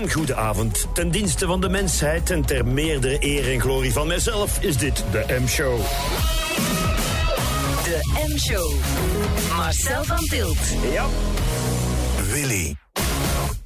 lang 0.00 0.12
goede 0.12 0.34
avond. 0.34 0.86
Ten 0.92 1.10
dienste 1.10 1.46
van 1.46 1.60
de 1.60 1.68
mensheid 1.68 2.30
en 2.30 2.44
ter 2.44 2.66
meerdere 2.66 3.16
eer 3.20 3.52
en 3.52 3.60
glorie 3.60 3.92
van 3.92 4.06
mijzelf 4.06 4.62
is 4.62 4.76
dit 4.76 5.04
de 5.10 5.24
M-show. 5.40 5.78
De 7.84 8.26
M-show. 8.28 8.72
Marcel 9.56 10.04
van 10.04 10.24
Tilt. 10.24 10.58
Ja. 10.92 11.06
Willy. 12.32 12.76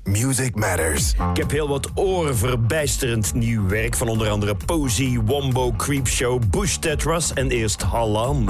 Music 0.04 0.54
Matters. 0.54 1.10
Ik 1.10 1.36
heb 1.36 1.50
heel 1.50 1.68
wat 1.68 1.90
orenverbijsterend 1.94 3.34
nieuw 3.34 3.66
werk 3.66 3.96
van 3.96 4.08
onder 4.08 4.28
andere 4.28 4.56
Posey, 4.66 5.20
Wombo, 5.24 5.72
Creepshow, 5.72 6.42
Bush 6.50 6.76
Tetras 6.76 7.32
en 7.32 7.50
eerst 7.50 7.82
Hallam. 7.82 8.48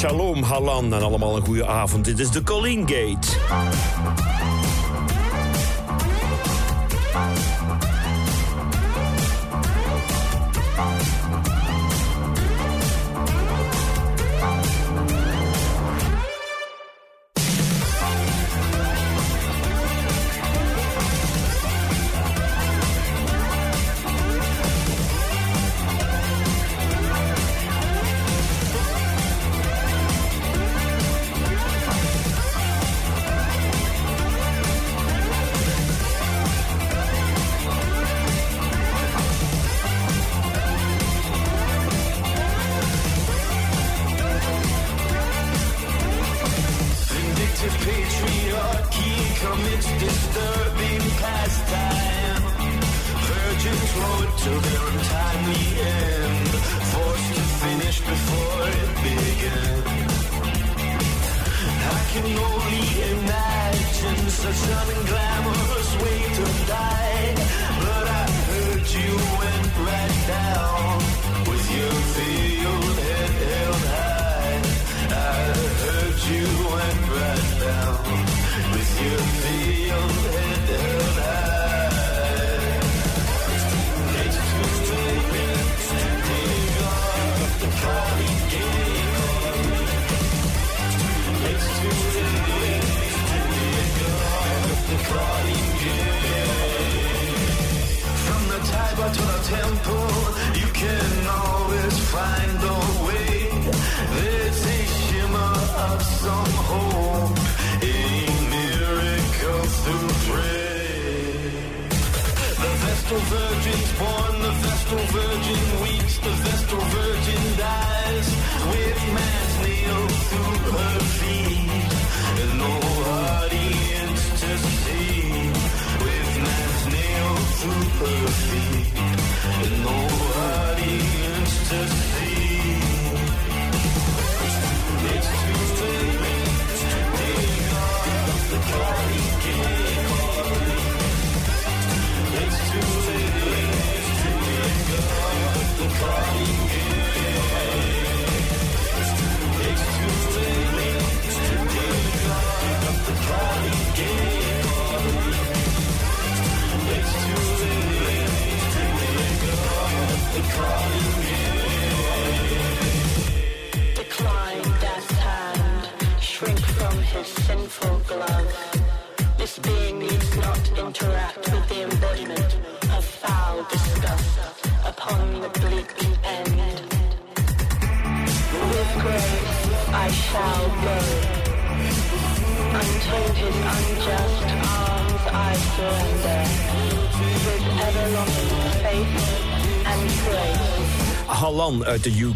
Shalom 0.00 0.42
Halan 0.42 0.94
en 0.94 1.02
allemaal 1.02 1.36
een 1.36 1.44
goede 1.44 1.66
avond. 1.66 2.04
Dit 2.04 2.18
is 2.18 2.30
de 2.30 2.42
Colleen 2.42 2.88
Gate. 2.88 4.29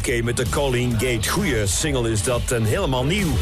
UK 0.06 0.24
met 0.24 0.36
de 0.36 0.48
Colleen 0.48 0.92
Gate. 0.92 1.28
Goeie 1.28 1.66
single 1.66 2.10
is 2.10 2.22
dat 2.22 2.50
en 2.50 2.64
helemaal 2.64 3.04
nieuw. 3.04 3.32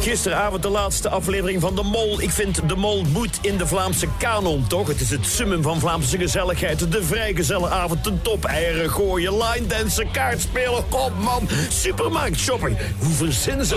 Gisteravond 0.00 0.62
de 0.62 0.68
laatste 0.68 1.08
aflevering 1.08 1.60
van 1.60 1.74
De 1.74 1.82
Mol. 1.82 2.20
Ik 2.20 2.30
vind 2.30 2.68
De 2.68 2.76
Mol 2.76 3.04
moet 3.04 3.38
in 3.40 3.56
de 3.56 3.66
Vlaamse 3.66 4.08
kanon, 4.18 4.66
toch? 4.66 4.88
Het 4.88 5.00
is 5.00 5.10
het 5.10 5.26
summum 5.26 5.62
van 5.62 5.80
Vlaamse 5.80 6.18
gezelligheid. 6.18 6.92
De 6.92 7.02
vrijgezelle 7.02 7.68
avond, 7.68 8.04
de 8.04 8.22
top, 8.22 8.44
eieren 8.44 8.90
gooien, 8.90 9.32
line 9.32 9.66
dansen, 9.66 10.10
kaartspelen. 10.10 10.88
Kom 10.88 11.12
man, 11.22 11.48
supermarkt 11.68 12.38
shopping. 12.38 12.76
Hoe 12.98 13.14
verzinnen 13.14 13.66
ze? 13.66 13.76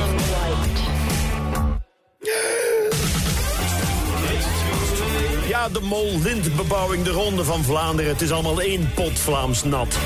Ja, 5.47 5.69
De 5.69 5.81
Mol, 5.81 6.19
lintbebouwing, 6.23 7.03
de 7.03 7.11
ronde 7.11 7.43
van 7.43 7.63
Vlaanderen. 7.63 8.11
Het 8.11 8.21
is 8.21 8.31
allemaal 8.31 8.61
één 8.61 8.91
pot 8.93 9.19
Vlaams 9.19 9.63
nat. 9.63 9.97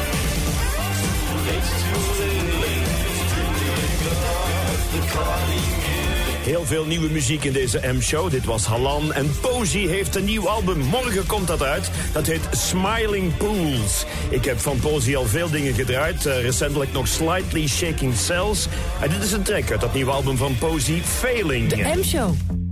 Heel 6.43 6.65
veel 6.65 6.85
nieuwe 6.85 7.09
muziek 7.09 7.43
in 7.43 7.53
deze 7.53 7.79
M-show. 7.93 8.31
Dit 8.31 8.45
was 8.45 8.65
Halan. 8.65 9.13
En 9.13 9.31
Posey 9.41 9.81
heeft 9.81 10.15
een 10.15 10.25
nieuw 10.25 10.49
album. 10.49 10.79
Morgen 10.79 11.25
komt 11.25 11.47
dat 11.47 11.63
uit. 11.63 11.91
Dat 12.13 12.27
heet 12.27 12.41
Smiling 12.51 13.37
Pools. 13.37 14.05
Ik 14.29 14.45
heb 14.45 14.59
van 14.59 14.79
Posey 14.79 15.17
al 15.17 15.25
veel 15.25 15.49
dingen 15.49 15.73
gedraaid. 15.73 16.25
Eh, 16.25 16.41
recentelijk 16.41 16.91
nog 16.91 17.07
Slightly 17.07 17.67
Shaking 17.67 18.15
Cells. 18.15 18.67
En 19.01 19.09
dit 19.09 19.23
is 19.23 19.31
een 19.31 19.43
track 19.43 19.71
uit 19.71 19.81
dat 19.81 19.93
nieuwe 19.93 20.11
album 20.11 20.37
van 20.37 20.57
Posey, 20.57 21.01
Failing. 21.03 21.69
De 21.69 21.93
M-show. 21.95 22.62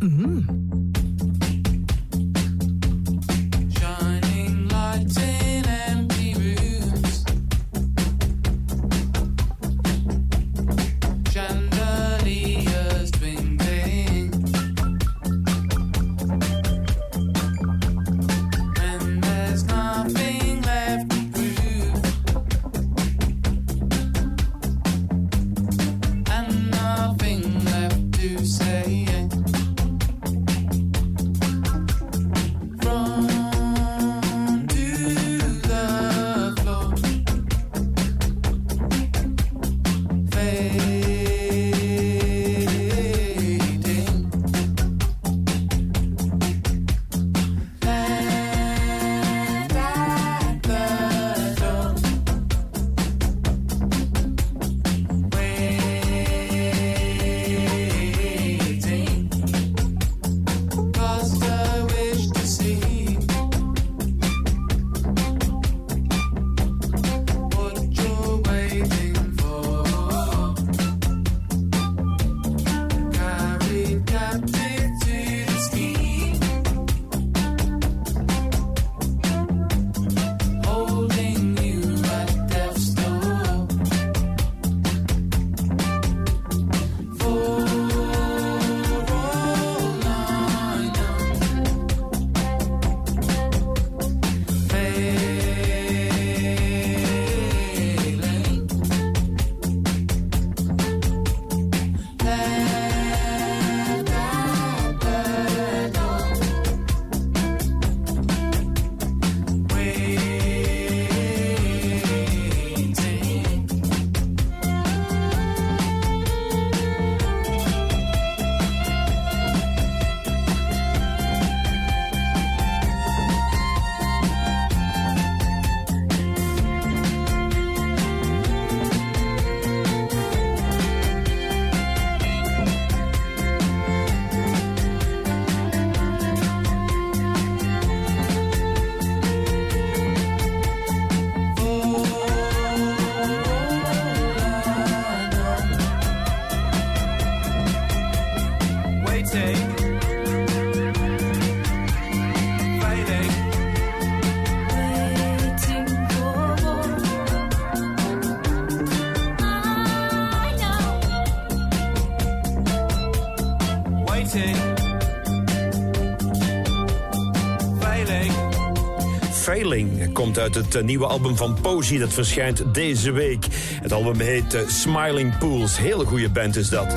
Uit 170.40 170.56
het 170.56 170.76
eh, 170.76 170.84
nieuwe 170.84 171.06
album 171.06 171.38
van 171.38 171.58
Posey. 171.62 171.98
Dat 171.98 172.14
verschijnt 172.14 172.74
deze 172.74 173.12
week. 173.12 173.46
Het 173.82 173.94
album 173.94 174.20
heet 174.20 174.54
eh, 174.54 174.62
Smiling 174.68 175.38
Pools. 175.38 175.78
Hele 175.78 176.06
goede 176.06 176.30
band 176.30 176.56
is 176.56 176.70
dat. 176.70 176.94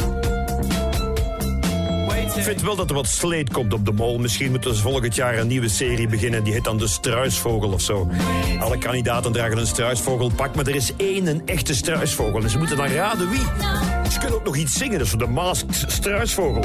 Ik 2.37 2.43
vind 2.43 2.63
wel 2.63 2.77
dat 2.77 2.89
er 2.89 2.95
wat 2.95 3.07
sleet 3.07 3.53
komt 3.53 3.73
op 3.73 3.85
de 3.85 3.93
mol. 3.93 4.19
Misschien 4.19 4.51
moeten 4.51 4.75
ze 4.75 4.83
volgend 4.83 5.15
jaar 5.15 5.39
een 5.39 5.47
nieuwe 5.47 5.69
serie 5.69 6.09
beginnen. 6.09 6.45
Die 6.45 6.53
heet 6.53 6.65
dan 6.65 6.79
de 6.79 6.89
Struisvogel 6.89 7.73
of 7.73 7.81
zo. 7.81 8.11
Alle 8.59 8.79
kandidaten 8.79 9.33
dragen 9.33 9.59
een 9.59 9.67
struisvogelpak. 9.67 10.55
Maar 10.55 10.67
er 10.67 10.75
is 10.75 10.93
één 10.97 11.27
een 11.27 11.43
echte 11.47 11.75
struisvogel. 11.75 12.43
En 12.43 12.51
ze 12.51 12.59
moeten 12.59 12.77
dan 12.77 12.87
raden 12.87 13.31
wie. 13.31 13.94
Ze 14.15 14.21
kunnen 14.21 14.39
ook 14.39 14.45
nog 14.45 14.57
iets 14.57 14.77
zingen. 14.77 15.01
Is 15.01 15.11
de 15.11 15.27
Masked 15.27 15.85
Struisvogel. 15.87 16.63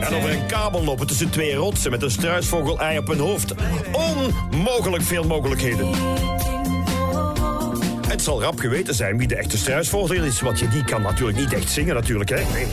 En 0.00 0.14
over 0.14 0.30
een 0.30 0.46
kabel 0.46 0.84
lopen 0.84 1.06
tussen 1.06 1.30
twee 1.30 1.54
rotsen 1.54 1.90
met 1.90 2.02
een 2.02 2.10
struisvogel-ei 2.10 2.98
op 2.98 3.06
hun 3.06 3.18
hoofd. 3.18 3.54
Onmogelijk 3.92 5.02
veel 5.02 5.24
mogelijkheden. 5.24 5.88
Het 8.08 8.22
zal 8.22 8.42
rap 8.42 8.58
geweten 8.58 8.94
zijn 8.94 9.18
wie 9.18 9.28
de 9.28 9.36
echte 9.36 9.58
struisvogel 9.58 10.22
is. 10.22 10.40
Want 10.40 10.58
je 10.58 10.68
die 10.68 10.84
kan 10.84 11.02
natuurlijk 11.02 11.38
niet 11.38 11.52
echt 11.52 11.70
zingen, 11.70 11.94
natuurlijk. 11.94 12.30
Hè? 12.30 12.42
Nee. 12.52 12.66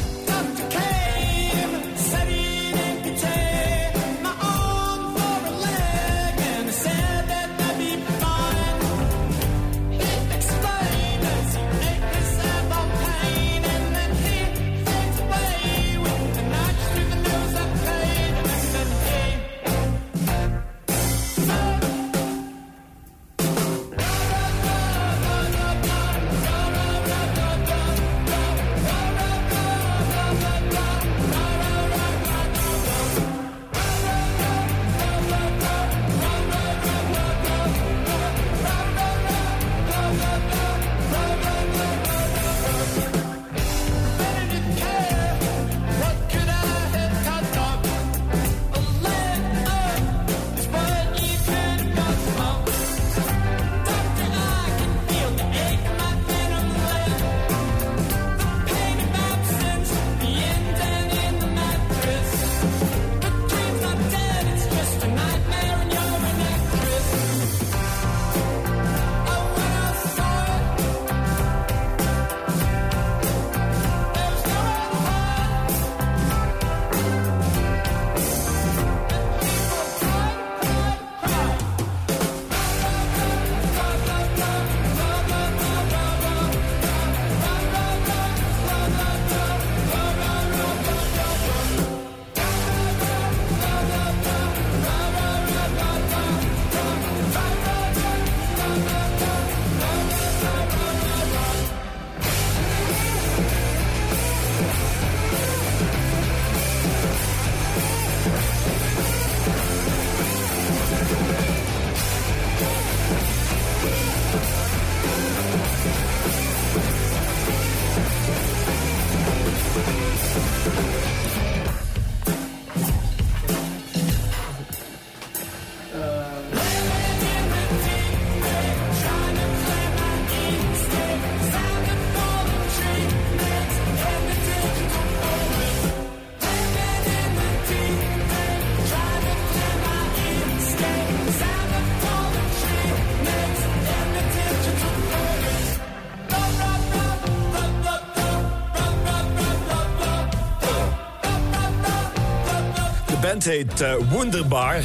Heet 153.46 153.82
eh, 153.82 153.94
Wonderbar. 154.10 154.80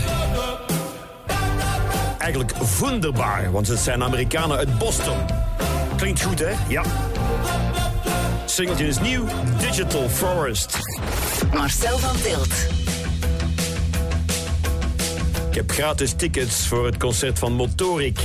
Eigenlijk 2.19 2.53
Wonderbar, 2.79 3.53
want 3.53 3.69
het 3.69 3.79
zijn 3.79 4.03
Amerikanen 4.03 4.57
uit 4.57 4.79
Boston. 4.79 5.17
Klinkt 5.97 6.23
goed, 6.23 6.39
hè? 6.39 6.53
Ja. 6.69 6.83
Singeltje 8.45 8.87
is 8.87 9.01
nieuw, 9.01 9.25
Digital 9.59 10.09
Forest. 10.09 10.79
Marcel 11.53 11.99
van 11.99 12.17
Tilt. 12.23 12.53
Ik 15.49 15.55
heb 15.55 15.71
gratis 15.71 16.13
tickets 16.13 16.67
voor 16.67 16.87
het 16.87 16.97
concert 16.97 17.39
van 17.39 17.53
Motorik. 17.53 18.21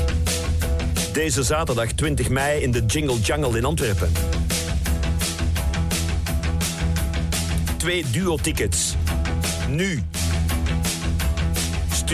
Deze 1.13 1.43
zaterdag 1.43 1.91
20 1.91 2.29
mei 2.29 2.61
in 2.61 2.71
de 2.71 2.85
Jingle 2.85 3.19
Jungle 3.19 3.57
in 3.57 3.65
Antwerpen. 3.65 4.11
Twee 7.77 8.05
duo-tickets. 8.11 8.95
Nu. 9.69 10.03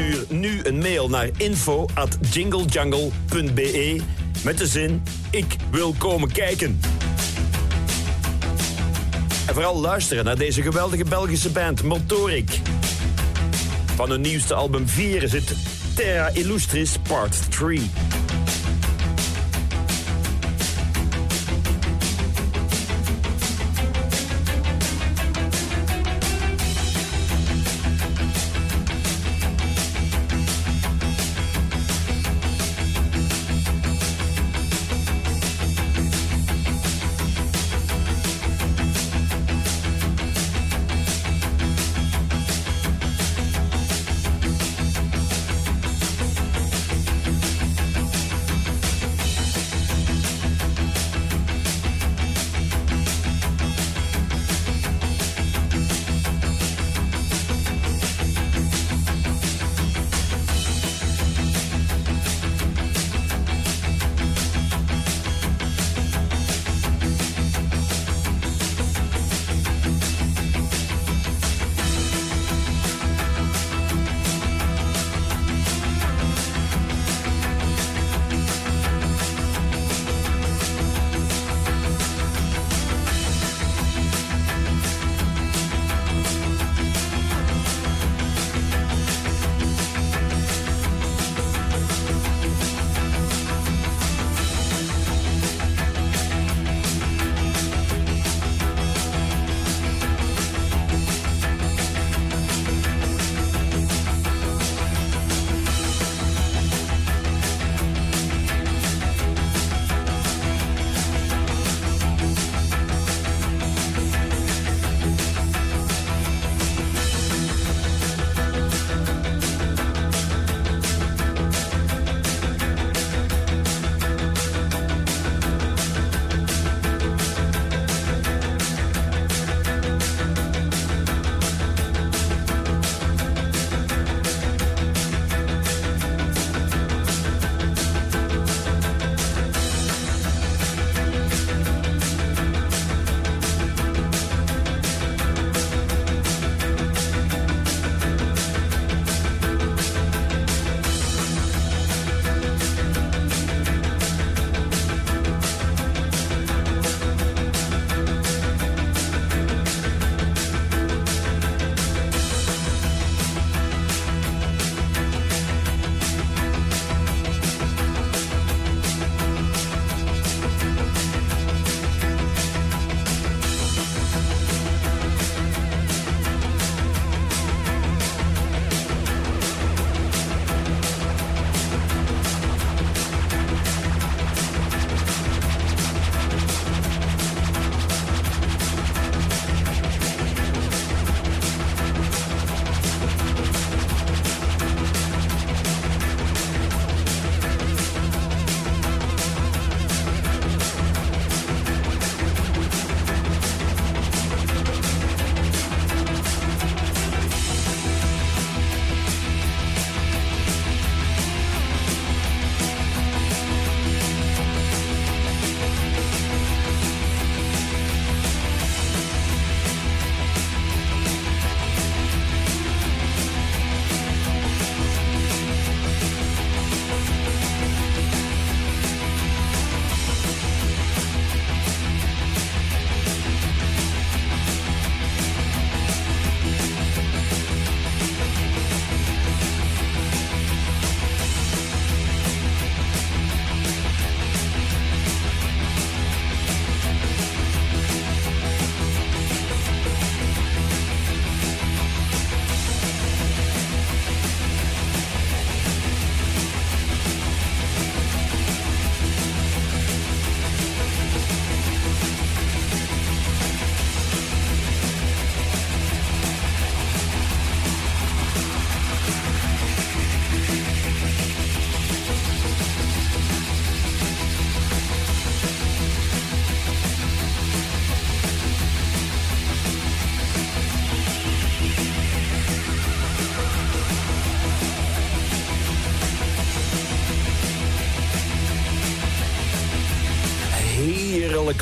Stuur 0.01 0.25
nu 0.29 0.59
een 0.63 0.77
mail 0.77 1.09
naar 1.09 1.29
info.jinglejungle.be 1.37 4.01
met 4.43 4.57
de 4.57 4.67
zin 4.67 5.03
ik 5.29 5.55
wil 5.71 5.95
komen 5.97 6.31
kijken. 6.31 6.79
En 9.47 9.53
vooral 9.53 9.79
luisteren 9.79 10.25
naar 10.25 10.37
deze 10.37 10.61
geweldige 10.61 11.03
Belgische 11.03 11.49
band 11.49 11.83
Motorik. 11.83 12.59
Van 13.95 14.09
hun 14.09 14.21
nieuwste 14.21 14.53
album 14.53 14.87
4 14.87 15.23
is 15.23 15.31
het 15.31 15.53
Terra 15.95 16.29
Illustris 16.33 16.97
Part 17.07 17.51
3. 17.51 17.89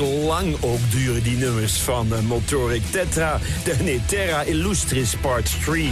Lang 0.05 0.55
ook 0.59 0.79
duren, 0.89 1.23
die 1.23 1.37
nummers 1.37 1.77
van 1.77 2.13
eh, 2.13 2.19
Motoric 2.19 2.83
Tetra. 2.91 3.39
De, 3.63 3.75
nee, 3.83 4.01
Terra 4.05 4.41
Illustris 4.41 5.15
Part 5.15 5.51
3. 5.65 5.91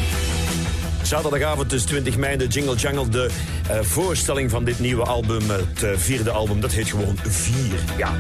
Zaterdagavond 1.02 1.70
dus 1.70 1.84
20 1.84 2.18
mei 2.18 2.38
de 2.38 2.48
Jingle 2.48 2.76
Jungle. 2.76 3.10
De 3.10 3.30
eh, 3.70 3.80
voorstelling 3.82 4.50
van 4.50 4.64
dit 4.64 4.80
nieuwe 4.80 5.04
album, 5.04 5.50
het 5.50 5.84
eh, 5.84 5.90
vierde 5.96 6.32
album, 6.32 6.62
dat 6.62 6.72
heet 6.72 6.88
gewoon 6.88 7.18
4. 7.28 7.54
Ja. 7.98 8.16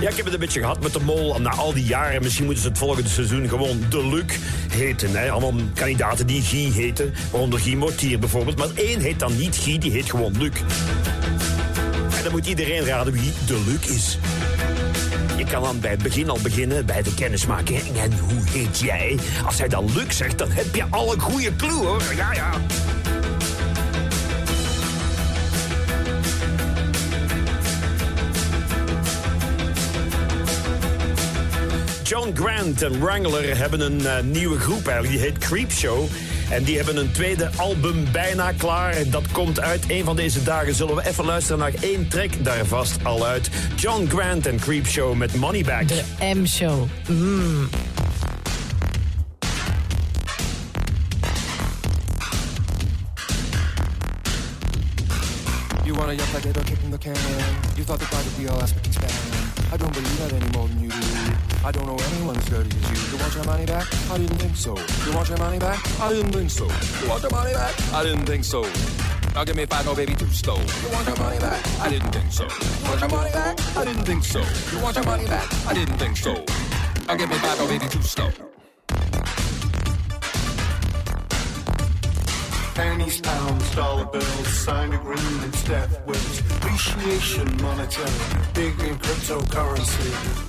Ja, 0.00 0.08
ik 0.10 0.16
heb 0.16 0.24
het 0.24 0.34
een 0.34 0.40
beetje 0.40 0.60
gehad 0.60 0.82
met 0.82 0.92
de 0.92 1.00
mol. 1.00 1.40
Na 1.40 1.50
al 1.50 1.72
die 1.72 1.84
jaren, 1.84 2.22
misschien 2.22 2.44
moeten 2.44 2.62
ze 2.62 2.68
het 2.68 2.78
volgende 2.78 3.08
seizoen 3.08 3.48
gewoon 3.48 3.84
De 3.88 4.06
Luc 4.06 4.38
heten. 4.70 5.10
Hè? 5.16 5.30
Allemaal 5.30 5.60
kandidaten 5.74 6.26
die 6.26 6.42
Guy 6.42 6.72
heten. 6.72 7.14
Waaronder 7.30 7.60
Guy 7.60 7.74
Mortier 7.74 8.18
bijvoorbeeld. 8.18 8.56
Maar 8.56 8.68
één 8.74 9.00
heet 9.00 9.18
dan 9.18 9.36
niet 9.36 9.56
Guy, 9.56 9.78
die 9.78 9.90
heet 9.90 10.10
gewoon 10.10 10.34
Luc. 10.38 10.52
En 12.16 12.22
dan 12.22 12.32
moet 12.32 12.46
iedereen 12.46 12.84
raden 12.84 13.12
wie 13.12 13.32
De 13.46 13.62
Luc 13.66 13.94
is. 13.96 14.18
Je 15.44 15.50
kan 15.50 15.62
dan 15.62 15.80
bij 15.80 15.90
het 15.90 16.02
begin 16.02 16.30
al 16.30 16.38
beginnen, 16.42 16.86
bij 16.86 17.02
de 17.02 17.14
kennismaking. 17.14 17.80
En 17.80 18.18
hoe 18.18 18.48
heet 18.50 18.78
jij? 18.78 19.18
Als 19.46 19.58
hij 19.58 19.68
dan 19.68 19.92
Luc 19.94 20.16
zegt, 20.16 20.38
dan 20.38 20.50
heb 20.50 20.74
je 20.74 20.84
al 20.90 21.12
een 21.12 21.20
goede 21.20 21.56
clue 21.56 21.72
hoor. 21.72 22.02
Ja, 22.16 22.32
ja. 22.32 22.50
John 32.02 32.30
Grant 32.34 32.82
en 32.82 33.00
Wrangler 33.00 33.56
hebben 33.56 33.80
een 33.80 34.06
eh, 34.06 34.22
nieuwe 34.22 34.58
groep 34.58 34.86
eigenlijk. 34.86 35.20
Die 35.20 35.30
heet 35.30 35.38
Creepshow. 35.38 36.08
En 36.50 36.64
die 36.64 36.76
hebben 36.76 36.96
een 36.96 37.12
tweede 37.12 37.50
album 37.56 38.06
bijna 38.12 38.52
klaar. 38.52 38.92
En 38.92 39.10
dat 39.10 39.32
komt 39.32 39.60
uit 39.60 39.84
een 39.88 40.04
van 40.04 40.16
deze 40.16 40.42
dagen. 40.42 40.74
Zullen 40.74 40.94
we 40.94 41.06
even 41.06 41.24
luisteren 41.24 41.58
naar 41.58 41.72
één 41.80 42.08
track 42.08 42.44
daar 42.44 42.66
vast 42.66 43.04
al 43.04 43.26
uit. 43.26 43.50
John 43.76 44.06
Grant 44.08 44.46
en 44.46 44.58
Creepshow 44.58 45.14
met 45.14 45.34
Moneyback. 45.34 45.88
De 45.88 46.02
M-show. 46.34 46.88
Mm. 47.08 47.68
You 55.84 55.96
wanna 55.96 56.12
yuck 56.12 56.32
like 56.34 56.48
Edo 56.48 56.60
kicking 56.64 56.90
the 56.90 56.98
can. 56.98 57.14
You 57.74 57.84
thought 57.84 58.00
the 58.00 58.06
guy 58.06 58.22
would 58.22 58.36
be 58.38 58.48
all 58.50 58.62
ass 58.62 58.72
but 58.72 58.92
span. 58.92 59.10
I 59.72 59.76
don't 59.76 59.92
believe 59.92 60.18
that 60.18 60.32
any 60.32 60.50
I 61.64 61.70
don't 61.72 61.86
know 61.86 61.96
anyone 61.96 62.36
as 62.36 62.44
dirty 62.44 62.76
as 62.76 62.90
you. 62.90 63.16
You 63.16 63.22
want 63.22 63.34
your 63.34 63.44
money 63.44 63.64
back? 63.64 63.86
I 64.10 64.18
didn't 64.18 64.36
think 64.36 64.54
so. 64.54 64.76
You 64.76 65.16
want 65.16 65.30
your 65.30 65.38
money 65.38 65.58
back? 65.58 65.80
I 65.98 66.12
didn't 66.12 66.32
think 66.32 66.50
so. 66.50 66.64
You 66.64 67.08
want 67.08 67.22
your 67.22 67.30
money 67.30 67.54
back? 67.54 67.74
I 67.94 68.02
didn't 68.02 68.26
think 68.26 68.44
so. 68.44 68.68
Now 69.34 69.44
give 69.44 69.56
me 69.56 69.64
five, 69.64 69.86
no 69.86 69.94
baby, 69.94 70.14
too 70.14 70.26
slow. 70.26 70.56
You 70.56 70.88
want 70.92 71.06
your 71.06 71.16
money 71.16 71.38
back? 71.38 71.66
I 71.80 71.88
didn't 71.88 72.10
think 72.10 72.30
so. 72.30 72.44
You 72.44 72.88
want 72.90 73.00
your 73.00 73.08
money 73.08 73.30
back? 73.32 73.76
I 73.78 73.84
didn't 73.86 74.04
think 74.04 74.24
so. 74.24 74.40
You 74.72 74.82
want 74.82 74.96
your 74.96 75.04
money 75.06 75.24
back? 75.24 75.66
I 75.66 75.72
didn't 75.72 75.96
think 75.96 76.16
so. 76.18 76.34
Now 77.08 77.14
give 77.16 77.30
me 77.30 77.36
five, 77.36 77.58
no 77.58 77.66
baby, 77.66 77.88
too 77.88 78.02
slow. 78.02 78.30
Pennies, 82.74 83.22
pounds, 83.22 83.74
dollar 83.74 84.04
bills, 84.04 84.48
signed 84.48 84.92
agreements, 84.92 85.64
death 85.64 85.98
wills, 86.06 86.40
appreciation, 86.40 87.56
monetary, 87.62 88.10
big 88.52 88.78
in 88.80 88.98
cryptocurrency. 88.98 90.43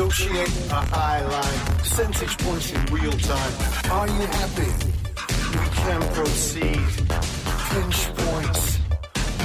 Negotiate 0.00 0.48
a 0.70 0.80
high 0.96 1.20
line, 1.26 1.76
percentage 1.76 2.38
points 2.38 2.72
in 2.72 2.82
real 2.86 3.12
time. 3.12 3.52
Are 3.92 4.08
you 4.08 4.26
happy? 4.38 4.72
We 5.52 5.66
can 5.76 6.00
proceed. 6.14 6.88
Pinch 7.68 7.98
points, 8.16 8.78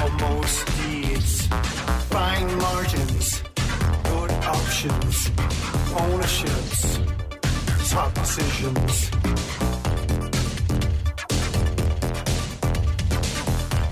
almost 0.01 0.65
deeds, 0.77 1.47
fine 2.07 2.57
margins 2.57 3.43
good 4.05 4.31
options, 4.47 5.29
ownerships, 5.99 6.99
top 7.91 8.13
decisions. 8.13 9.11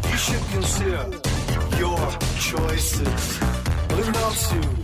You 0.09 0.17
should 0.17 0.45
consider 0.55 1.03
your 1.77 1.99
choices. 2.39 3.41
Live 3.89 4.82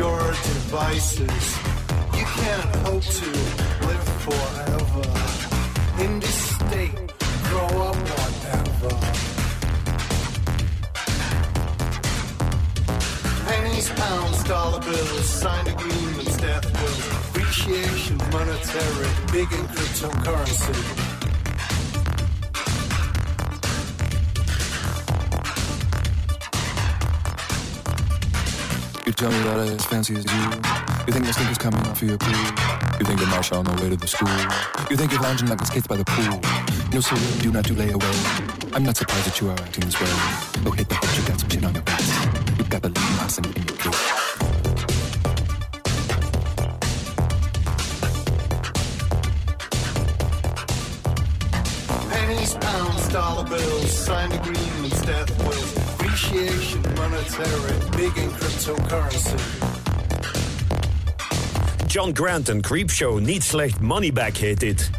your 0.00 0.28
devices. 0.28 1.46
You 2.16 2.24
can't 2.40 2.74
hope 2.86 3.02
to 3.20 3.30
live 3.86 4.06
forever. 4.24 5.06
In 6.02 6.18
this 6.20 6.38
state, 6.56 6.96
grow 7.48 7.70
up 7.88 7.96
whatever. 8.16 8.92
Pennies, 13.46 13.90
pounds, 13.90 14.42
dollar 14.44 14.80
bills, 14.80 15.28
signed 15.28 15.68
agreements, 15.68 16.36
death 16.38 16.64
wills, 16.80 17.06
appreciation, 17.20 18.16
monetary, 18.32 19.10
big 19.32 19.52
in 19.52 19.66
cryptocurrency. 19.74 21.09
Tell 29.20 29.30
me 29.30 29.38
that 29.40 29.58
I 29.58 29.64
as 29.74 29.84
fancy 29.84 30.14
as 30.16 30.24
you. 30.24 30.40
You 31.06 31.12
think 31.12 31.26
the 31.26 31.32
stink 31.34 31.50
is 31.50 31.58
coming 31.58 31.80
off 31.80 32.00
of 32.00 32.08
your 32.08 32.16
pool. 32.16 32.40
You 32.98 33.04
think 33.04 33.20
you're 33.20 33.28
Marsha 33.28 33.58
on 33.58 33.66
the 33.66 33.72
way 33.82 33.90
to 33.90 33.96
the 33.96 34.06
school. 34.06 34.32
You 34.88 34.96
think 34.96 35.12
you're 35.12 35.20
lounging 35.20 35.46
like 35.46 35.58
the 35.58 35.66
skates 35.66 35.86
by 35.86 35.98
the 35.98 36.06
pool. 36.06 36.40
No, 36.94 37.00
sir, 37.00 37.16
do 37.42 37.52
not 37.52 37.66
to 37.66 37.74
lay 37.74 37.90
away. 37.90 38.16
I'm 38.72 38.82
not 38.82 38.96
surprised 38.96 39.26
that 39.26 39.38
you 39.38 39.50
are 39.50 39.60
acting 39.60 39.84
this 39.84 40.00
way. 40.00 40.08
Oh, 40.64 40.70
hit 40.70 40.88
the 40.88 40.94
hook, 40.94 41.12
you 41.20 41.28
got 41.28 41.38
some 41.38 41.50
shit 41.50 41.64
on 41.64 41.74
your 41.74 41.82
face. 41.82 42.56
You've 42.56 42.70
got 42.70 42.80
the 42.80 42.88
lead 42.88 43.12
mass 43.20 43.36
in 43.36 43.44
your 43.44 43.52
case. 43.76 44.00
Pennies, 52.08 52.54
pounds, 52.54 53.08
dollar 53.08 53.44
bills, 53.44 53.92
signed 53.92 54.32
agreements, 54.32 55.02
death 55.02 55.30
wills, 55.44 55.79
appreciation, 56.24 56.82
monetary, 56.96 57.74
big 57.96 58.16
in 58.16 58.30
cryptocurrency. 58.30 59.36
John 61.86 62.10
Grant 62.14 62.48
en 62.48 62.60
Creepshow. 62.60 63.20
Niet 63.20 63.44
slecht, 63.44 63.80
Moneyback 63.80 64.36
heet 64.36 64.60
dit. 64.60 64.90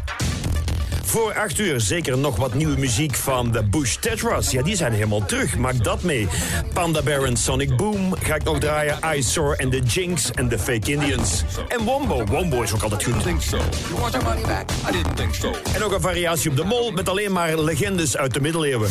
Voor 1.04 1.34
acht 1.34 1.58
uur 1.58 1.80
zeker 1.80 2.18
nog 2.18 2.36
wat 2.36 2.54
nieuwe 2.54 2.78
muziek 2.78 3.14
van 3.14 3.50
de 3.50 3.62
Bush 3.62 3.94
Tetras. 3.94 4.50
Ja, 4.50 4.62
die 4.62 4.76
zijn 4.76 4.92
helemaal 4.92 5.24
terug. 5.24 5.56
Maak 5.56 5.84
dat 5.84 6.02
mee. 6.02 6.28
Panda 6.72 7.02
Bear 7.02 7.22
en 7.22 7.36
Sonic 7.36 7.76
Boom 7.76 8.14
ga 8.14 8.34
ik 8.34 8.44
nog 8.44 8.58
draaien. 8.58 9.00
Eyesore 9.00 9.56
en 9.56 9.70
de 9.70 9.80
Jinx 9.80 10.30
en 10.30 10.48
de 10.48 10.58
Fake 10.58 10.90
Indians. 10.90 11.44
En 11.68 11.84
Wombo. 11.84 12.24
Wombo 12.24 12.62
is 12.62 12.72
ook 12.72 12.82
altijd 12.82 13.04
goed. 13.04 13.22
Think 13.22 13.42
so. 13.42 13.56
You 13.56 14.00
want 14.00 14.12
your 14.12 14.28
money 14.28 14.42
back? 14.42 14.70
I 14.88 14.92
didn't 14.92 15.16
think 15.16 15.34
so. 15.34 15.54
En 15.74 15.82
ook 15.82 15.92
een 15.92 16.00
variatie 16.00 16.50
op 16.50 16.56
de 16.56 16.64
mol 16.64 16.90
met 16.90 17.08
alleen 17.08 17.32
maar 17.32 17.58
legendes 17.58 18.16
uit 18.16 18.34
de 18.34 18.40
middeleeuwen. 18.40 18.90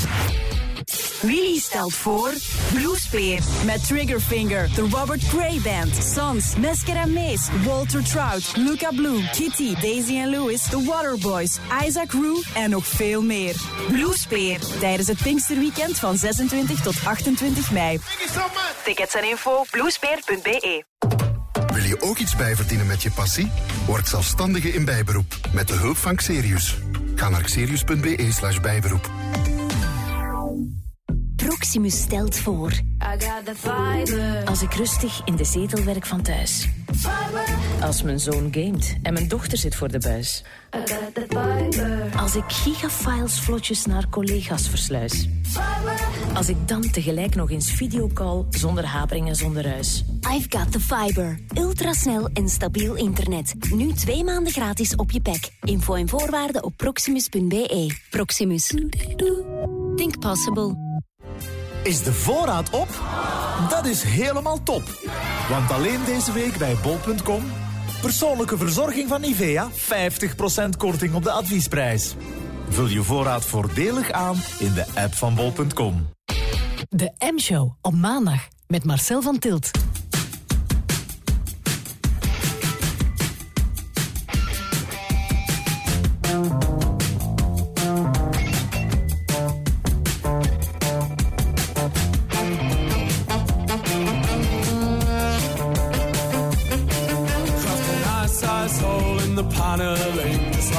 Willy 1.22 1.60
stelt 1.60 1.94
voor 1.94 2.34
Bluespeer. 2.74 3.40
Met 3.66 3.88
Triggerfinger, 3.88 4.70
The 4.74 4.88
Robert 4.92 5.24
Gray 5.24 5.60
Band, 5.64 5.96
Sons, 6.14 6.56
Mescara 6.56 7.06
Mace, 7.06 7.50
Walter 7.64 8.04
Trout, 8.04 8.52
Luca 8.56 8.90
Bloom, 8.96 9.30
Kitty, 9.32 9.74
Daisy 9.82 10.18
en 10.18 10.30
Lewis, 10.30 10.64
The 10.70 10.84
Waterboys, 10.84 11.58
Isaac 11.86 12.12
Rue 12.12 12.44
en 12.54 12.70
nog 12.70 12.88
veel 12.88 13.22
meer. 13.22 13.56
Bluespeer 13.88 14.60
tijdens 14.80 15.08
het 15.08 15.22
Pinksterweekend 15.22 16.00
van 16.00 16.18
26 16.18 16.82
tot 16.82 16.96
28 17.06 17.72
mei. 17.72 18.00
Tickets 18.84 19.16
en 19.16 19.30
info 19.30 19.66
bluespeer.be. 19.72 20.84
Wil 21.74 21.84
je 21.84 22.02
ook 22.02 22.18
iets 22.18 22.36
bijverdienen 22.36 22.88
met 22.88 23.02
je 23.02 23.12
passie? 23.12 23.52
Word 23.86 24.08
zelfstandige 24.08 24.74
in 24.74 24.86
bijberoep 24.86 25.40
met 25.54 25.68
de 25.68 25.74
hulp 25.74 25.98
van 25.98 26.16
Xerius. 26.16 26.78
Ga 27.16 27.30
naar 27.30 27.42
xerius.be 27.42 28.28
slash 28.32 28.60
bijberoep. 28.60 29.10
Proximus 31.46 32.02
stelt 32.02 32.38
voor. 32.38 32.72
Als 34.46 34.62
ik 34.62 34.74
rustig 34.74 35.22
in 35.26 35.36
de 35.36 35.44
zetel 35.44 35.84
werk 35.84 36.06
van 36.06 36.22
thuis. 36.22 36.68
Als 37.82 38.04
mijn 38.04 38.20
zoon 38.20 38.48
gamet 38.52 38.98
en 39.04 39.14
mijn 39.14 39.28
dochter 39.28 39.58
zit 39.58 39.76
voor 39.76 39.92
de 39.92 39.98
buis. 39.98 40.44
Als 42.18 42.36
ik 42.36 42.44
gigafiles 42.48 43.40
vlotjes 43.40 43.86
naar 43.86 44.10
collega's 44.10 44.70
versluis. 44.70 45.30
Als 46.34 46.50
ik 46.50 46.68
dan 46.68 46.82
tegelijk 46.82 47.36
nog 47.36 47.52
eens 47.52 47.72
videocall 47.72 48.46
zonder 48.50 48.86
hapering 48.86 49.28
en 49.28 49.36
zonder 49.36 49.64
ruis. 49.64 50.04
I've 50.36 50.58
got 50.58 50.72
the 50.72 50.80
fiber. 50.80 51.40
Ultrasnel 51.58 52.30
en 52.34 52.50
stabiel 52.50 52.96
internet. 52.96 53.54
Nu 53.70 53.94
twee 53.94 54.24
maanden 54.24 54.54
gratis 54.54 54.96
op 54.96 55.12
je 55.12 55.22
pack. 55.22 55.50
Info 55.62 55.94
en 55.94 56.10
voorwaarden 56.10 56.64
op 56.64 56.74
proximus.be. 56.78 57.96
Proximus. 58.10 58.68
Think 59.96 60.20
possible. 60.20 60.91
Is 61.84 62.04
de 62.04 62.14
voorraad 62.14 62.70
op? 62.70 62.88
Dat 63.70 63.86
is 63.86 64.04
helemaal 64.04 64.64
top. 64.64 64.84
Want 65.50 65.72
alleen 65.72 66.00
deze 66.06 66.32
week 66.32 66.58
bij 66.58 66.76
bol.com... 66.84 67.44
persoonlijke 68.02 68.58
verzorging 68.58 69.08
van 69.08 69.22
Nivea, 69.22 69.70
50% 69.70 69.74
korting 70.78 71.14
op 71.14 71.24
de 71.24 71.32
adviesprijs. 71.32 72.16
Vul 72.70 72.88
je 72.88 73.04
voorraad 73.04 73.46
voordelig 73.46 74.12
aan 74.12 74.36
in 74.60 74.74
de 74.74 74.86
app 74.96 75.14
van 75.14 75.36
bol.com. 75.36 76.10
De 76.90 77.14
M-show 77.34 77.72
op 77.82 77.94
maandag 77.94 78.48
met 78.68 78.84
Marcel 78.84 79.22
van 79.22 79.40
Tilt. 79.40 79.72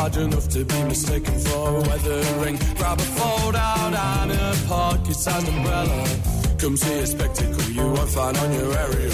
Large 0.03 0.17
enough 0.17 0.49
to 0.49 0.65
be 0.65 0.83
mistaken 0.85 1.38
for 1.47 1.69
a 1.77 1.81
weathering. 1.88 2.57
Grab 2.79 2.99
a 2.99 3.09
fold 3.19 3.55
out 3.55 3.95
and 3.95 4.33
a 4.33 4.47
pocket-sized 4.67 5.49
umbrella. 5.49 5.99
Come 6.59 6.77
see 6.77 6.99
a 6.99 7.07
spectacle 7.07 7.62
you 7.77 7.87
won't 7.97 8.11
find 8.11 8.37
on 8.37 8.53
your 8.53 8.71
aerial. 8.83 9.12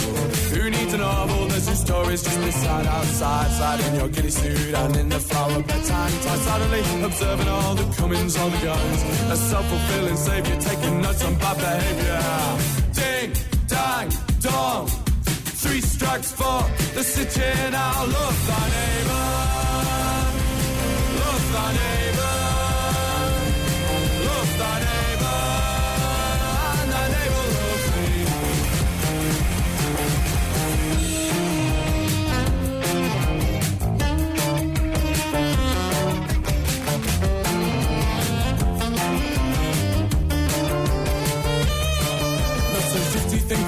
Who 0.53 0.71
needs 0.71 0.95
a 0.95 0.99
novel? 0.99 1.47
There's 1.49 1.67
two 1.69 1.75
stories 1.75 2.23
just 2.23 2.41
beside 2.41 2.87
outside. 2.87 3.51
Slide 3.59 3.81
in 3.87 3.95
your 4.01 4.09
giddy 4.09 4.31
suit 4.31 4.75
and 4.83 4.97
in 4.97 5.09
the 5.11 5.21
flower 5.21 5.63
bed 5.63 5.85
time. 5.85 6.13
Time 6.27 6.41
suddenly 6.49 6.83
observing 7.09 7.49
all 7.49 7.75
the 7.75 7.87
comings, 7.97 8.37
all 8.39 8.49
the 8.49 8.63
goings. 8.69 9.03
A 9.35 9.37
self-fulfilling 9.37 10.17
savior 10.17 10.57
taking 10.69 11.03
notes 11.03 11.23
on 11.23 11.35
bad 11.43 11.57
behavior. 11.65 12.23
Ding, 12.99 13.31
dang, 13.67 14.09
dong. 14.41 14.87
Three 15.63 15.83
strikes 15.83 16.33
for 16.33 16.59
the 16.97 17.05
city 17.05 17.41
thy 17.75 17.91
neighbor. 17.93 18.13
Love 18.15 18.39
thy 18.49 18.65
neighbor. 18.77 20.08
Love 21.51 22.08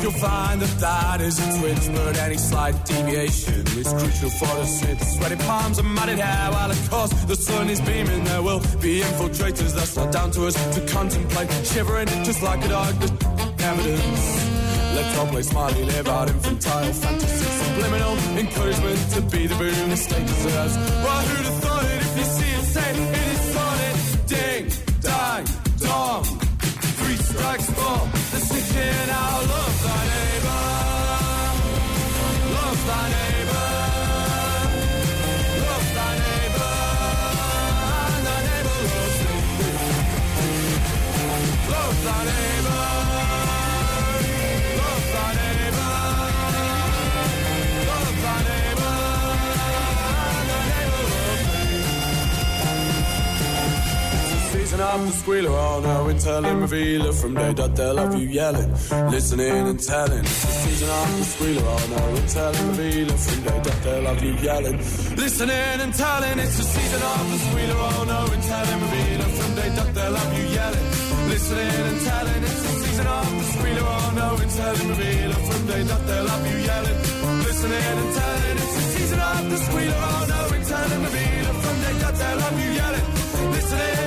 you'll 0.02 0.12
find 0.12 0.60
that 0.60 0.80
that 0.80 1.20
is 1.20 1.38
a 1.38 1.58
twitch, 1.58 1.94
but 1.94 2.16
any 2.18 2.36
slight 2.36 2.84
deviation 2.84 3.66
is 3.78 3.88
crucial 3.92 4.30
for 4.30 4.54
the 4.60 4.64
snitch. 4.64 5.00
Sweaty 5.00 5.36
palms 5.36 5.78
and 5.78 5.94
matted 5.94 6.18
hair, 6.18 6.50
while 6.52 6.70
of 6.70 6.90
course 6.90 7.12
the 7.24 7.36
sun 7.36 7.68
is 7.68 7.80
beaming. 7.80 8.24
There 8.24 8.42
will 8.42 8.60
be 8.80 9.00
infiltrators, 9.00 9.74
that's 9.74 9.96
not 9.96 10.12
down 10.12 10.30
to 10.32 10.46
us 10.46 10.54
to 10.74 10.80
contemplate. 10.86 11.50
Shivering 11.66 12.08
just 12.24 12.42
like 12.42 12.64
a 12.64 12.68
dog, 12.68 12.94
there's 12.94 13.12
evidence. 13.62 14.50
Let's 14.94 15.18
all 15.18 15.26
play 15.26 15.42
smiley, 15.42 15.84
live 15.84 16.08
out 16.08 16.28
infantile 16.28 16.92
fantasies. 16.92 17.50
Subliminal 17.64 18.16
encouragement 18.38 18.98
to 19.14 19.20
be 19.22 19.46
the 19.46 19.54
boon 19.54 19.90
the 19.90 19.96
state 19.96 20.26
deserves. 20.26 20.76
Well, 20.76 21.22
who'd 21.28 21.46
have 21.46 21.62
thought 21.64 21.84
it 21.84 22.00
if 22.02 22.18
you 22.18 22.24
see 22.24 22.50
it, 22.58 22.64
say 22.64 22.90
it 22.90 23.19
Strikes 27.40 27.70
for 27.70 27.98
the 28.32 28.40
city 28.48 28.86
now. 29.06 29.40
Love 29.52 29.76
thy 29.82 30.00
neighbor. 30.12 30.62
Love 32.52 32.80
thy 32.86 33.04
neighbor. 33.16 33.68
Love 35.64 35.88
thy 35.96 36.10
neighbor. 36.20 36.72
And 38.12 38.26
thy 38.26 38.38
neighbor 38.48 38.78
loves 38.92 39.18
thee. 39.24 39.44
Love 41.72 41.98
thy 42.04 42.24
neighbor. 42.24 42.49
Season 54.80 55.00
of 55.00 55.06
the 55.06 55.12
squealer, 55.12 55.50
oh 55.50 55.80
no, 55.80 56.08
and 56.08 56.20
telling 56.20 56.60
revealer 56.62 57.12
from 57.12 57.34
day 57.34 57.52
dot 57.52 57.76
they'll 57.76 58.16
you 58.16 58.28
yelling, 58.28 58.70
listening 59.12 59.66
and 59.68 59.78
telling. 59.78 60.24
It's 60.24 60.40
the 60.40 60.52
season 60.64 60.88
of 60.88 61.18
the 61.18 61.24
squealer, 61.24 61.62
oh 61.68 61.86
no, 61.92 62.16
and 62.16 62.28
telling 62.30 62.68
revealer 62.68 63.16
from 63.18 63.44
day 63.44 63.60
dot 63.60 63.78
they'll 63.84 64.06
have 64.08 64.24
you 64.24 64.32
yelling, 64.40 64.78
listening 65.20 65.80
and 65.84 65.92
telling. 65.92 66.38
It's 66.38 66.56
the 66.56 66.64
season 66.64 67.02
of 67.12 67.30
the 67.30 67.38
squealer, 67.44 67.76
oh 67.76 68.04
no, 68.08 68.20
and 68.32 68.42
telling 68.42 68.80
revealer 68.80 69.28
from 69.36 69.54
day 69.54 69.70
dot 69.76 69.90
they'll 69.92 70.16
have 70.16 70.32
you 70.38 70.46
yelling, 70.48 70.86
listening 71.28 71.84
and 71.90 72.00
telling. 72.00 72.42
It's 72.48 72.62
the 72.64 72.72
season 72.80 73.06
of 73.06 73.28
the 73.36 73.44
squealer, 73.52 73.84
oh 73.84 74.12
no, 74.16 74.28
and 74.40 74.50
telling 74.50 74.88
revealer 74.88 75.40
from 75.44 75.60
day 75.68 75.82
dot 75.84 76.02
they'll 76.08 76.28
have 76.32 76.46
you 76.48 76.58
yelling, 76.64 76.98
listening 77.44 77.84
and 78.00 78.12
telling. 78.16 78.56
It's 78.64 78.74
the 78.80 78.84
season 78.96 79.20
of 79.20 79.44
the 79.44 79.58
squealer, 79.60 80.00
oh 80.08 80.24
no, 80.32 80.40
and 80.56 80.64
telling 80.64 81.02
revealer 81.04 81.54
from 81.64 81.76
day 81.84 81.94
dot 82.00 82.14
they'll 82.16 82.40
have 82.48 82.58
you 82.64 82.70
yelling, 82.80 83.06
listening 83.52 83.99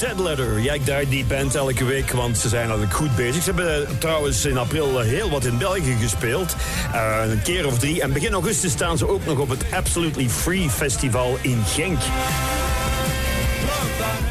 Dead 0.00 0.18
Letter. 0.18 0.60
Ja, 0.60 0.72
ik 0.72 1.10
die 1.10 1.24
band 1.24 1.54
elke 1.54 1.84
week, 1.84 2.10
want 2.10 2.38
ze 2.38 2.48
zijn 2.48 2.62
eigenlijk 2.62 2.94
goed 2.94 3.16
bezig. 3.16 3.42
Ze 3.42 3.52
hebben 3.52 3.86
eh, 3.86 3.92
trouwens 3.98 4.44
in 4.44 4.58
april 4.58 5.00
eh, 5.00 5.06
heel 5.06 5.30
wat 5.30 5.44
in 5.44 5.58
België 5.58 5.96
gespeeld. 6.00 6.56
Eh, 6.92 7.30
een 7.30 7.42
keer 7.42 7.66
of 7.66 7.78
drie. 7.78 8.02
En 8.02 8.12
begin 8.12 8.32
augustus 8.32 8.72
staan 8.72 8.98
ze 8.98 9.08
ook 9.08 9.26
nog 9.26 9.38
op 9.38 9.48
het 9.48 9.64
Absolutely 9.72 10.28
Free 10.28 10.70
Festival 10.70 11.38
in 11.42 11.62
Genk. 11.66 12.00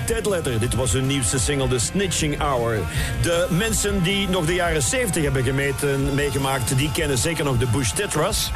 Dead 0.09 0.25
Letter, 0.25 0.59
dit 0.59 0.75
was 0.75 0.93
hun 0.93 1.07
nieuwste 1.07 1.39
single, 1.39 1.67
The 1.67 1.79
Snitching 1.79 2.39
Hour. 2.41 2.79
De 3.21 3.47
mensen 3.49 4.03
die 4.03 4.29
nog 4.29 4.45
de 4.45 4.53
jaren 4.53 4.81
70 4.81 5.23
hebben 5.23 5.43
gemeten, 5.43 6.13
meegemaakt, 6.13 6.77
die 6.77 6.91
kennen 6.91 7.17
zeker 7.17 7.43
nog 7.43 7.57
de 7.57 7.65
Bush 7.65 7.91
Tetras. 7.91 8.51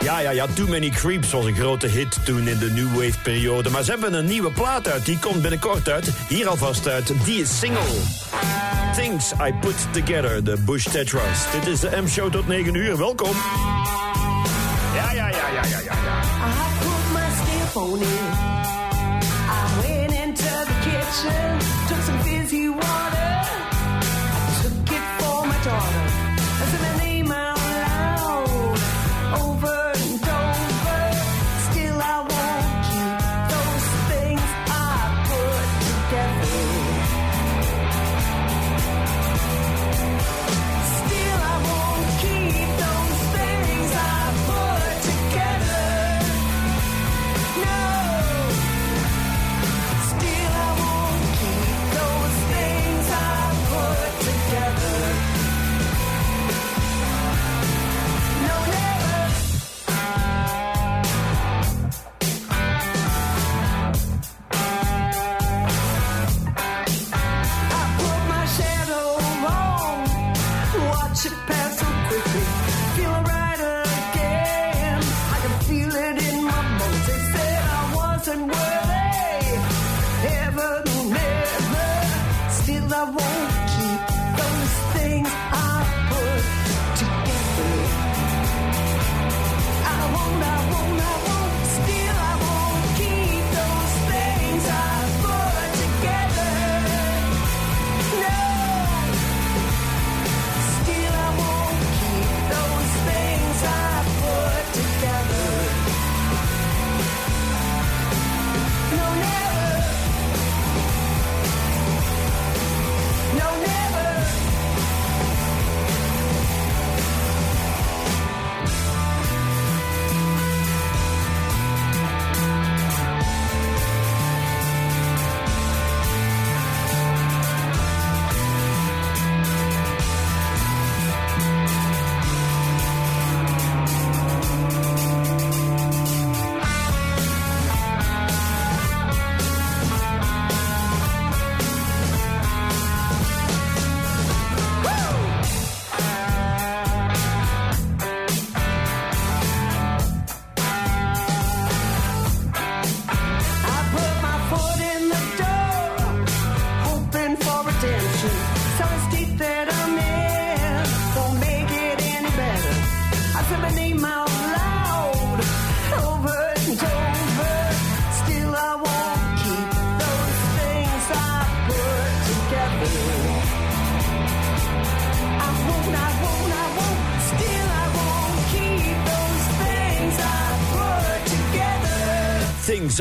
Ja, 0.00 0.18
ja, 0.18 0.30
ja, 0.30 0.46
Too 0.54 0.66
Many 0.66 0.88
Creeps 0.88 1.30
was 1.30 1.44
een 1.44 1.54
grote 1.54 1.86
hit 1.86 2.24
toen 2.24 2.48
in 2.48 2.58
de 2.58 2.70
New 2.70 2.88
Wave 2.88 3.18
periode. 3.22 3.70
Maar 3.70 3.82
ze 3.82 3.90
hebben 3.90 4.14
een 4.14 4.26
nieuwe 4.26 4.50
plaat 4.50 4.88
uit, 4.88 5.04
die 5.04 5.18
komt 5.18 5.42
binnenkort 5.42 5.88
uit. 5.88 6.10
Hier 6.28 6.48
alvast 6.48 6.88
uit, 6.88 7.12
die 7.24 7.40
is 7.40 7.58
single. 7.58 8.00
Things 8.96 9.32
I 9.32 9.54
Put 9.60 9.86
Together, 9.90 10.44
de 10.44 10.56
Bush 10.64 10.86
Tetras. 10.86 11.50
Dit 11.52 11.66
is 11.66 11.80
de 11.80 11.90
M-show 12.02 12.32
tot 12.32 12.46
9 12.46 12.74
uur, 12.74 12.96
welkom. 12.96 13.36
Ja, 14.94 15.12
ja, 15.12 15.28
ja, 15.28 15.48
ja, 15.52 15.64
ja, 15.68 15.78
ja. 15.78 15.92
I 15.92 16.78
put 17.72 18.34
my 18.34 18.49
Listen. 21.30 21.59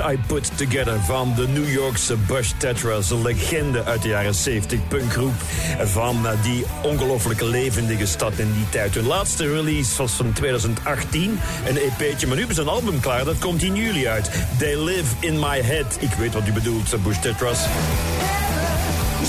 I 0.02 0.20
Put 0.28 0.52
Together 0.58 1.00
van 1.00 1.34
de 1.36 1.48
New 1.48 1.72
Yorkse 1.72 2.16
Bush 2.18 2.52
Tetras. 2.58 3.12
Een 3.12 3.22
legende 3.22 3.84
uit 3.84 4.02
de 4.02 4.08
jaren 4.08 4.36
70 4.36 4.88
punkgroep 4.88 5.34
van 5.84 6.28
eh, 6.28 6.44
die 6.44 6.66
ongelooflijke 6.82 7.46
levendige 7.46 8.06
stad 8.06 8.34
in 8.36 8.54
die 8.54 8.70
tijd. 8.70 8.96
Hun 8.96 9.08
laatste 9.08 9.54
release 9.54 9.98
was 9.98 10.12
van 10.12 10.34
2018, 10.34 11.40
een 11.68 11.78
EP'tje. 11.78 12.28
Maar 12.28 12.38
nu 12.38 12.54
ze 12.54 12.62
een 12.62 12.68
album 12.68 13.00
klaar, 13.00 13.26
dat 13.26 13.40
komt 13.40 13.64
in 13.64 13.76
juli 13.76 14.08
uit. 14.08 14.32
They 14.58 14.84
Live 14.84 15.16
In 15.20 15.40
My 15.40 15.62
Head. 15.62 15.98
Ik 16.00 16.14
weet 16.14 16.34
wat 16.34 16.48
u 16.48 16.52
bedoelt, 16.52 16.94
eh, 16.94 17.00
Bush 17.00 17.20
Tetras. 17.20 17.60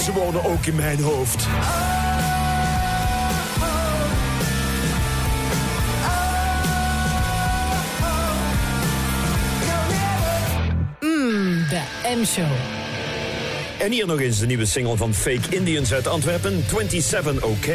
Ze 0.05 0.13
wonen 0.13 0.45
ook 0.45 0.67
in 0.67 0.75
mijn 0.75 1.03
hoofd. 1.03 1.47
En 13.79 13.93
hier 13.93 14.07
nog 14.07 14.21
eens 14.21 14.39
de 14.39 14.47
nieuwe 14.47 14.67
single 14.67 14.97
van 14.97 15.15
Fake 15.15 15.57
Indians 15.57 15.93
uit 15.93 16.07
Antwerpen, 16.07 16.65
27 16.69 17.43
OK. 17.43 17.67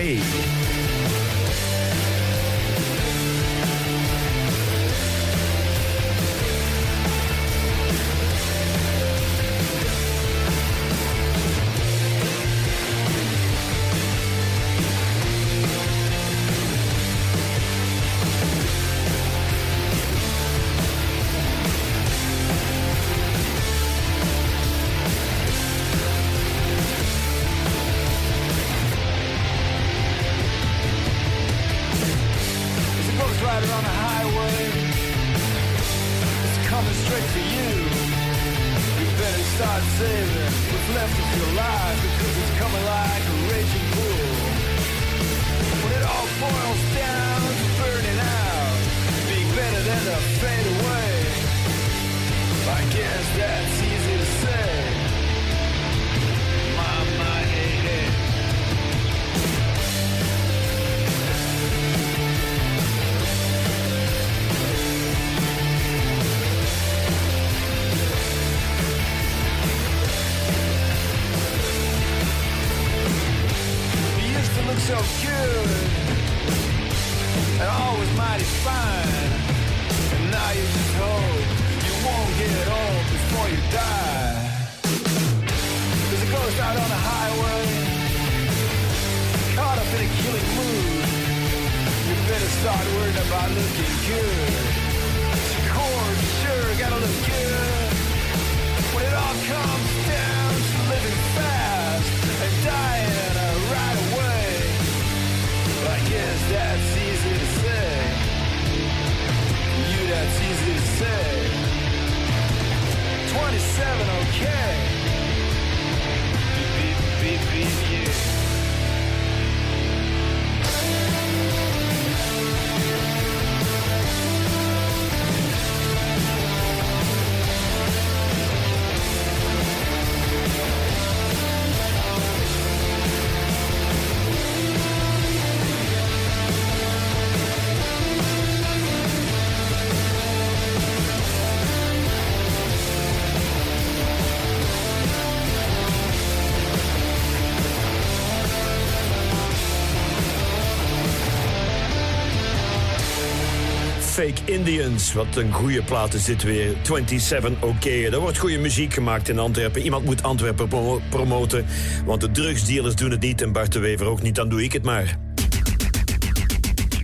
Fake 154.16 154.52
Indians. 154.52 155.14
Wat 155.14 155.36
een 155.36 155.52
goede 155.52 155.84
plaat 155.84 156.14
is 156.14 156.24
dit 156.26 156.44
weer. 156.44 156.76
27 156.84 157.52
OK. 157.60 157.86
Er 157.86 158.20
wordt 158.20 158.38
goede 158.38 158.58
muziek 158.58 158.94
gemaakt 158.94 159.30
in 159.30 159.40
Antwerpen. 159.40 159.82
Iemand 159.82 160.06
moet 160.06 160.24
Antwerpen 160.24 160.68
promo- 160.68 161.02
promoten. 161.10 161.66
Want 162.06 162.22
de 162.22 162.32
drugsdealers 162.32 162.96
doen 162.96 163.12
het 163.12 163.20
niet. 163.22 163.42
En 163.42 163.52
Bart 163.52 163.72
de 163.74 163.80
Wever 163.80 164.06
ook 164.06 164.22
niet. 164.22 164.36
Dan 164.36 164.50
doe 164.50 164.64
ik 164.64 164.74
het 164.74 164.84
maar. 164.84 165.18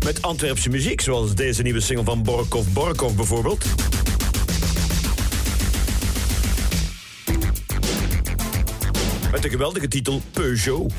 Met 0.05 0.21
Antwerpse 0.21 0.69
muziek. 0.69 1.01
Zoals 1.01 1.35
deze 1.35 1.61
nieuwe 1.61 1.79
single 1.79 2.05
van 2.05 2.23
Borkov 2.23 2.67
Borkov 2.67 3.13
bijvoorbeeld. 3.13 3.65
Met 9.31 9.41
de 9.41 9.49
geweldige 9.49 9.87
titel 9.87 10.21
Peugeot. 10.31 10.93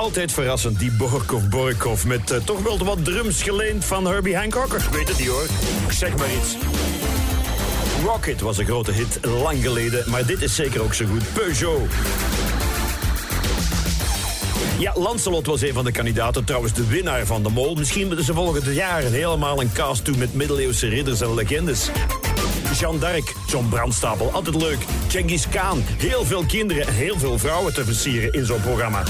Altijd 0.00 0.32
verrassend, 0.32 0.78
die 0.78 0.90
Borkov 0.90 1.42
Borkov. 1.48 2.04
Met 2.04 2.30
eh, 2.30 2.38
toch 2.44 2.62
wel 2.62 2.78
wat 2.78 3.04
drums 3.04 3.42
geleend 3.42 3.84
van 3.84 4.06
Herbie 4.06 4.36
Hancock. 4.36 4.72
Weet 4.72 5.08
het 5.08 5.18
niet 5.18 5.28
hoor. 5.28 5.44
Ik 5.86 5.92
zeg 5.92 6.16
maar 6.16 6.32
iets. 6.32 6.56
Rocket 8.04 8.40
was 8.40 8.58
een 8.58 8.64
grote 8.64 8.92
hit 8.92 9.18
lang 9.24 9.62
geleden, 9.62 10.10
maar 10.10 10.26
dit 10.26 10.42
is 10.42 10.54
zeker 10.54 10.82
ook 10.82 10.94
zo 10.94 11.06
goed. 11.06 11.32
Peugeot. 11.32 11.90
Ja, 14.78 14.92
Lancelot 14.94 15.46
was 15.46 15.62
een 15.62 15.72
van 15.72 15.84
de 15.84 15.92
kandidaten, 15.92 16.44
trouwens 16.44 16.72
de 16.72 16.86
winnaar 16.86 17.26
van 17.26 17.42
de 17.42 17.48
Mol. 17.48 17.74
Misschien 17.74 18.06
moeten 18.06 18.24
ze 18.24 18.34
volgend 18.34 18.64
jaar 18.64 19.02
helemaal 19.02 19.60
een 19.60 19.72
cast 19.72 20.04
doen 20.04 20.18
met 20.18 20.34
middeleeuwse 20.34 20.88
ridders 20.88 21.20
en 21.20 21.34
legendes. 21.34 21.90
Jeanne 22.78 22.98
d'Arc, 22.98 23.34
zo'n 23.46 23.68
brandstapel, 23.68 24.32
altijd 24.32 24.56
leuk. 24.62 24.78
Genghis 25.08 25.48
Khan, 25.48 25.84
heel 25.98 26.24
veel 26.24 26.44
kinderen 26.44 26.86
en 26.86 26.94
heel 26.94 27.18
veel 27.18 27.38
vrouwen 27.38 27.74
te 27.74 27.84
versieren 27.84 28.32
in 28.32 28.46
zo'n 28.46 28.60
programma. 28.60 29.02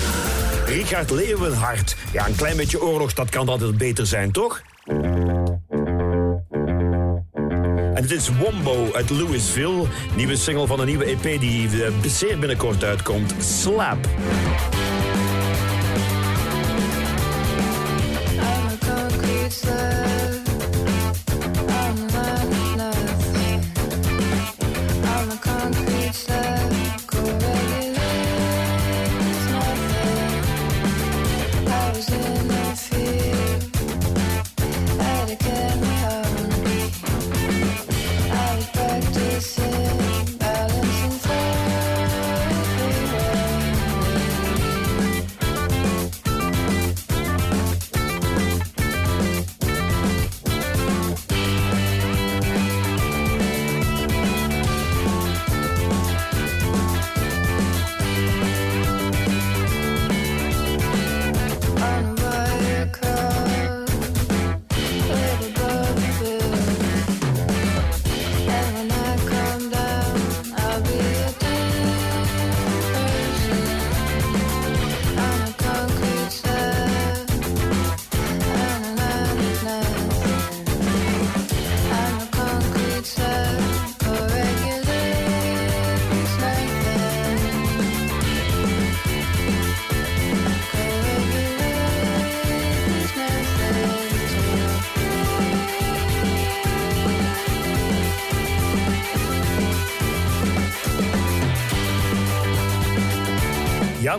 Richard 0.71 1.11
Leeuwenhart, 1.11 1.97
ja, 2.13 2.27
een 2.27 2.35
klein 2.35 2.57
beetje 2.57 2.83
oorlog, 2.83 3.13
dat 3.13 3.29
kan 3.29 3.49
altijd 3.49 3.79
beter 3.79 4.07
zijn, 4.07 4.31
toch? 4.31 4.63
En 7.95 8.07
het 8.07 8.11
is 8.11 8.29
Wombo 8.39 8.93
uit 8.93 9.11
Louisville, 9.11 9.85
nieuwe 10.17 10.37
single 10.37 10.67
van 10.67 10.81
een 10.81 10.87
nieuwe 10.87 11.05
EP 11.05 11.41
die 11.41 11.85
eh, 11.85 11.93
zeer 12.07 12.39
binnenkort 12.39 12.85
uitkomt, 12.85 13.35
Slap. 13.39 14.09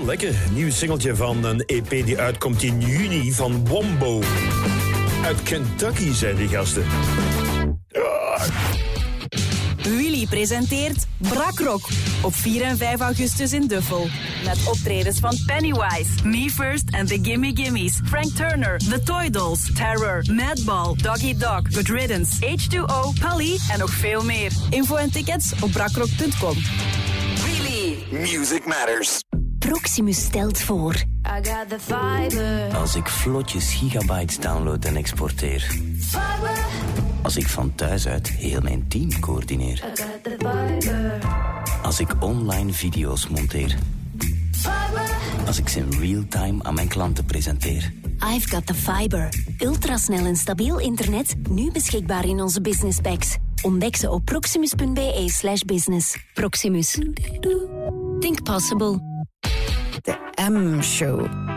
Lekker. 0.06 0.34
Nieuw 0.54 0.72
singeltje 0.72 1.16
van 1.16 1.44
een 1.44 1.64
EP 1.66 1.90
die 1.90 2.20
uitkomt 2.20 2.64
in 2.64 2.82
juni 2.82 3.34
van 3.34 3.68
Wombo. 3.68 4.22
Uit 5.24 5.44
Kentucky 5.44 6.14
zijn 6.14 6.36
die 6.36 6.48
gasten. 6.48 6.84
Willy 9.84 10.26
presenteert 10.26 11.08
Brakrock 11.18 11.90
op 12.22 12.36
4 12.36 12.62
en 12.62 12.78
5 12.78 13.00
augustus 13.00 13.54
in 13.54 13.68
Duffel. 13.68 14.08
Met 14.46 14.58
optredens 14.68 15.20
van 15.20 15.38
Pennywise, 15.46 16.10
Me 16.24 16.50
First 16.50 16.90
en 16.90 17.06
The 17.06 17.20
Gimme 17.22 17.52
Gimmies, 17.54 18.00
Frank 18.06 18.36
Turner, 18.36 18.78
The 18.78 19.02
Toy 19.04 19.30
Dolls, 19.30 19.74
Terror, 19.74 20.24
Madball, 20.34 20.96
Doggy 20.96 21.36
Dog, 21.38 21.62
Good 21.70 21.88
Riddance, 21.88 22.36
H2O, 22.46 23.20
Pally 23.20 23.60
en 23.72 23.80
nog 23.80 23.92
veel 23.92 24.24
meer. 24.24 24.52
Info 24.70 24.96
en 24.96 25.12
tickets 25.12 25.54
op 25.62 25.72
brakrock.com. 25.72 26.58
Music 28.12 28.66
Matters. 28.66 29.31
Proximus 29.72 30.24
stelt 30.24 30.60
voor. 30.60 30.94
I 30.94 31.50
got 31.50 31.70
the 31.70 31.80
fiber. 31.80 32.78
Als 32.78 32.96
ik 32.96 33.08
vlotjes 33.08 33.74
gigabytes 33.74 34.40
download 34.40 34.86
en 34.86 34.96
exporteer. 34.96 35.60
Fiber. 36.00 36.66
Als 37.22 37.38
ik 37.38 37.48
van 37.48 37.76
thuis 37.76 38.08
uit 38.08 38.30
heel 38.30 38.62
mijn 38.62 38.88
team 38.88 39.20
coördineer. 39.20 39.78
I 39.78 40.02
got 40.02 40.24
the 40.24 40.30
fiber. 40.38 41.18
Als 41.82 42.00
ik 42.00 42.24
online 42.24 42.74
video's 42.74 43.28
monteer. 43.28 43.76
Fiber. 44.52 45.10
Als 45.46 45.60
ik 45.60 45.70
ze 45.70 45.80
in 45.80 46.00
real 46.00 46.24
time 46.30 46.64
aan 46.64 46.74
mijn 46.74 46.88
klanten 46.88 47.26
presenteer. 47.26 47.94
I've 48.36 48.50
got 48.50 48.66
the 48.66 48.74
fiber. 48.74 49.30
Ultrasnel 49.60 50.26
en 50.26 50.36
stabiel 50.36 50.80
internet, 50.80 51.36
nu 51.50 51.72
beschikbaar 51.72 52.26
in 52.26 52.42
onze 52.42 52.62
business 52.62 53.00
packs. 53.02 53.36
Ontdek 53.62 53.96
ze 53.96 54.10
op 54.10 54.26
proximus.be 54.26 55.26
slash 55.28 55.62
business. 55.62 56.18
Proximus. 56.34 56.98
Think 58.20 58.44
possible. 58.44 59.11
De 60.42 60.50
M-show. 60.50 61.51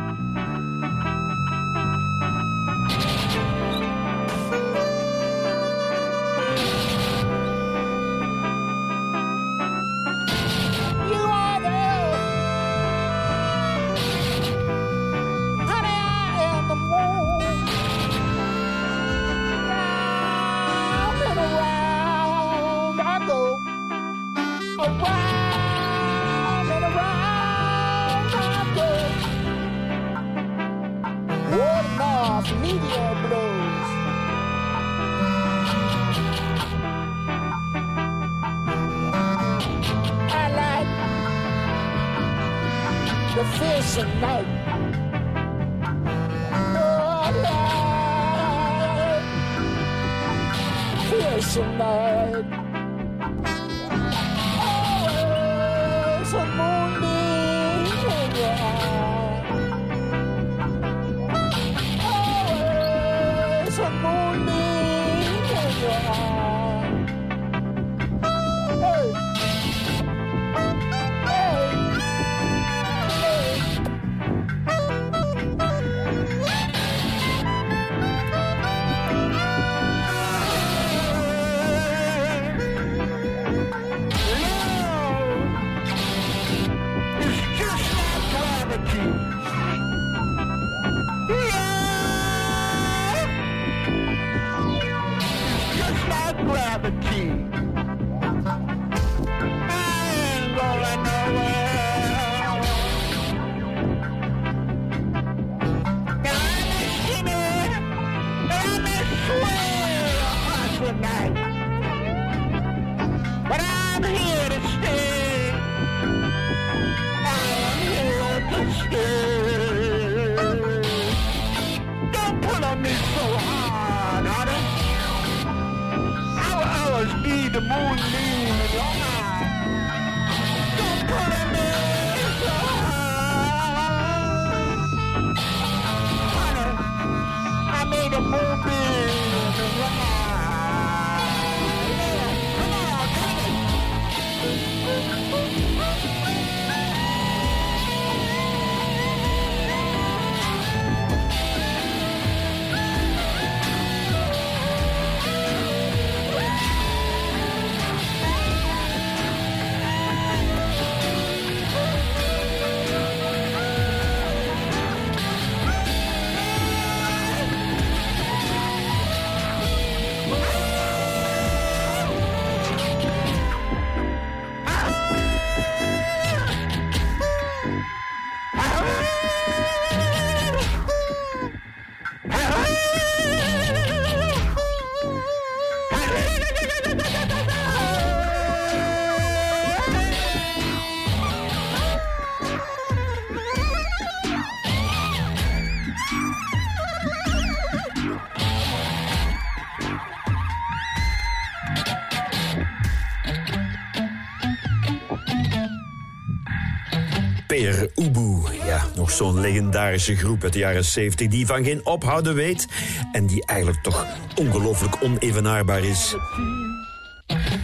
Zo'n 209.15 209.41
legendarische 209.41 210.17
groep 210.17 210.43
uit 210.43 210.53
de 210.53 210.59
jaren 210.59 210.85
70 210.85 211.29
die 211.29 211.47
van 211.47 211.65
geen 211.65 211.87
ophouden 211.87 212.35
weet 212.35 212.67
en 213.13 213.27
die 213.27 213.47
eigenlijk 213.47 213.83
toch 213.83 214.07
ongelooflijk 214.35 214.97
onevenaarbaar 215.03 215.85
is. 215.85 216.15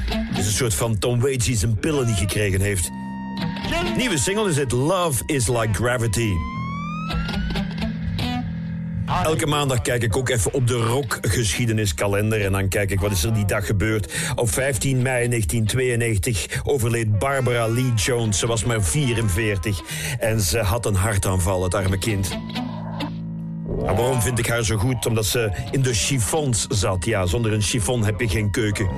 Het 0.09 0.39
is 0.39 0.47
een 0.47 0.53
soort 0.53 0.75
van 0.75 0.99
Tom 0.99 1.21
Waits 1.21 1.47
die 1.47 1.57
zijn 1.57 1.79
pillen 1.79 2.07
niet 2.07 2.17
gekregen 2.17 2.61
heeft. 2.61 2.91
Nieuwe 3.97 4.19
single 4.19 4.49
is 4.49 4.57
het 4.57 4.73
Love 4.73 5.23
is 5.27 5.49
Like 5.49 5.73
Gravity. 5.73 6.33
Elke 9.31 9.47
maandag 9.47 9.83
kijk 9.83 10.03
ik 10.03 10.17
ook 10.17 10.29
even 10.29 10.53
op 10.53 10.67
de 10.67 10.75
rockgeschiedeniskalender 10.75 12.45
en 12.45 12.53
dan 12.53 12.69
kijk 12.69 12.91
ik 12.91 13.01
wat 13.01 13.11
is 13.11 13.25
er 13.25 13.35
die 13.35 13.45
dag 13.45 13.67
gebeurd. 13.67 14.13
Op 14.35 14.51
15 14.51 15.03
mei 15.03 15.29
1992 15.29 16.61
overleed 16.65 17.19
Barbara 17.19 17.67
Lee 17.67 17.93
Jones. 17.95 18.39
Ze 18.39 18.47
was 18.47 18.65
maar 18.65 18.83
44 18.83 19.81
en 20.19 20.41
ze 20.41 20.59
had 20.59 20.87
een 20.87 20.95
hartaanval, 20.95 21.63
het 21.63 21.75
arme 21.75 21.99
kind. 21.99 22.39
Waarom 23.67 24.23
vind 24.23 24.39
ik 24.39 24.47
haar 24.47 24.65
zo 24.65 24.77
goed? 24.77 25.07
Omdat 25.07 25.27
ze 25.27 25.53
in 25.71 25.83
de 25.83 25.95
chiffons 25.95 26.67
zat. 26.69 27.05
Ja, 27.05 27.27
zonder 27.27 27.53
een 27.53 27.63
chiffon 27.63 28.05
heb 28.05 28.21
je 28.21 28.29
geen 28.29 28.51
keuken, 28.51 28.89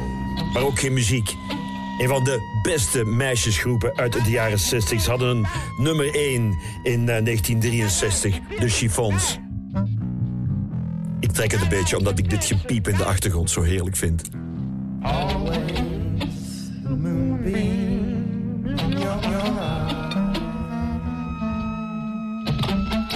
maar 0.52 0.62
ook 0.62 0.78
geen 0.78 0.92
muziek. 0.92 1.34
Een 1.98 2.08
van 2.08 2.24
de 2.24 2.60
beste 2.62 3.04
meisjesgroepen 3.04 3.96
uit 3.96 4.12
de 4.12 4.30
jaren 4.30 4.58
60. 4.58 5.00
Ze 5.00 5.10
hadden 5.10 5.28
een 5.28 5.46
nummer 5.78 6.14
1 6.14 6.58
in 6.82 7.08
eh, 7.08 7.24
1963, 7.24 8.38
de 8.58 8.68
chiffons. 8.68 9.38
Ik 11.32 11.38
trek 11.38 11.52
het 11.52 11.60
een 11.60 11.68
beetje 11.68 11.96
omdat 11.96 12.18
ik 12.18 12.30
dit 12.30 12.44
gepiep 12.44 12.88
in 12.88 12.96
de 12.96 13.04
achtergrond 13.04 13.50
zo 13.50 13.62
heerlijk 13.62 13.96
vind. 13.96 14.22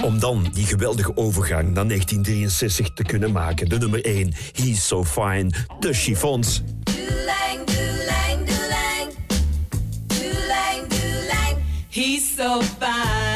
Om 0.03 0.19
dan 0.19 0.47
die 0.53 0.65
geweldige 0.65 1.17
overgang 1.17 1.63
naar 1.63 1.87
1963 1.87 2.93
te 2.93 3.03
kunnen 3.03 3.31
maken. 3.31 3.69
De 3.69 3.77
nummer 3.77 4.05
1, 4.05 4.33
He's 4.51 4.87
So 4.87 5.03
Fine, 5.03 5.49
de 5.79 5.93
chiffons. 5.93 6.63
He's 11.89 12.35
so 12.35 12.61
fine. 12.61 13.26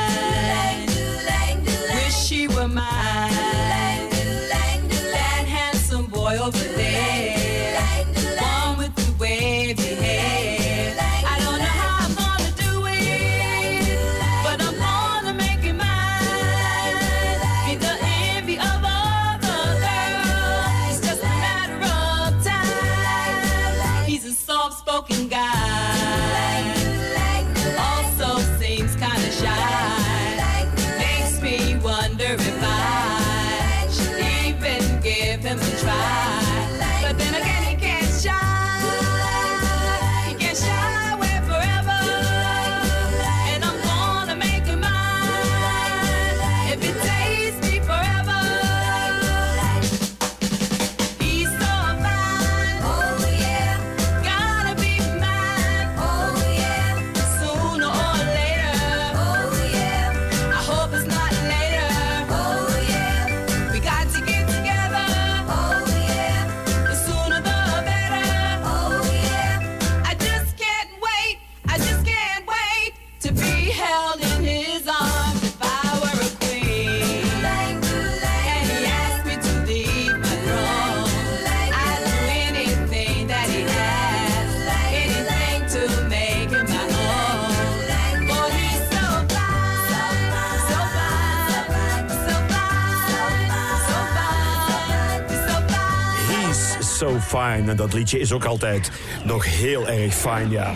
Fine. 97.38 97.70
En 97.70 97.76
dat 97.76 97.94
liedje 97.94 98.20
is 98.20 98.32
ook 98.32 98.46
altijd 98.46 98.92
nog 99.26 99.46
heel 99.46 99.88
erg 99.88 100.14
fijn, 100.14 100.50
ja. 100.50 100.74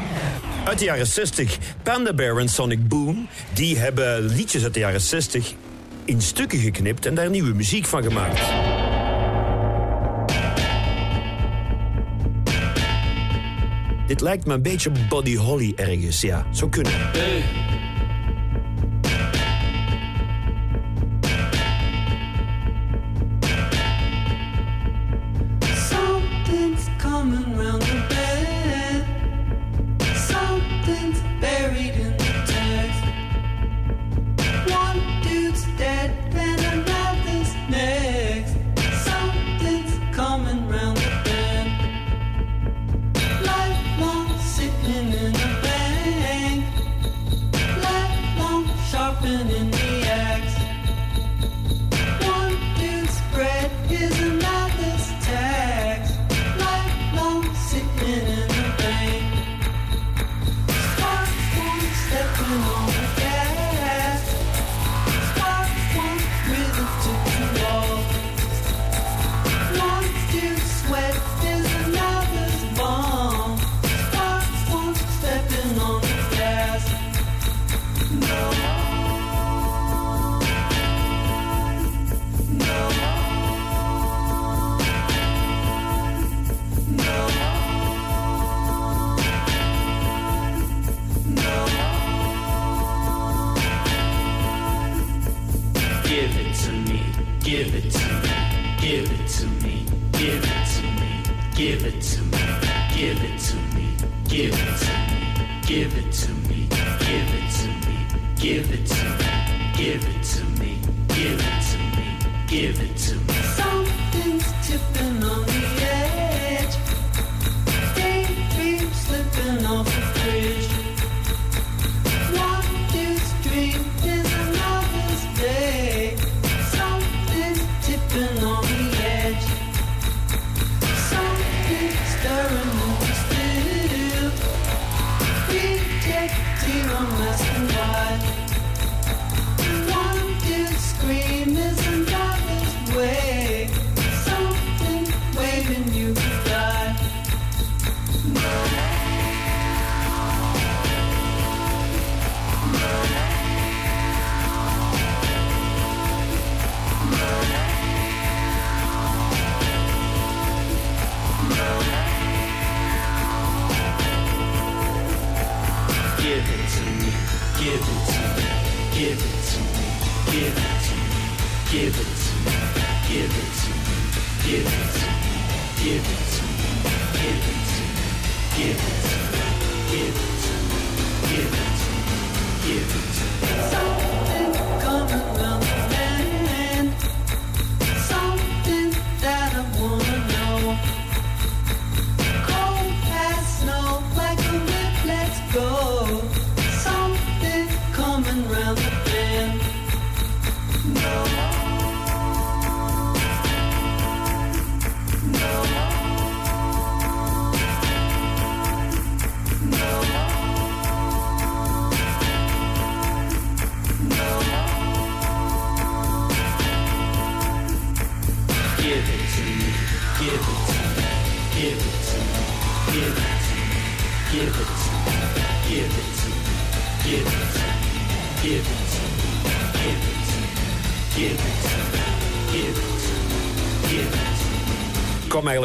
Uit 0.64 0.80
de 0.80 0.86
jaren 0.86 1.08
60. 1.08 1.58
Panda 1.84 2.14
Bear 2.14 2.38
en 2.38 2.49
Sonic 2.49 2.88
Boom, 2.88 3.28
die 3.53 3.78
hebben 3.78 4.26
liedjes 4.26 4.64
uit 4.64 4.74
de 4.74 4.80
jaren 4.80 5.01
60 5.01 5.53
in 6.06 6.22
stukken 6.22 6.60
geknipt 6.60 7.06
en 7.06 7.16
daar 7.16 7.30
nieuwe 7.30 7.53
muziek 7.53 7.86
van 7.86 8.03
gemaakt. 8.03 8.39
Dit 14.08 14.22
lijkt 14.22 14.45
me 14.45 14.53
een 14.53 14.62
beetje 14.62 14.91
Buddy 15.10 15.36
Holly 15.36 15.74
ergens, 15.76 16.22
ja. 16.22 16.45
Zo 16.51 16.68
kunnen. 16.68 16.93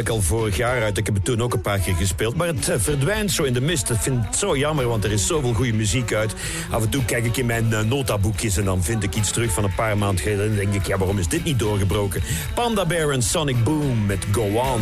eigenlijk 0.01 0.31
al 0.31 0.39
vorig 0.39 0.57
jaar 0.57 0.83
uit. 0.83 0.99
Ik 0.99 1.07
heb 1.07 1.15
het 1.15 1.25
toen 1.25 1.43
ook 1.43 1.55
een 1.55 1.61
paar 1.61 1.79
keer 1.79 1.95
gespeeld. 1.95 2.37
Maar 2.37 2.47
het 2.47 2.69
eh, 2.69 2.77
verdwijnt 2.79 3.33
zo 3.33 3.43
in 3.43 3.53
de 3.53 3.61
mist. 3.61 3.89
Dat 3.89 3.99
vind 4.01 4.25
ik 4.25 4.35
zo 4.35 4.57
jammer, 4.57 4.89
want 4.89 5.05
er 5.05 5.13
is 5.13 5.27
zoveel 5.27 5.53
goede 5.53 5.73
muziek 5.73 6.13
uit. 6.13 6.35
Af 6.71 6.83
en 6.83 6.89
toe 6.89 7.05
kijk 7.05 7.25
ik 7.25 7.37
in 7.37 7.47
mijn 7.47 7.73
eh, 7.73 7.81
notaboekjes 7.81 8.57
en 8.57 8.65
dan 8.65 8.83
vind 8.83 9.03
ik 9.03 9.15
iets 9.15 9.31
terug 9.31 9.53
van 9.53 9.65
een 9.65 9.75
paar 9.75 9.99
maanden 9.99 10.23
geleden. 10.23 10.45
En 10.45 10.49
dan 10.49 10.65
denk 10.65 10.75
ik, 10.75 10.87
ja, 10.87 10.99
waarom 10.99 11.19
is 11.19 11.29
dit 11.29 11.45
niet 11.45 11.59
doorgebroken? 11.59 12.23
Panda 12.55 12.87
Bear 12.87 13.11
en 13.11 13.23
Sonic 13.23 13.65
Boom 13.65 14.07
met 14.07 14.27
Go 14.33 14.43
On. 14.43 14.81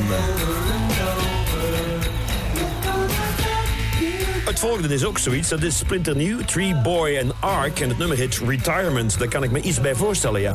Het 4.44 4.58
volgende 4.58 4.94
is 4.94 5.04
ook 5.04 5.18
zoiets. 5.18 5.48
Dat 5.48 5.62
is 5.62 5.76
splinternieuw. 5.76 6.38
Tree 6.44 6.74
Boy 6.74 7.16
en 7.16 7.32
Ark. 7.40 7.80
En 7.80 7.88
het 7.88 7.98
nummer 7.98 8.16
heet 8.16 8.40
Retirement. 8.46 9.18
Daar 9.18 9.28
kan 9.28 9.42
ik 9.42 9.50
me 9.50 9.60
iets 9.60 9.80
bij 9.80 9.94
voorstellen, 9.94 10.40
ja. 10.40 10.54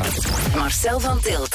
Marcel 0.56 1.00
van 1.00 1.20
Til 1.20 1.46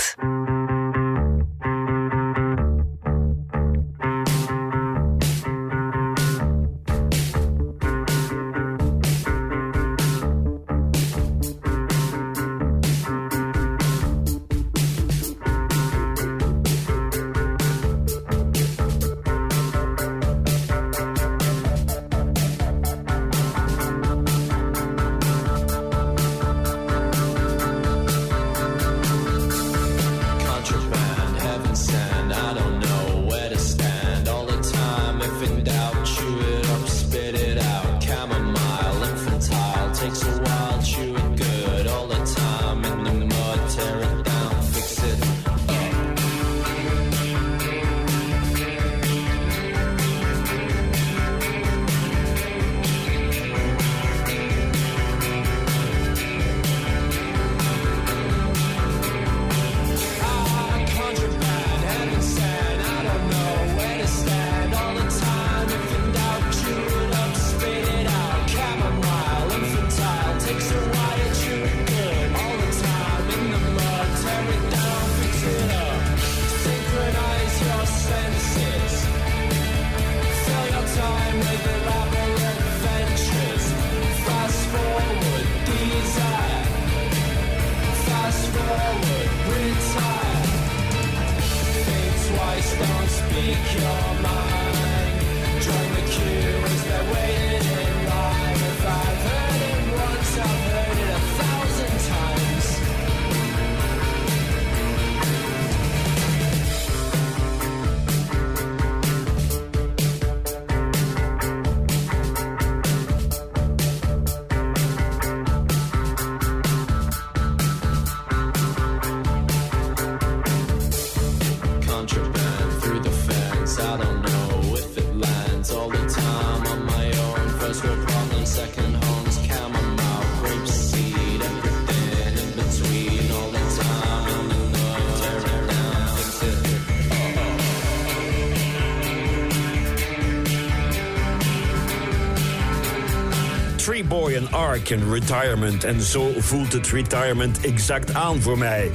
En 144.87 145.13
Retirement. 145.13 145.85
En 145.85 146.01
zo 146.03 146.33
voelt 146.39 146.73
het 146.73 146.87
retirement 146.87 147.61
exact 147.61 148.15
aan 148.15 148.43
voor 148.43 148.59
mij. 148.59 148.91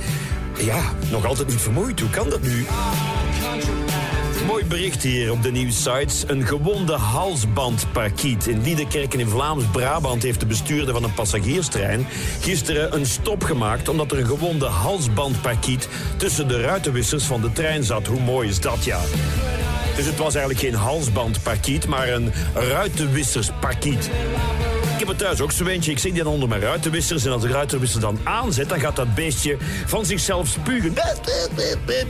Ja, 0.57 0.81
nog 1.09 1.25
altijd 1.25 1.47
niet 1.47 1.61
vermoeid. 1.61 1.99
Hoe 1.99 2.09
kan 2.09 2.29
dat 2.29 2.41
nu? 2.41 2.65
Mooi 4.47 4.65
bericht 4.65 5.03
hier 5.03 5.31
op 5.31 5.43
de 5.43 5.51
nieuwsites. 5.51 6.23
Een 6.27 6.47
gewonde 6.47 6.93
halsbandparkiet. 6.93 8.47
In 8.47 8.61
Liedekerk 8.61 9.13
in 9.13 9.27
Vlaams-Brabant 9.27 10.23
heeft 10.23 10.39
de 10.39 10.45
bestuurder 10.45 10.93
van 10.93 11.03
een 11.03 11.13
passagierstrein 11.13 12.07
gisteren 12.41 12.95
een 12.95 13.05
stop 13.05 13.43
gemaakt 13.43 13.89
omdat 13.89 14.11
er 14.11 14.19
een 14.19 14.25
gewonde 14.25 14.65
halsbandparkiet 14.65 15.89
tussen 16.17 16.47
de 16.47 16.61
ruitenwissers 16.61 17.23
van 17.23 17.41
de 17.41 17.51
trein 17.51 17.83
zat. 17.83 18.07
Hoe 18.07 18.21
mooi 18.21 18.49
is 18.49 18.59
dat, 18.59 18.83
ja? 18.83 18.99
Dus 19.95 20.05
het 20.05 20.17
was 20.17 20.35
eigenlijk 20.35 20.65
geen 20.65 20.75
halsbandparkiet, 20.75 21.87
maar 21.87 22.09
een 22.09 22.31
ruitenwissersparkiet. 22.53 24.09
Ik 24.93 24.99
heb 24.99 25.07
het 25.07 25.17
thuis 25.17 25.41
ook 25.41 25.51
zo 25.51 25.65
eentje. 25.65 25.91
Ik 25.91 25.99
zit 25.99 26.13
die 26.13 26.23
dan 26.23 26.33
onder 26.33 26.49
mijn 26.49 26.61
ruitenwissers. 26.61 27.25
En 27.25 27.31
als 27.31 27.41
de 27.41 27.47
ruitenwisser 27.47 27.99
dan 28.01 28.19
aanzet, 28.23 28.69
dan 28.69 28.79
gaat 28.79 28.95
dat 28.95 29.15
beestje 29.15 29.57
van 29.85 30.05
zichzelf 30.05 30.47
spugen. 30.47 30.95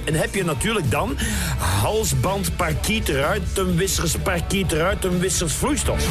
En 0.05 0.13
heb 0.13 0.35
je 0.35 0.43
natuurlijk 0.43 0.91
dan 0.91 1.17
halsband, 1.57 2.55
parkiet, 2.55 3.09
ruitenwissers, 3.09 4.15
parkiet, 4.15 4.71
ruitenwissers, 4.71 5.53
vloeistof. 5.53 6.07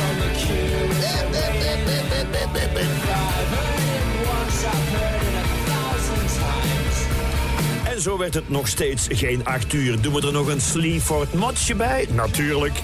En 7.85 8.01
zo 8.01 8.19
werd 8.19 8.35
het 8.35 8.49
nog 8.49 8.69
steeds 8.69 9.07
geen 9.11 9.45
acht 9.45 9.73
uur. 9.73 10.01
Doen 10.01 10.15
we 10.15 10.27
er 10.27 10.33
nog 10.33 10.47
een 10.47 10.61
Sleaford 10.61 11.35
motsje 11.35 11.75
bij? 11.75 12.07
Natuurlijk. 12.15 12.81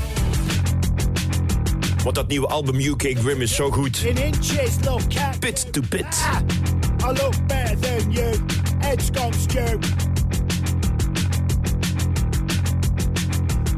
Want 2.09 2.21
dat 2.21 2.29
nieuwe 2.29 2.47
album 2.47 2.81
UK 2.81 3.19
Grim 3.19 3.41
is 3.41 3.55
zo 3.55 3.71
goed. 3.71 4.03
In 4.05 4.17
inches, 4.17 4.77
look 4.85 5.17
at 5.17 5.39
Pit 5.39 5.73
to 5.73 5.81
pit. 5.81 6.07
I 7.05 7.07
look 7.07 7.47
better 7.47 7.81
than 7.81 8.13
you. 8.13 8.33
Edge 8.81 9.13
gone 9.13 9.33
stew. 9.33 9.79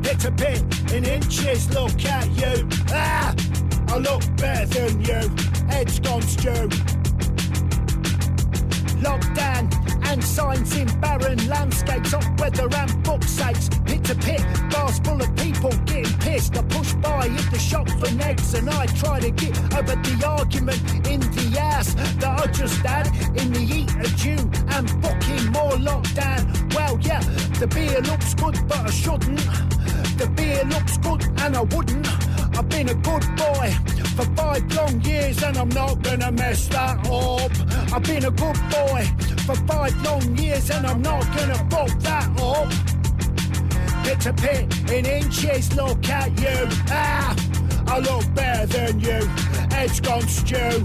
Hit 0.02 0.24
a 0.24 0.30
pit 0.32 0.62
in 0.92 1.04
inches, 1.04 1.68
look 1.68 2.04
at 2.04 2.26
you. 2.34 2.66
Ah, 2.92 3.34
I 3.94 3.98
look 3.98 4.22
better 4.36 4.66
than 4.66 5.00
you. 5.00 5.30
Edge 5.68 6.00
gone 6.02 6.22
stew. 6.22 6.68
Lockdown 9.02 9.68
and 10.04 10.22
signs 10.24 10.76
in 10.76 11.00
barren 11.00 11.48
landscapes, 11.48 12.12
hot 12.12 12.40
weather 12.40 12.68
and 12.76 13.02
book 13.02 13.24
sakes. 13.24 13.68
Pit 13.84 14.04
to 14.04 14.14
pit, 14.14 14.42
bars 14.70 15.00
full 15.00 15.20
of 15.20 15.34
people 15.36 15.72
pissed. 16.30 16.56
I 16.56 16.62
push 16.62 16.92
by 16.94 17.26
at 17.26 17.50
the 17.50 17.58
shop 17.58 17.88
for 17.88 18.10
negs 18.22 18.54
and 18.58 18.68
I 18.70 18.86
try 18.86 19.20
to 19.20 19.30
get 19.30 19.54
over 19.78 19.96
the 20.06 20.16
argument 20.26 20.80
in 21.06 21.20
the 21.20 21.58
ass 21.58 21.94
that 22.20 22.40
I 22.42 22.46
just 22.52 22.78
had 22.86 23.06
in 23.40 23.52
the 23.52 23.64
heat 23.72 23.90
of 24.04 24.10
June 24.16 24.48
and 24.74 24.86
booking 25.02 25.44
more 25.56 25.76
lockdown. 25.88 26.42
Well, 26.74 26.98
yeah, 27.00 27.22
the 27.60 27.66
beer 27.66 28.00
looks 28.10 28.34
good, 28.34 28.56
but 28.68 28.80
I 28.80 28.90
shouldn't. 28.90 29.40
The 30.20 30.28
beer 30.36 30.62
looks 30.64 30.98
good 30.98 31.22
and 31.42 31.56
I 31.56 31.62
wouldn't. 31.74 32.08
I've 32.56 32.68
been 32.68 32.88
a 32.88 32.94
good 32.94 33.24
boy 33.36 33.68
for 34.16 34.26
five 34.36 34.62
long 34.74 35.00
years 35.02 35.42
and 35.42 35.56
I'm 35.56 35.70
not 35.70 36.02
gonna 36.02 36.30
mess 36.32 36.68
that 36.68 36.98
up. 37.08 37.52
I've 37.94 38.02
been 38.02 38.24
a 38.24 38.34
good 38.42 38.60
boy 38.78 39.02
for 39.46 39.56
five 39.70 39.94
long 40.02 40.36
years 40.36 40.70
and 40.70 40.86
I'm 40.86 41.02
not 41.02 41.24
gonna 41.36 41.60
fuck 41.70 41.92
that 42.00 42.28
up. 42.40 42.89
Pit 44.10 44.20
to 44.22 44.32
pit 44.32 44.90
in 44.90 45.06
inches, 45.06 45.72
look 45.76 46.08
at 46.08 46.30
you. 46.40 46.66
Ah, 46.90 47.32
I 47.86 48.00
look 48.00 48.24
better 48.34 48.66
than 48.66 48.98
you. 48.98 49.20
Edge 49.70 50.02
gone 50.02 50.26
stew. 50.26 50.84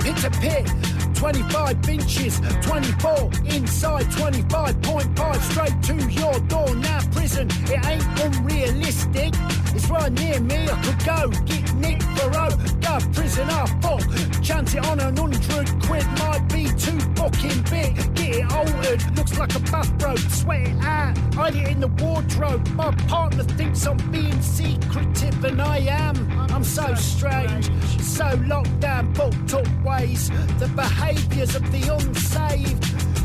Pit 0.00 0.16
to 0.18 0.30
pit. 0.42 0.68
25 1.14 1.88
inches, 1.88 2.38
24 2.60 3.30
inside, 3.46 4.04
25.5 4.04 5.40
straight 5.40 5.82
to 5.84 5.94
your 6.12 6.38
door. 6.48 6.74
Now, 6.76 7.00
prison, 7.12 7.48
it 7.64 7.86
ain't 7.86 8.04
unrealistic. 8.20 9.32
It's 9.74 9.88
right 9.88 10.12
near 10.12 10.38
me, 10.38 10.68
I 10.68 10.82
could 10.82 11.02
go 11.02 11.30
get 11.46 11.74
Nick 11.76 12.00
Barrow. 12.00 12.50
Go 12.82 12.98
prison, 13.14 13.48
I 13.48 13.64
fuck. 13.80 14.02
Chance 14.42 14.74
it 14.74 14.86
on 14.86 15.00
an 15.00 15.16
hundred 15.16 15.40
quid 15.82 16.06
might 16.18 16.46
be 16.52 16.64
too 16.78 17.00
fucking 17.16 17.62
big. 17.70 18.14
Get 18.14 18.25
it 18.46 18.52
altered, 18.52 19.16
looks 19.16 19.38
like 19.38 19.54
a 19.54 19.60
bathrobe. 19.60 20.18
Sweat 20.18 20.68
it 20.68 20.84
out, 20.84 21.16
hide 21.34 21.56
it 21.56 21.68
in 21.68 21.80
the 21.80 21.88
wardrobe. 21.88 22.66
My 22.70 22.90
partner 23.08 23.44
thinks 23.44 23.86
I'm 23.86 23.96
being 24.10 24.40
secretive, 24.40 25.44
and 25.44 25.60
I 25.60 25.78
am. 25.78 26.16
I'm 26.50 26.64
so 26.64 26.94
strange, 26.94 27.70
so 28.00 28.38
locked 28.46 28.80
down, 28.80 29.12
booked 29.12 29.54
up 29.54 29.68
ways. 29.84 30.30
The 30.58 30.68
behaviours 30.74 31.54
of 31.54 31.70
the 31.72 31.94
unsaved. 31.94 32.84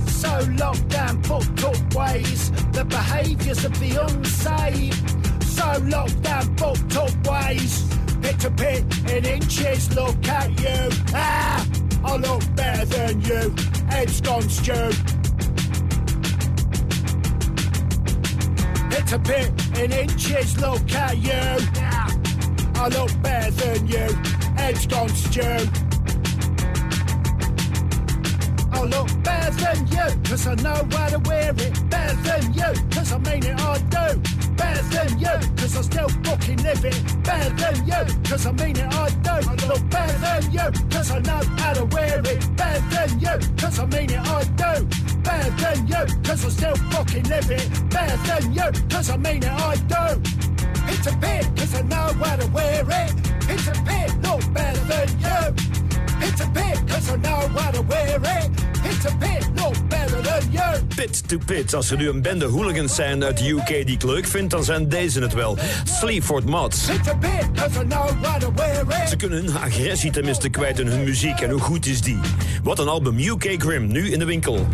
So 0.10 0.48
locked 0.58 0.88
down, 0.90 1.22
booked 1.22 1.64
up 1.64 1.94
ways. 1.94 2.52
The 2.72 2.86
behaviours 2.86 3.66
of 3.66 3.80
the 3.80 4.04
unsaved. 4.06 5.44
So 5.44 5.80
locked 5.84 6.22
down, 6.22 6.54
booked 6.56 6.96
up 6.98 7.28
ways. 7.28 7.88
Pit 8.22 8.40
to 8.42 8.52
pit 8.52 8.84
in 9.10 9.26
inches, 9.26 9.96
look 9.96 10.28
at 10.28 10.50
you. 10.60 10.90
Ah, 11.14 11.68
I 12.04 12.16
look 12.18 12.44
better 12.56 12.86
than 12.86 13.22
you. 13.22 13.81
Ed's 13.92 14.22
gone 14.22 14.50
stew. 14.50 14.90
Pit 18.90 19.08
to 19.08 19.20
pit 19.20 19.52
in 19.78 19.92
inches, 19.92 20.60
look 20.60 20.92
at 20.94 21.18
you. 21.18 21.58
I 22.76 22.88
look 22.88 23.22
better 23.22 23.52
than 23.52 23.88
you. 23.88 24.08
Ed's 24.58 24.88
gone 24.88 25.10
stew. 25.10 25.42
I 28.72 28.84
look 28.84 29.24
better 29.24 29.52
than 29.52 29.88
you, 29.88 30.22
cause 30.24 30.48
I 30.48 30.56
know 30.56 30.88
how 30.92 31.10
to 31.10 31.20
wear 31.20 31.52
it. 31.52 31.90
Better 31.90 32.16
than 32.24 32.54
you, 32.54 32.90
cause 32.92 33.12
I 33.12 33.18
mean 33.20 33.46
it, 33.46 33.60
I 33.60 33.78
do. 33.78 34.41
Better 34.62 34.84
than 34.96 35.20
you, 35.20 35.36
cause 35.58 35.76
I 35.76 35.82
still 35.82 36.10
fucking 36.24 36.62
live 36.62 36.86
it. 36.86 37.24
Better 37.24 37.50
than 37.62 37.78
you, 37.88 38.02
cause 38.30 38.46
I 38.46 38.52
mean 38.52 38.78
it, 38.78 38.94
I 38.94 39.10
do. 39.10 39.36
I 39.50 39.54
look 39.68 39.84
better 39.90 40.18
than 40.26 40.52
you, 40.52 40.68
cause 40.92 41.10
I 41.10 41.20
know 41.20 41.42
how 41.58 41.74
to 41.74 41.86
wear 41.86 42.20
it. 42.20 42.56
Better 42.56 42.84
than 42.94 43.20
you, 43.20 43.36
cause 43.58 43.80
I 43.80 43.86
mean 43.88 44.12
it, 44.12 44.20
I 44.20 44.44
do. 44.62 44.86
Better 45.24 45.52
than 45.62 45.88
you, 45.88 46.04
cause 46.24 46.46
I 46.46 46.50
still 46.50 46.76
fucking 46.92 47.24
live 47.24 47.50
it. 47.50 47.66
Better 47.90 48.18
than 48.30 48.54
you, 48.54 48.68
cause 48.88 49.10
I 49.10 49.18
mean 49.18 49.42
it, 49.42 49.50
I 49.50 49.76
do. 49.94 50.22
It's 50.94 51.08
a 51.08 51.14
pit, 51.18 51.44
cause 51.58 51.74
I 51.74 51.82
know 51.82 52.08
how 52.24 52.36
to 52.36 52.48
wear 52.50 52.86
it. 53.02 53.12
It's 53.50 53.68
a 53.68 53.74
pit, 53.90 54.10
look 54.22 54.44
better 54.54 54.84
than 54.92 55.10
you. 55.26 55.42
It's 56.28 56.42
a 56.42 56.48
pit, 56.50 56.78
cause 56.88 57.10
I 57.10 57.16
know 57.16 57.48
how 57.58 57.72
to 57.72 57.82
wear 57.82 58.20
it. 58.38 58.52
It's 59.04 59.14
a 59.14 59.18
pit, 59.18 59.48
look 59.56 59.90
better 59.90 60.22
than 60.22 60.52
you. 60.52 60.86
Pit 60.96 61.28
to 61.30 61.38
pit. 61.46 61.74
Als 61.74 61.92
er 61.92 61.98
nu 61.98 62.10
een 62.10 62.22
bende 62.22 62.46
hooligans 62.46 62.96
zijn 62.96 63.24
uit 63.24 63.38
de 63.38 63.50
UK 63.50 63.68
die 63.68 63.96
ik 63.96 64.04
leuk 64.04 64.28
vind, 64.28 64.50
dan 64.50 64.64
zijn 64.64 64.90
deze 64.90 65.20
het 65.20 65.34
wel. 65.34 65.58
Sleaford 65.84 66.46
Mods. 66.46 66.86
Pit, 66.86 67.04
to 67.04 67.18
wear 67.20 67.42
it. 69.04 69.10
Ze 69.10 69.16
kunnen 69.16 69.46
hun 69.46 69.58
agressie 69.58 70.12
tenminste 70.12 70.50
kwijt 70.50 70.80
in 70.80 70.88
hun 70.88 71.04
muziek. 71.04 71.40
En 71.40 71.50
hoe 71.50 71.60
goed 71.60 71.86
is 71.86 72.02
die? 72.02 72.20
Wat 72.64 72.80
een 72.80 72.88
album. 72.88 73.20
UK 73.20 73.56
Grim, 73.58 73.88
nu 73.88 74.12
in 74.12 74.20
de 74.20 74.26
winkel. 74.26 74.68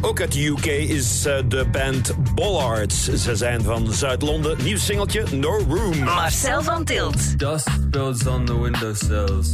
Ook 0.00 0.20
uit 0.20 0.32
de 0.32 0.46
UK 0.46 0.66
is 0.66 1.24
eh, 1.24 1.36
de 1.48 1.66
band 1.72 2.12
Bollards. 2.34 3.04
Ze 3.04 3.36
zijn 3.36 3.62
van 3.62 3.92
Zuid-Londen. 3.92 4.56
Nieuw 4.62 4.78
singeltje, 4.78 5.24
No 5.32 5.58
Room. 5.68 5.98
Marcel 5.98 6.62
van 6.62 6.84
Tilt. 6.84 7.38
Dust 7.38 7.90
builds 7.90 8.26
on 8.26 8.44
the 8.44 8.60
windowsills. 8.60 9.50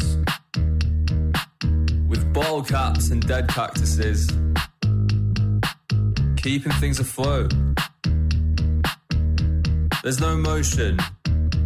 Bottle 2.32 2.62
caps 2.62 3.10
and 3.10 3.26
dead 3.26 3.48
cactuses. 3.48 4.28
Keeping 6.36 6.72
things 6.72 7.00
afloat. 7.00 7.52
There's 10.02 10.20
no 10.20 10.36
motion. 10.36 10.98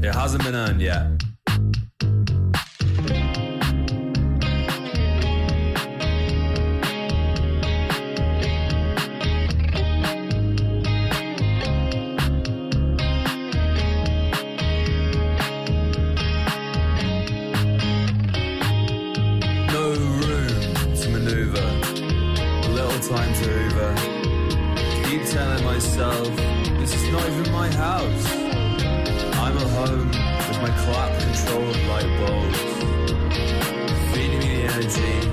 It 0.03 0.15
hasn't 0.15 0.43
been 0.43 0.55
earned 0.55 0.81
yet. 0.81 1.24
My 27.65 27.77
house. 27.77 28.27
I'm 29.43 29.57
at 29.57 29.71
home 29.79 30.09
with 30.49 30.61
my 30.61 30.73
clock 30.85 31.19
controlled 31.19 31.79
light 31.89 32.11
bulbs, 32.19 32.59
feeding 34.13 34.41
me 34.41 34.51
the 34.57 34.73
energy 34.73 35.24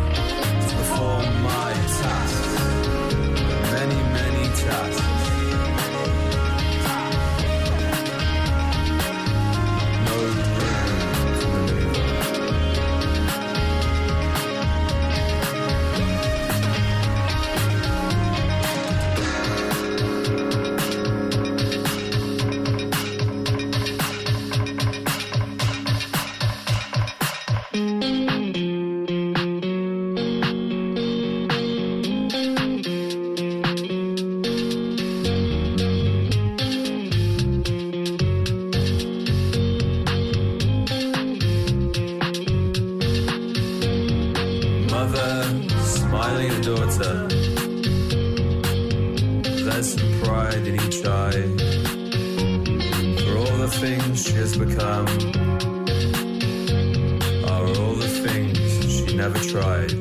never 59.22 59.40
tried. 59.54 59.94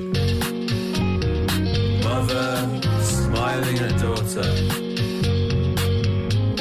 Mother 2.03 2.49
smiling 3.03 3.79
at 3.87 3.93
daughter 4.01 4.51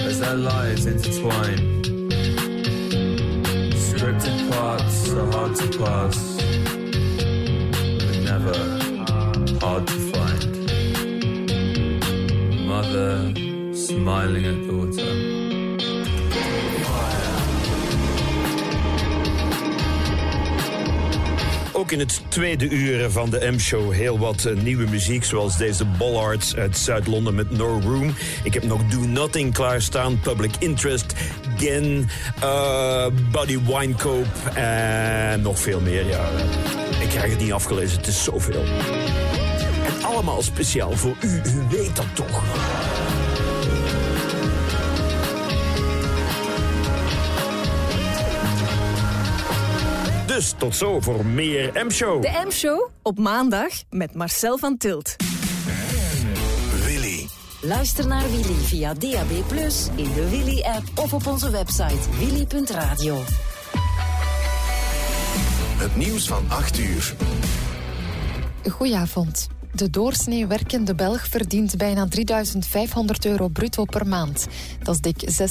as 0.07 0.19
their 0.19 0.35
lives 0.35 0.85
intertwine. 0.85 1.61
Scripted 3.87 4.37
parts 4.51 5.09
are 5.13 5.31
hard 5.31 5.55
to 5.55 5.67
pass, 5.77 6.17
but 8.03 8.17
never 8.31 8.57
hard 9.63 9.87
to 9.87 9.97
find. 10.11 10.51
Mother 12.67 13.33
smiling 13.73 14.45
at 14.51 14.67
daughter. 14.67 15.28
Ook 21.79 21.91
in 21.91 21.99
het 21.99 22.21
tweede 22.27 22.69
uur 22.69 23.09
van 23.09 23.29
de 23.29 23.51
M-show 23.51 23.93
heel 23.93 24.19
wat 24.19 24.45
eh, 24.45 24.55
nieuwe 24.55 24.89
muziek, 24.89 25.23
zoals 25.23 25.57
deze 25.57 25.85
Bollards 25.85 26.55
uit 26.55 26.77
Zuid-Londen 26.77 27.35
met 27.35 27.51
No 27.51 27.79
Room. 27.83 28.15
Ik 28.43 28.53
heb 28.53 28.63
nog 28.63 28.83
Do 28.83 28.99
Nothing 28.99 29.53
klaarstaan, 29.53 30.19
Public 30.19 30.51
Interest, 30.59 31.13
Gen, 31.57 32.09
eh 32.41 33.05
Buddy 33.31 33.59
Winecope 33.65 34.49
en 34.53 35.41
nog 35.41 35.59
veel 35.59 35.79
meer. 35.79 36.07
Ja, 36.07 36.29
ik 37.01 37.09
krijg 37.09 37.31
het 37.31 37.39
niet 37.39 37.53
afgelezen, 37.53 37.97
het 37.97 38.07
is 38.07 38.23
zoveel. 38.23 38.63
En 39.85 40.03
allemaal 40.03 40.41
speciaal 40.41 40.91
voor 40.91 41.15
u, 41.21 41.41
u 41.45 41.63
weet 41.69 41.95
dat 41.95 42.15
toch. 42.15 42.43
Dus 50.39 50.53
tot 50.57 50.75
zo 50.75 50.99
voor 50.99 51.25
meer 51.25 51.85
M-show. 51.85 52.21
De 52.21 52.43
M-show 52.47 52.89
op 53.01 53.17
maandag 53.17 53.69
met 53.89 54.15
Marcel 54.15 54.57
van 54.57 54.77
Tilt. 54.77 55.15
Willy. 56.85 57.27
Luister 57.61 58.07
naar 58.07 58.29
Willy 58.29 58.53
via 58.53 58.93
DAB+, 58.93 59.31
in 59.95 60.13
de 60.13 60.29
Willy-app 60.29 60.83
of 60.95 61.13
op 61.13 61.27
onze 61.27 61.49
website 61.49 62.09
willy.radio. 62.19 63.23
Het 65.77 65.95
nieuws 65.95 66.27
van 66.27 66.45
8 66.49 66.79
uur. 66.79 67.15
Goedenavond. 68.69 69.58
De 69.73 69.89
doorsnee 69.89 70.47
werkende 70.47 70.95
Belg 70.95 71.27
verdient 71.27 71.77
bijna 71.77 72.07
3500 72.07 73.25
euro 73.25 73.47
bruto 73.47 73.85
per 73.85 74.07
maand. 74.07 74.47
Dat 74.83 74.95
is 74.95 75.01
dik 75.01 75.49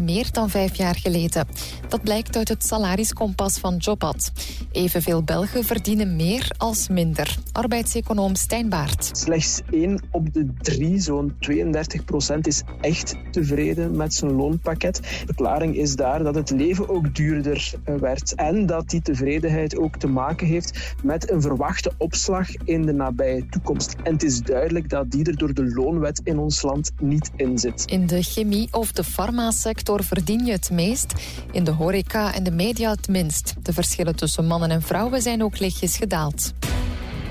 16% 0.00 0.02
meer 0.02 0.28
dan 0.32 0.50
vijf 0.50 0.74
jaar 0.74 0.94
geleden. 0.94 1.46
Dat 1.88 2.02
blijkt 2.02 2.36
uit 2.36 2.48
het 2.48 2.64
salariskompas 2.64 3.58
van 3.58 3.76
Jobad. 3.76 4.32
Evenveel 4.72 5.22
Belgen 5.22 5.64
verdienen 5.64 6.16
meer 6.16 6.50
als 6.56 6.88
minder. 6.88 7.36
Arbeidseconoom 7.52 8.34
Stijn 8.34 8.68
Baart. 8.68 9.10
Slechts 9.12 9.60
1 9.70 10.02
op 10.10 10.32
de 10.32 10.52
3, 10.60 11.00
zo'n 11.00 11.36
32 11.40 12.04
procent, 12.04 12.46
is 12.46 12.62
echt 12.80 13.14
tevreden 13.30 13.96
met 13.96 14.14
zijn 14.14 14.32
loonpakket. 14.32 14.96
De 14.96 15.02
verklaring 15.24 15.76
is 15.76 15.96
daar 15.96 16.22
dat 16.22 16.34
het 16.34 16.50
leven 16.50 16.88
ook 16.88 17.14
duurder 17.14 17.72
eh, 17.84 17.94
werd 17.94 18.34
en 18.34 18.66
dat 18.66 18.88
die 18.88 19.02
tevredenheid 19.02 19.76
ook 19.78 19.96
te 19.96 20.06
maken 20.06 20.46
heeft 20.46 20.94
met 21.02 21.30
een 21.30 21.42
verwachte 21.42 21.92
opslag 21.98 22.48
in 22.64 22.82
de 22.82 22.92
nabije 22.92 23.46
toekomst. 23.50 23.96
En 24.02 24.12
het 24.12 24.22
is 24.22 24.42
duidelijk 24.42 24.88
dat 24.88 25.10
die 25.10 25.24
er 25.24 25.36
door 25.36 25.54
de 25.54 25.72
loonwet 25.74 26.20
in 26.24 26.38
ons 26.38 26.62
land 26.62 26.90
niet 27.00 27.30
in 27.36 27.58
zit. 27.58 27.84
In 27.86 28.06
de 28.06 28.22
chemie- 28.22 28.68
of 28.70 28.92
de 28.92 29.04
farmasector 29.04 30.04
verdien 30.04 30.44
je 30.44 30.52
het 30.52 30.70
meest. 30.70 31.14
In 31.52 31.64
de 31.64 31.70
horeca 31.70 32.34
en 32.34 32.42
de 32.42 32.50
media 32.50 32.90
het 32.90 33.08
minst. 33.08 33.54
De 33.62 33.72
verschillen 33.72 34.16
tussen 34.16 34.46
mannen 34.46 34.70
en 34.70 34.82
vrouwen 34.82 35.22
zijn 35.22 35.42
ook 35.42 35.58
lichtjes 35.58 35.96
gedaald. 35.96 36.52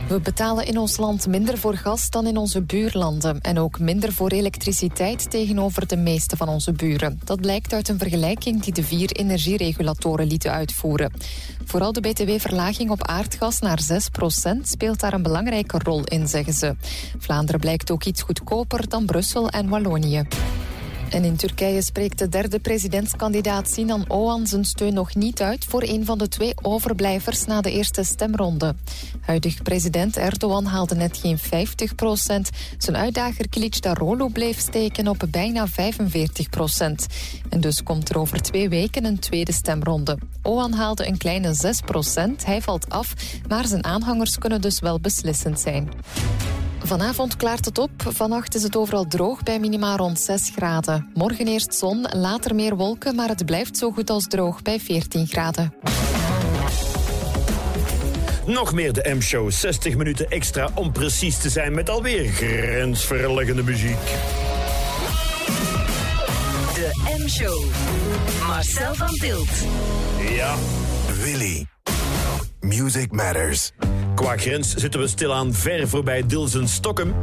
We 0.07 0.19
betalen 0.19 0.65
in 0.65 0.77
ons 0.77 0.97
land 0.97 1.27
minder 1.27 1.57
voor 1.57 1.75
gas 1.75 2.09
dan 2.09 2.27
in 2.27 2.37
onze 2.37 2.61
buurlanden. 2.61 3.41
En 3.41 3.59
ook 3.59 3.79
minder 3.79 4.13
voor 4.13 4.29
elektriciteit 4.29 5.29
tegenover 5.31 5.87
de 5.87 5.97
meeste 5.97 6.37
van 6.37 6.49
onze 6.49 6.71
buren. 6.71 7.19
Dat 7.23 7.41
blijkt 7.41 7.73
uit 7.73 7.89
een 7.89 7.97
vergelijking 7.97 8.61
die 8.61 8.73
de 8.73 8.83
vier 8.83 9.11
energieregulatoren 9.11 10.27
lieten 10.27 10.51
uitvoeren. 10.51 11.11
Vooral 11.65 11.93
de 11.93 11.99
btw-verlaging 11.99 12.89
op 12.89 13.07
aardgas 13.07 13.59
naar 13.59 13.79
6% 14.57 14.61
speelt 14.61 14.99
daar 14.99 15.13
een 15.13 15.23
belangrijke 15.23 15.79
rol 15.83 16.03
in, 16.03 16.27
zeggen 16.27 16.53
ze. 16.53 16.75
Vlaanderen 17.17 17.59
blijkt 17.59 17.91
ook 17.91 18.03
iets 18.03 18.21
goedkoper 18.21 18.89
dan 18.89 19.05
Brussel 19.05 19.49
en 19.49 19.69
Wallonië. 19.69 20.27
En 21.09 21.23
in 21.23 21.35
Turkije 21.35 21.81
spreekt 21.81 22.19
de 22.19 22.29
derde 22.29 22.59
presidentskandidaat 22.59 23.69
Sinan 23.69 24.05
Oğan 24.07 24.47
zijn 24.47 24.65
steun 24.65 24.93
nog 24.93 25.15
niet 25.15 25.41
uit 25.41 25.65
voor 25.65 25.81
een 25.83 26.05
van 26.05 26.17
de 26.17 26.27
twee 26.27 26.53
overblijvers 26.61 27.45
na 27.45 27.61
de 27.61 27.71
eerste 27.71 28.03
stemronde. 28.03 28.75
Huidig 29.21 29.61
president 29.61 30.17
Erdogan 30.17 30.65
haalde 30.65 30.95
net 30.95 31.17
geen 31.17 31.37
50 31.37 31.95
procent. 31.95 32.49
Zijn 32.77 32.97
uitdager 32.97 33.45
Kılıçdaroğlu 33.49 34.31
bleef 34.33 34.59
steken 34.59 35.07
op 35.07 35.23
bijna 35.29 35.67
45 35.67 36.49
procent. 36.49 37.07
En 37.49 37.61
dus 37.61 37.83
komt 37.83 38.09
er 38.09 38.17
over 38.17 38.41
twee 38.41 38.69
weken 38.69 39.05
een 39.05 39.19
tweede 39.19 39.53
stemronde. 39.53 40.17
Oğan 40.41 40.73
haalde 40.75 41.07
een 41.07 41.17
kleine 41.17 41.53
6 41.53 41.81
procent. 41.81 42.45
Hij 42.45 42.61
valt 42.61 42.89
af, 42.89 43.13
maar 43.47 43.67
zijn 43.67 43.83
aanhangers 43.83 44.37
kunnen 44.37 44.61
dus 44.61 44.79
wel 44.79 44.99
beslissend 44.99 45.59
zijn. 45.59 45.89
Vanavond 46.83 47.35
klaart 47.35 47.65
het 47.65 47.77
op. 47.77 47.91
Vannacht 47.97 48.55
is 48.55 48.63
het 48.63 48.75
overal 48.75 49.07
droog 49.07 49.43
bij 49.43 49.59
minima 49.59 49.95
rond 49.95 50.19
6 50.19 50.51
graden. 50.55 51.09
Morgen 51.13 51.47
eerst 51.47 51.73
zon, 51.73 52.07
later 52.11 52.55
meer 52.55 52.75
wolken, 52.75 53.15
maar 53.15 53.27
het 53.27 53.45
blijft 53.45 53.77
zo 53.77 53.91
goed 53.91 54.09
als 54.09 54.27
droog 54.27 54.61
bij 54.61 54.79
14 54.79 55.27
graden. 55.27 55.73
Nog 58.45 58.73
meer 58.73 58.93
de 58.93 59.13
M-show. 59.15 59.51
60 59.51 59.95
minuten 59.97 60.29
extra 60.29 60.69
om 60.73 60.91
precies 60.91 61.37
te 61.37 61.49
zijn 61.49 61.73
met 61.73 61.89
alweer 61.89 62.31
grensverleggende 62.31 63.63
muziek. 63.63 64.05
De 66.73 67.15
M-show. 67.17 67.65
Marcel 68.47 68.93
van 68.93 69.13
Tilt. 69.13 69.49
Ja. 70.35 70.55
Willy. 71.23 71.76
Music 72.67 73.11
Matters. 73.11 73.71
Qua 74.15 74.37
grens 74.37 74.75
zitten 74.75 74.99
we 74.99 75.07
stilaan 75.07 75.53
ver 75.53 75.87
voorbij 75.87 76.25
Dilsen 76.25 76.67
Stockholm. 76.67 77.13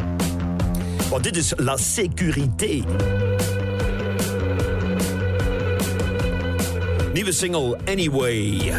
Want 1.10 1.24
dit 1.24 1.36
is 1.36 1.52
La 1.56 1.76
Sécurité. 1.76 2.82
Nieuwe 7.12 7.32
single 7.32 7.78
anyway. 7.84 8.72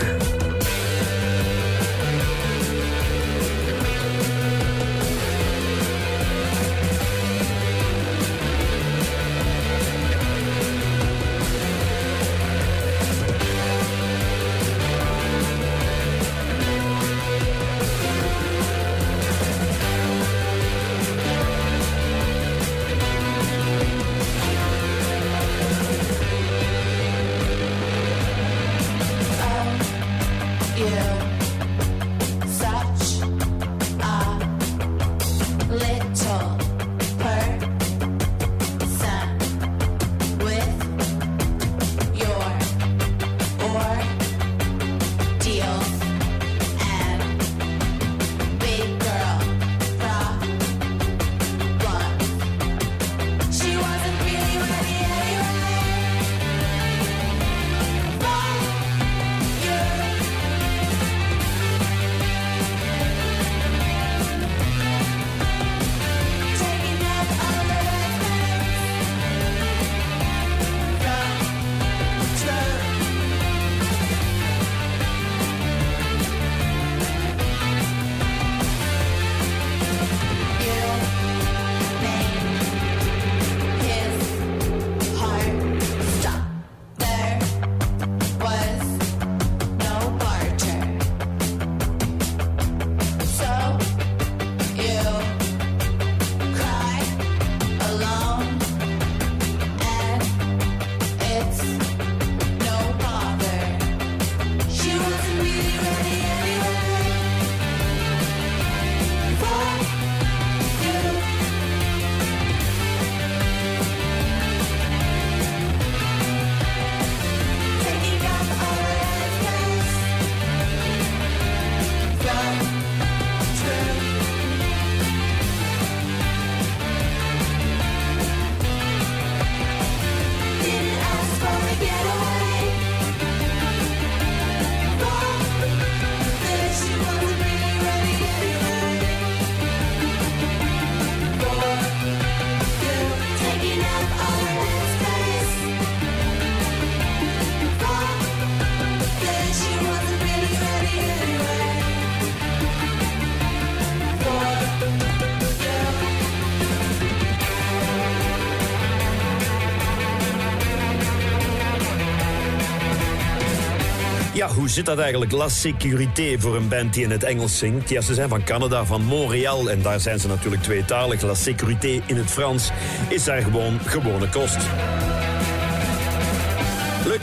Hoe 164.53 164.69
zit 164.69 164.85
dat 164.85 164.99
eigenlijk? 164.99 165.31
La 165.31 165.49
Sécurité 165.49 166.39
voor 166.39 166.55
een 166.55 166.67
band 166.67 166.93
die 166.93 167.03
in 167.03 167.11
het 167.11 167.23
Engels 167.23 167.57
zingt. 167.57 167.89
Ja, 167.89 168.01
ze 168.01 168.13
zijn 168.13 168.29
van 168.29 168.43
Canada, 168.43 168.85
van 168.85 169.03
Montreal. 169.03 169.69
En 169.69 169.81
daar 169.81 169.99
zijn 169.99 170.19
ze 170.19 170.27
natuurlijk 170.27 170.63
tweetalig. 170.63 171.21
La 171.21 171.33
Sécurité 171.33 172.01
in 172.05 172.17
het 172.17 172.31
Frans 172.31 172.71
is 173.09 173.23
daar 173.23 173.41
gewoon 173.41 173.79
gewone 173.79 174.29
kost. 174.29 174.57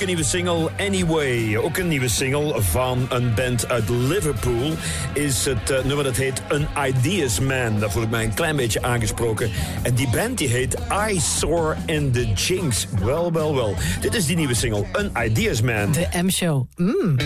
Leuke 0.02 0.16
nieuwe 0.16 0.30
single, 0.30 0.70
Anyway. 0.86 1.56
Ook 1.56 1.76
een 1.76 1.88
nieuwe 1.88 2.08
single 2.08 2.62
van 2.62 3.06
een 3.08 3.34
band 3.34 3.68
uit 3.68 3.88
Liverpool. 3.88 4.72
Is 5.12 5.44
het 5.44 5.70
eh, 5.70 5.84
nummer 5.84 6.04
dat 6.04 6.16
heet 6.16 6.42
An 6.48 6.86
Ideas 6.86 7.40
Man. 7.40 7.78
Daar 7.80 7.90
voel 7.90 8.02
ik 8.02 8.10
mij 8.10 8.24
een 8.24 8.34
klein 8.34 8.56
beetje 8.56 8.82
aangesproken. 8.82 9.50
En 9.82 9.94
die 9.94 10.08
band 10.08 10.38
die 10.38 10.48
heet 10.48 10.76
I 11.10 11.20
Soar 11.20 11.76
and 11.86 12.14
the 12.14 12.32
Jinx. 12.32 12.86
Wel, 13.02 13.32
wel, 13.32 13.54
wel. 13.54 13.74
Dit 14.00 14.14
is 14.14 14.26
die 14.26 14.36
nieuwe 14.36 14.54
single, 14.54 14.84
An 14.92 15.24
Ideas 15.24 15.60
Man. 15.60 15.92
De 15.92 16.08
M-show. 16.22 16.66
Mm. 16.76 17.16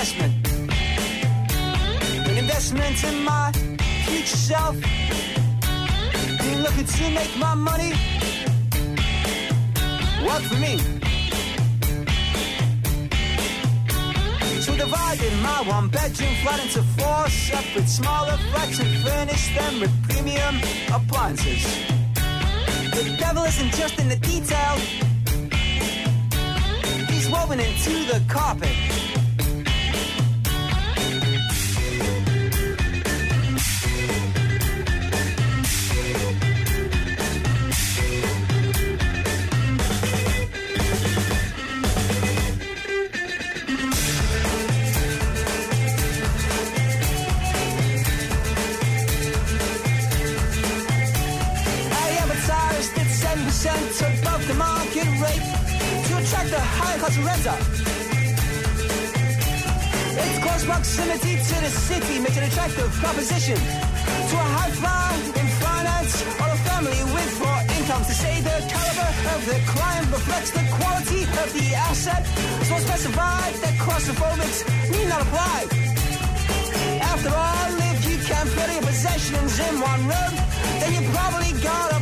Investment. 0.00 0.48
An 2.26 2.38
investment 2.38 3.04
in 3.04 3.22
my 3.22 3.52
future 4.06 4.36
self. 4.36 4.74
Been 6.38 6.62
looking 6.62 6.86
to 6.86 7.10
make 7.10 7.36
my 7.36 7.54
money 7.54 7.92
work 10.24 10.42
for 10.48 10.56
me. 10.56 10.78
So 14.62 14.74
divided 14.74 15.32
my 15.42 15.60
one 15.68 15.88
bedroom 15.88 16.34
flat 16.42 16.60
into 16.64 16.82
four 16.96 17.28
separate 17.28 17.88
smaller 17.88 18.38
flats 18.52 18.80
and 18.80 18.96
furnished 19.04 19.54
them 19.54 19.80
with 19.80 19.92
premium 20.08 20.56
appliances. 20.90 21.62
The 22.96 23.16
devil 23.18 23.44
isn't 23.44 23.72
just 23.74 23.98
in 24.00 24.08
the 24.08 24.16
detail, 24.16 24.76
he's 27.10 27.28
woven 27.28 27.60
into 27.60 27.92
the 28.10 28.22
carpet. 28.28 28.89
Proximity 61.10 61.42
to 61.42 61.60
the 61.60 61.70
city 61.70 62.18
makes 62.20 62.36
an 62.36 62.44
attractive 62.44 62.90
proposition 63.02 63.56
to 63.56 64.36
a 64.36 64.48
high 64.54 64.70
flyer 64.70 65.18
in 65.40 65.46
finance 65.58 66.22
or 66.38 66.46
a 66.46 66.58
family 66.70 67.02
with 67.14 67.30
four 67.38 67.58
incomes. 67.78 68.06
To 68.06 68.14
say 68.14 68.40
the 68.40 68.56
caliber 68.70 69.10
of 69.34 69.40
the 69.46 69.58
client 69.66 70.06
reflects 70.12 70.50
the 70.52 70.64
quality 70.78 71.22
of 71.24 71.48
the 71.52 71.74
asset. 71.74 72.22
So 72.68 72.78
specified 72.78 73.54
that 73.62 73.74
claustrophobics 73.82 74.58
need 74.90 75.08
not 75.08 75.22
apply. 75.22 75.58
After 77.02 77.32
all, 77.34 77.70
if 77.90 77.98
you 78.08 78.16
can't 78.30 78.48
fit 78.48 78.70
your 78.72 78.82
possessions 78.82 79.58
in 79.58 79.80
one 79.80 80.02
room, 80.06 80.34
then 80.78 80.90
you 80.94 81.02
probably 81.10 81.52
got 81.60 81.90
a 81.90 82.00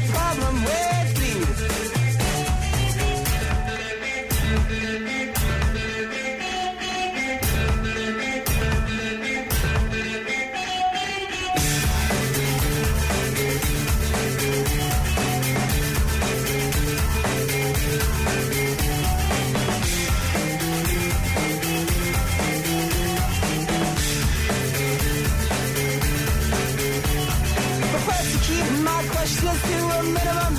questions 29.28 29.62
to 29.62 29.76
a 29.76 30.02
minimum. 30.02 30.54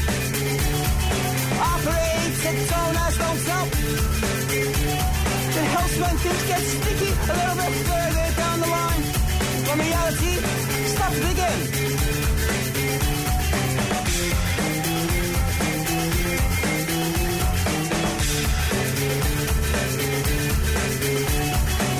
Operate 1.73 2.45
at 2.49 2.57
tone 2.69 2.97
as 3.05 3.15
don't 3.17 3.41
tell. 3.47 3.67
It 5.59 5.67
helps 5.75 5.95
when 5.97 6.15
things 6.17 6.43
get 6.47 6.61
sticky 6.61 7.09
a 7.09 7.35
little 7.39 7.57
bit 7.61 7.73
further 7.89 8.27
down 8.37 8.59
the 8.59 8.67
line. 8.67 9.03
When 9.67 9.77
reality 9.79 10.33
begin. 11.25 11.59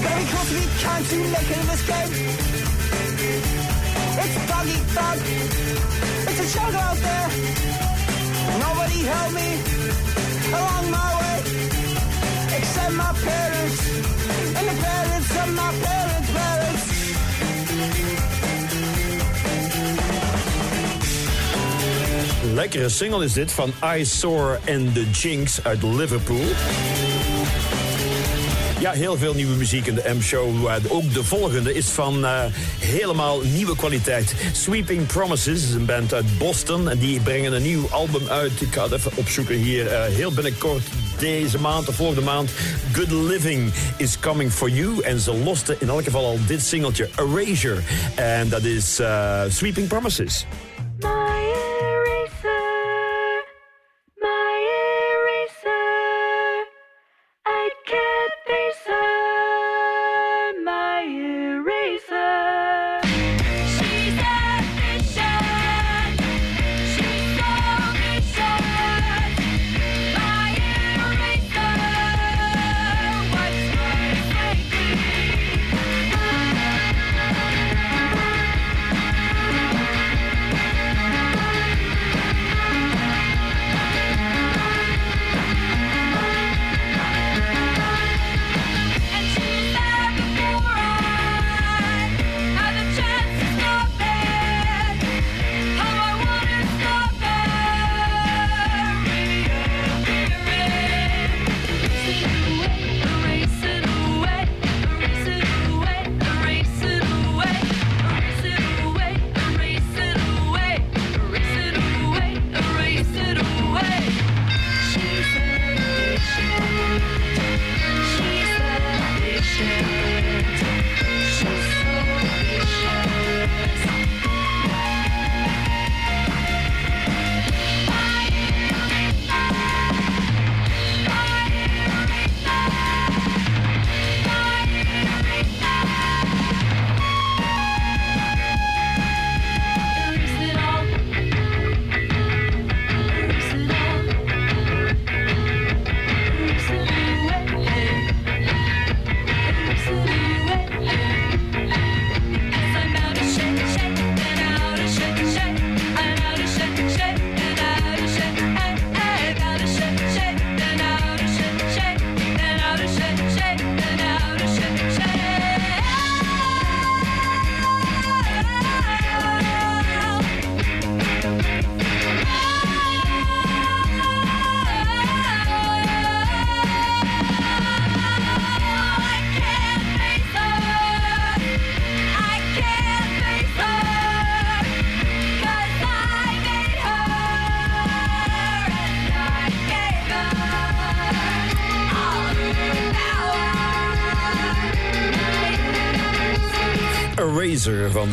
Gotta 0.03 0.17
be 0.19 0.25
close 0.31 0.49
to 0.49 0.55
be 0.59 0.65
kind 0.83 1.05
to 1.05 1.15
in 1.15 1.65
this 1.71 1.83
game. 1.89 2.11
It's 4.21 4.35
doggy 4.47 4.79
dog. 4.93 6.08
Out 6.57 6.97
there. 6.97 7.29
Nobody 8.57 9.03
me 9.33 9.49
along 10.51 10.89
my 10.89 11.09
way. 11.19 11.37
Except 12.57 12.93
my 12.93 13.13
parents 13.13 13.79
and 14.57 14.67
the 14.67 14.73
parents 14.81 15.31
of 15.43 15.53
my 15.53 15.71
parents' 15.81 16.31
parents. 16.31 16.85
Lekkere 22.53 22.89
single 22.89 23.21
is 23.21 23.33
dit 23.33 23.51
van 23.51 23.73
I 23.97 24.03
Soar 24.03 24.59
and 24.65 24.93
the 24.93 25.09
Jinx 25.11 25.63
uit 25.63 25.83
Liverpool. 25.83 26.47
Ja, 28.79 28.91
heel 28.91 29.17
veel 29.17 29.33
nieuwe 29.33 29.55
muziek 29.55 29.85
in 29.85 29.95
de 29.95 30.13
M-show. 30.17 30.67
Eh, 30.67 30.75
Ook 30.87 31.13
de 31.13 31.23
volgende 31.23 31.73
is 31.73 31.85
van 31.85 32.25
eh, 32.25 32.43
helemaal 32.79 33.41
nieuwe 33.41 33.75
kwaliteit. 33.75 34.33
Sweeping 34.51 35.05
Promises 35.05 35.63
is 35.63 35.71
een 35.73 35.85
band 35.85 36.13
uit 36.13 36.37
Boston. 36.37 36.89
En 36.89 36.97
die 36.97 37.19
brengen 37.19 37.53
een 37.53 37.61
nieuw 37.61 37.87
album 37.89 38.27
uit. 38.27 38.61
Ik 38.61 38.73
ga 38.73 38.83
het 38.83 38.91
even 38.91 39.11
opzoeken 39.15 39.55
hier. 39.55 39.87
eh, 39.87 40.01
heel 40.15 40.31
binnenkort 40.31 40.83
deze 41.19 41.59
maand 41.59 41.87
of 41.87 41.95
volgende 41.95 42.21
maand. 42.21 42.49
Good 42.91 43.11
Living 43.11 43.71
is 43.97 44.19
Coming 44.19 44.51
For 44.51 44.69
You. 44.69 45.01
En 45.03 45.19
ze 45.19 45.33
losten 45.33 45.75
in 45.79 45.89
elk 45.89 46.03
geval 46.03 46.25
al 46.25 46.39
dit 46.47 46.61
singeltje, 46.65 47.09
Erasure. 47.15 47.79
En 48.15 48.49
dat 48.49 48.63
is 48.63 48.99
Sweeping 49.49 49.87
Promises. 49.87 50.45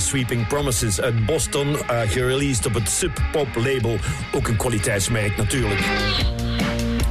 Sweeping 0.01 0.47
Promises 0.47 1.01
uit 1.01 1.27
Boston. 1.27 1.69
uh, 1.69 2.01
gereleased 2.07 2.67
op 2.67 2.75
het 2.75 2.89
Sub 2.89 3.19
Pop 3.33 3.49
label. 3.55 3.99
Ook 4.33 4.49
een 4.49 4.57
kwaliteitsmerk 4.57 5.37
natuurlijk. 5.37 5.81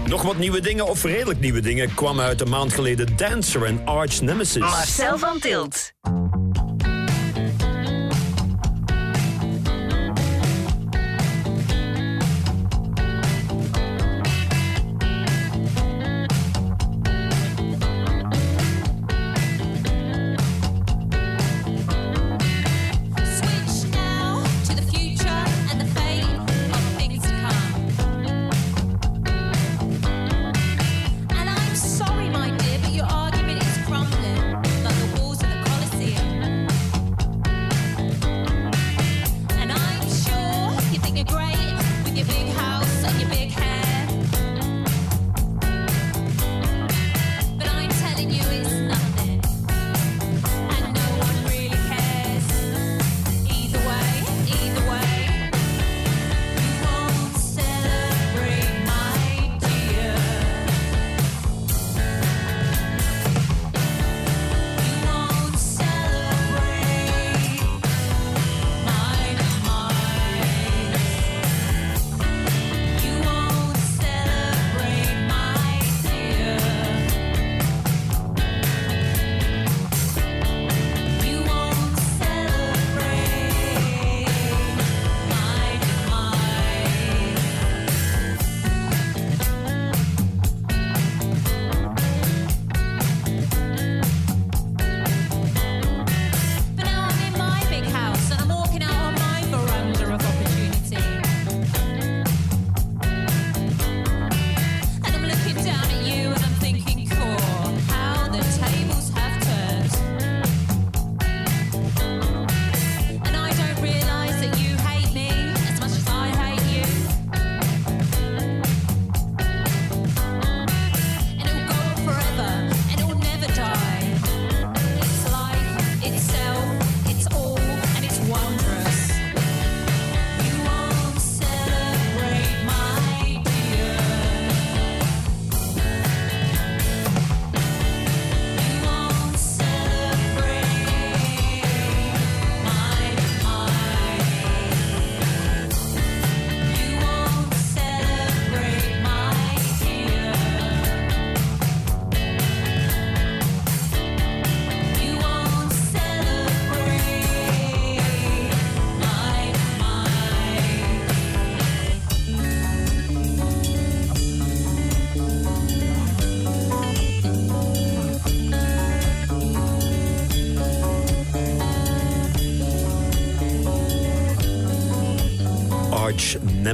Nog 0.06 0.22
wat 0.22 0.38
nieuwe 0.38 0.62
dingen, 0.62 0.88
of 0.88 1.04
redelijk 1.04 1.40
nieuwe 1.40 1.60
dingen, 1.60 1.94
kwamen 1.94 2.26
uit 2.26 2.42
een 2.42 2.50
maand 2.50 2.74
geleden 2.74 3.16
Dancer 3.16 3.64
en 3.64 3.86
Arch 3.86 4.22
Nemesis. 4.22 4.62
Marcel 4.62 5.18
van 5.18 5.40
Tilt. 5.40 5.95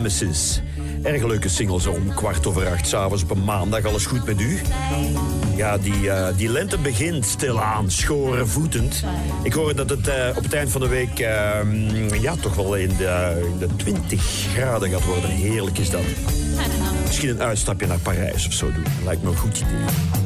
Nemesis. 0.01 0.61
Erg 1.03 1.23
leuke 1.23 1.49
single 1.49 1.81
zo 1.81 1.91
om 1.91 2.13
kwart 2.13 2.47
over 2.47 2.67
acht 2.67 2.87
s'avonds 2.87 3.23
op 3.23 3.29
een 3.31 3.43
maandag. 3.43 3.85
Alles 3.85 4.05
goed 4.05 4.25
met 4.25 4.41
u? 4.41 4.59
Ja, 5.55 5.77
die, 5.77 6.09
eh, 6.09 6.37
die 6.37 6.49
lente 6.49 6.77
begint 6.77 7.25
stilaan, 7.25 7.91
schoren 7.91 8.47
voetend. 8.47 9.03
Ik 9.43 9.53
hoor 9.53 9.75
dat 9.75 9.89
het 9.89 10.07
eh, 10.07 10.29
op 10.35 10.43
het 10.43 10.53
eind 10.53 10.71
van 10.71 10.81
de 10.81 10.87
week 10.87 11.19
ehm, 11.19 12.13
ja, 12.21 12.35
toch 12.35 12.55
wel 12.55 12.75
in 12.75 12.97
de, 12.97 13.41
in 13.51 13.57
de 13.57 13.75
20 13.75 14.23
graden 14.53 14.89
gaat 14.89 15.05
worden. 15.05 15.29
Heerlijk 15.29 15.77
is 15.77 15.89
dat. 15.89 16.01
Misschien 17.05 17.29
een 17.29 17.41
uitstapje 17.41 17.87
naar 17.87 17.99
Parijs 17.99 18.47
of 18.47 18.53
zo 18.53 18.71
doen. 18.71 18.85
Lijkt 19.03 19.23
me 19.23 19.29
een 19.29 19.37
goed 19.37 19.57
idee. 19.57 20.20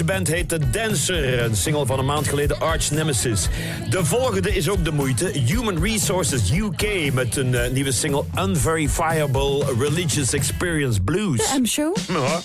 Deze 0.00 0.12
band 0.12 0.28
heet 0.28 0.48
The 0.48 0.70
Dancer, 0.70 1.42
een 1.42 1.56
single 1.56 1.86
van 1.86 1.98
een 1.98 2.04
maand 2.04 2.28
geleden, 2.28 2.60
Arch 2.60 2.90
Nemesis. 2.90 3.48
De 3.90 4.04
volgende 4.04 4.56
is 4.56 4.68
ook 4.68 4.84
de 4.84 4.92
moeite, 4.92 5.30
Human 5.44 5.82
Resources 5.82 6.50
UK, 6.52 7.12
met 7.12 7.36
een 7.36 7.54
eh, 7.54 7.70
nieuwe 7.70 7.92
single 7.92 8.24
Unverifiable 8.38 9.64
Religious 9.78 10.32
Experience 10.32 11.00
Blues. 11.00 11.36
De 11.36 11.60
M-show? 11.60 11.96
Ja. 12.08 12.40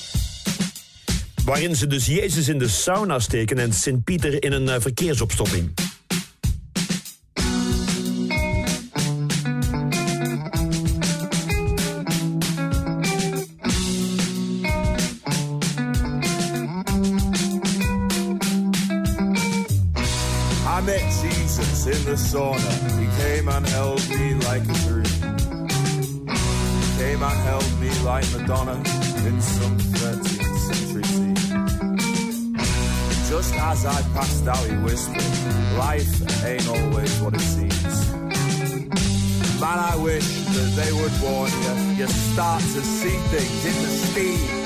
Waarin 1.45 1.75
ze 1.75 1.87
dus 1.87 2.05
Jezus 2.05 2.47
in 2.47 2.59
de 2.59 2.67
sauna 2.67 3.19
steken 3.19 3.59
en 3.59 3.73
Sint-Pieter 3.73 4.43
in 4.43 4.51
een 4.51 4.69
eh, 4.69 4.75
verkeersopstopping. 4.79 5.84
Start 42.35 42.61
to 42.63 42.83
see 42.83 43.17
things 43.29 43.65
in 43.65 43.81
the 43.81 43.89
steam. 43.89 44.64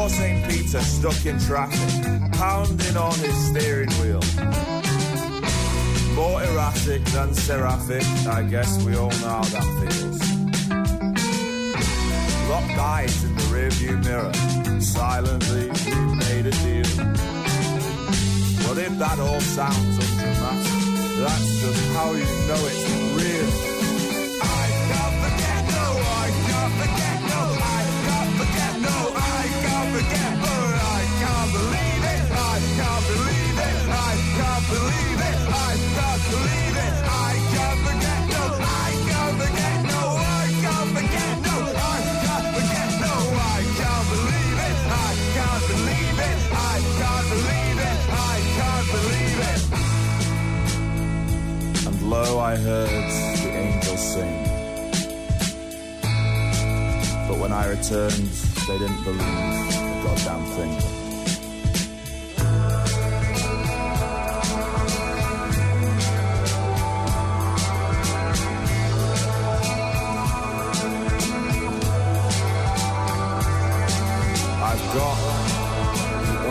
Poor 0.00 0.08
St. 0.08 0.48
Peter 0.48 0.80
stuck 0.80 1.26
in 1.26 1.38
traffic, 1.40 2.32
pounding 2.32 2.96
on 2.96 3.12
his 3.18 3.36
steering 3.48 3.90
wheel. 4.00 4.22
More 6.14 6.42
erratic 6.42 7.04
than 7.12 7.34
seraphic, 7.34 8.02
I 8.26 8.42
guess 8.44 8.82
we 8.82 8.96
all 8.96 9.10
know 9.10 9.28
how 9.28 9.44
that 9.44 9.68
feels. 9.78 10.20
Locked 12.48 12.78
eyes 12.78 13.24
in 13.24 13.36
the 13.36 13.42
rearview 13.52 14.02
mirror, 14.02 14.80
silently 14.80 15.68
we 15.68 16.14
made 16.14 16.46
a 16.46 16.54
deal. 16.64 16.90
But 18.66 18.78
if 18.78 18.96
that 18.96 19.18
all 19.20 19.40
sounds 19.40 19.98
undramatic, 19.98 20.78
that's 21.20 21.60
just 21.60 21.92
how 21.92 22.12
you 22.12 22.24
know 22.48 22.68
it's 22.70 22.84
real. 23.20 23.69
Lo, 52.10 52.40
I 52.40 52.56
heard 52.56 52.88
the 52.88 53.50
angels 53.64 54.14
sing. 54.14 54.42
But 57.28 57.38
when 57.38 57.52
I 57.52 57.68
returned, 57.68 58.28
they 58.66 58.78
didn't 58.82 59.04
believe 59.04 59.22
a 59.22 60.02
goddamn 60.02 60.44
thing. 60.56 60.72
I've 74.70 74.84
got 74.98 75.18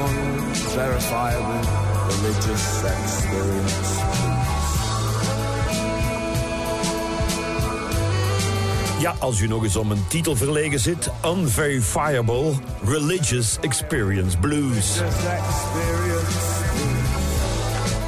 unverifiable 0.05 1.61
religious 2.07 2.83
experience. 2.83 3.88
Als 9.19 9.39
u 9.39 9.47
nog 9.47 9.63
eens 9.63 9.75
om 9.75 9.91
een 9.91 10.07
titel 10.07 10.35
verlegen 10.35 10.79
zit. 10.79 11.09
Unverifiable 11.25 12.53
Religious 12.85 13.57
Experience 13.61 14.37
Blues. 14.37 15.01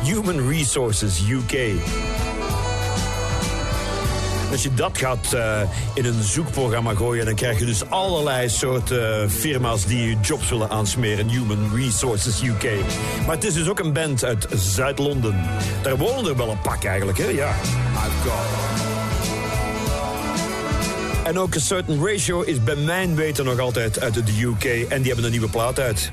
Human 0.03 0.49
Resources 0.49 1.21
UK. 1.29 1.71
Als 4.51 4.63
je 4.63 4.73
dat 4.73 4.97
gaat 4.97 5.33
eh, 5.33 5.61
in 5.93 6.05
een 6.05 6.23
zoekprogramma 6.23 6.93
gooien, 6.93 7.25
dan 7.25 7.35
krijg 7.35 7.59
je 7.59 7.65
dus 7.65 7.89
allerlei 7.89 8.49
soorten 8.49 9.31
firma's 9.31 9.85
die 9.85 10.09
je 10.09 10.17
jobs 10.21 10.49
willen 10.49 10.69
aansmeren. 10.69 11.27
Human 11.27 11.71
Resources 11.75 12.41
UK. 12.43 12.63
Maar 13.25 13.35
het 13.35 13.43
is 13.43 13.53
dus 13.53 13.69
ook 13.69 13.79
een 13.79 13.93
band 13.93 14.23
uit 14.23 14.47
Zuid-Londen. 14.55 15.45
Daar 15.81 15.97
wonen 15.97 16.31
er 16.31 16.37
wel 16.37 16.49
een 16.49 16.61
pak 16.61 16.83
eigenlijk, 16.83 17.17
hè? 17.17 17.25
Ja. 17.25 17.49
I've 17.49 18.29
got 18.29 18.90
En 21.23 21.39
ook 21.39 21.55
een 21.55 21.61
certain 21.61 22.05
ratio 22.05 22.41
is 22.41 22.63
bij 22.63 22.75
mijn 22.75 23.15
weten 23.15 23.45
nog 23.45 23.59
altijd 23.59 23.99
uit 23.99 24.13
de 24.13 24.41
UK. 24.41 24.63
En 24.63 24.97
die 24.97 25.07
hebben 25.07 25.23
een 25.25 25.31
nieuwe 25.31 25.49
plaat 25.49 25.79
uit. 25.79 26.11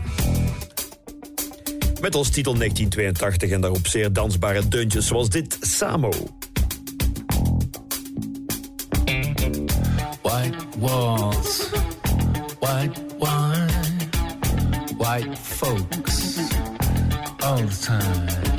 Met 2.00 2.14
als 2.14 2.30
titel 2.30 2.54
1982 2.54 3.50
en 3.50 3.60
daarop 3.60 3.86
zeer 3.86 4.12
dansbare 4.12 4.68
deuntjes 4.68 5.06
zoals 5.06 5.28
dit 5.28 5.56
Samo. 5.60 6.12
White 10.22 10.56
walls, 10.78 11.70
white 12.60 13.00
wine, 13.18 13.66
white 14.96 15.36
folks, 15.42 16.36
all 17.38 17.56
the 17.56 17.78
time. 17.80 18.57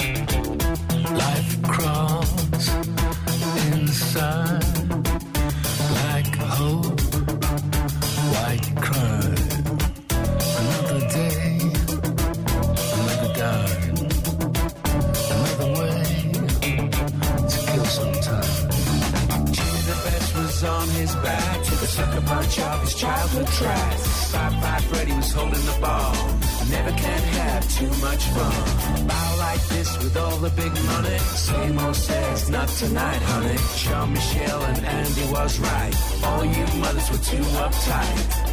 His 22.57 22.95
childhood 22.95 23.47
tracks. 23.47 24.31
Five 24.31 24.53
five 24.61 24.83
Freddy 24.85 25.13
was 25.13 25.31
holding 25.31 25.65
the 25.65 25.77
ball. 25.81 26.13
Never 26.69 26.91
can 26.91 27.21
have 27.39 27.69
too 27.77 27.89
much 28.01 28.23
fun. 28.25 29.07
Bow 29.07 29.35
like 29.37 29.61
this 29.67 29.97
with 29.97 30.17
all 30.17 30.37
the 30.37 30.49
big 30.49 30.73
money. 30.85 31.17
Same 31.19 31.79
old 31.79 31.95
says, 31.95 32.49
not 32.49 32.67
tonight, 32.67 33.21
honey. 33.21 33.57
Jean 33.77 34.13
Michel 34.13 34.61
and 34.63 34.85
Andy 34.85 35.31
was 35.31 35.59
right. 35.59 35.95
All 36.23 36.45
you 36.45 36.65
mothers 36.79 37.09
were 37.11 37.17
too 37.17 37.43
uptight. 37.65 38.48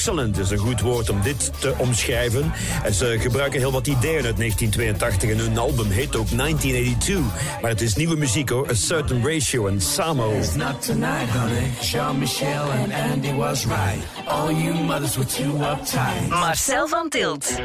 Excellent 0.00 0.38
is 0.38 0.50
een 0.50 0.58
goed 0.58 0.80
woord 0.80 1.10
om 1.10 1.22
dit 1.22 1.50
te 1.58 1.74
omschrijven. 1.76 2.52
En 2.82 2.94
ze 2.94 3.16
gebruiken 3.20 3.60
heel 3.60 3.72
wat 3.72 3.86
ideeën 3.86 4.24
uit 4.24 4.36
1982 4.36 5.30
en 5.30 5.38
hun 5.38 5.58
album 5.58 5.90
heet 5.90 6.16
ook 6.16 6.28
1982. 6.36 7.60
Maar 7.60 7.70
het 7.70 7.80
is 7.80 7.94
nieuwe 7.94 8.16
muziek 8.16 8.48
hoor, 8.48 8.70
A 8.70 8.74
Certain 8.74 9.26
Ratio 9.26 9.66
en 9.66 9.80
Samo. 9.80 10.30
It's 10.30 10.54
not 10.54 10.86
tonight, 10.86 11.30
honey. 11.30 11.70
Jean 11.80 12.18
Michel 12.18 12.70
and 12.82 12.92
Andy 12.92 13.32
was 13.32 13.64
right. 13.64 14.26
All 14.26 14.54
you 14.54 14.74
mothers 14.74 15.16
were 15.16 15.28
too 15.28 15.62
uptight. 15.62 16.28
Marcel 16.28 16.88
van 16.88 17.08
Tilt. 17.08 17.60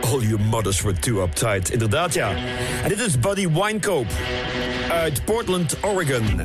All 0.00 0.20
you 0.20 0.38
mothers 0.38 0.82
were 0.82 0.98
too 0.98 1.22
uptight. 1.22 1.70
Inderdaad, 1.70 2.14
ja. 2.14 2.30
En 2.82 2.88
dit 2.88 3.00
is 3.00 3.18
Buddy 3.18 3.48
Winecope. 3.48 4.12
uit 4.90 5.24
Portland, 5.24 5.76
Oregon. 5.80 6.40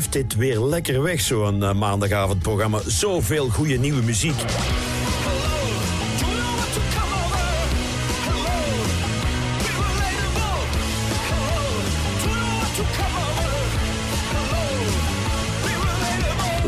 Schuift 0.00 0.12
dit 0.12 0.34
weer 0.34 0.60
lekker 0.60 1.02
weg, 1.02 1.20
zo'n 1.20 1.62
eh, 1.62 1.72
maandagavondprogramma. 1.72 2.80
Zoveel 2.86 3.48
goede 3.48 3.74
nieuwe 3.74 4.02
muziek. 4.02 4.34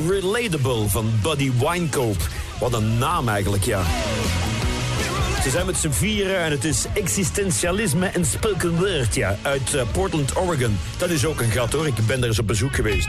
Relatable 0.08 0.88
van 0.88 1.10
Buddy 1.22 1.52
Winecoop. 1.58 2.16
Wat 2.60 2.72
een 2.72 2.98
naam 2.98 3.28
eigenlijk, 3.28 3.64
ja. 3.64 3.82
Ze 5.46 5.52
zijn 5.52 5.66
met 5.66 5.76
z'n 5.76 5.90
vieren 5.90 6.38
en 6.38 6.50
het 6.50 6.64
is 6.64 6.86
existentialisme 6.94 8.06
en 8.06 8.24
spoken 8.24 8.76
word, 8.76 9.14
ja. 9.14 9.36
Uit 9.42 9.74
eh, 9.74 9.82
Portland, 9.92 10.36
Oregon. 10.36 10.78
Dat 10.96 11.10
is 11.10 11.26
ook 11.26 11.40
een 11.40 11.50
gat, 11.50 11.72
hoor. 11.72 11.86
Ik 11.86 12.06
ben 12.06 12.20
daar 12.20 12.28
eens 12.28 12.38
op 12.38 12.46
bezoek 12.46 12.74
geweest. 12.74 13.08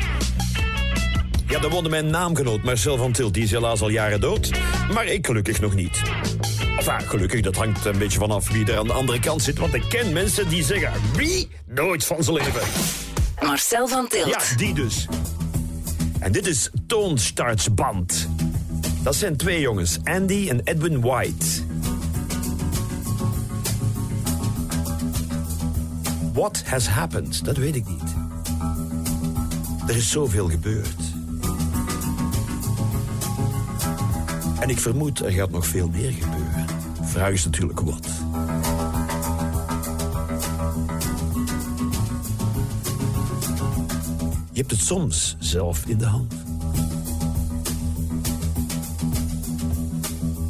Ja, 1.57 1.63
daar 1.63 1.71
woonde 1.71 1.89
mijn 1.89 2.09
naamgenoot 2.09 2.63
Marcel 2.63 2.97
van 2.97 3.11
Tilt. 3.11 3.33
Die 3.33 3.43
is 3.43 3.51
helaas 3.51 3.81
al 3.81 3.89
jaren 3.89 4.19
dood. 4.19 4.51
Maar 4.93 5.05
ik 5.05 5.25
gelukkig 5.25 5.59
nog 5.59 5.73
niet. 5.73 6.01
Enfin, 6.77 7.01
gelukkig, 7.07 7.41
dat 7.41 7.55
hangt 7.55 7.85
een 7.85 7.97
beetje 7.97 8.19
vanaf 8.19 8.49
wie 8.49 8.71
er 8.71 8.77
aan 8.77 8.87
de 8.87 8.93
andere 8.93 9.19
kant 9.19 9.41
zit. 9.41 9.57
Want 9.57 9.73
ik 9.73 9.83
ken 9.89 10.13
mensen 10.13 10.49
die 10.49 10.63
zeggen... 10.63 10.91
Wie? 11.15 11.49
Nooit 11.65 12.05
van 12.05 12.23
zijn 12.23 12.35
leven. 12.35 12.61
Marcel 13.41 13.87
van 13.87 14.07
Tilt. 14.07 14.27
Ja, 14.27 14.55
die 14.57 14.73
dus. 14.73 15.07
En 16.19 16.31
dit 16.31 16.47
is 16.47 16.69
Toonstarts 16.87 17.73
Band. 17.73 18.29
Dat 19.03 19.15
zijn 19.15 19.37
twee 19.37 19.61
jongens, 19.61 19.97
Andy 20.03 20.49
en 20.49 20.61
Edwin 20.63 21.01
White. 21.01 21.45
What 26.33 26.63
has 26.65 26.87
happened? 26.87 27.45
Dat 27.45 27.57
weet 27.57 27.75
ik 27.75 27.87
niet. 27.87 28.15
Er 29.87 29.95
is 29.95 30.09
zoveel 30.09 30.49
gebeurd. 30.49 31.06
En 34.67 34.73
ik 34.73 34.79
vermoed 34.79 35.19
er 35.19 35.31
gaat 35.31 35.49
nog 35.49 35.67
veel 35.67 35.89
meer 35.89 36.11
gebeuren. 36.11 36.65
Vraag 37.01 37.31
is 37.31 37.45
natuurlijk 37.45 37.79
wat. 37.79 38.07
Je 44.51 44.59
hebt 44.61 44.71
het 44.71 44.79
soms 44.79 45.35
zelf 45.39 45.85
in 45.85 45.97
de 45.97 46.05
hand. 46.05 46.33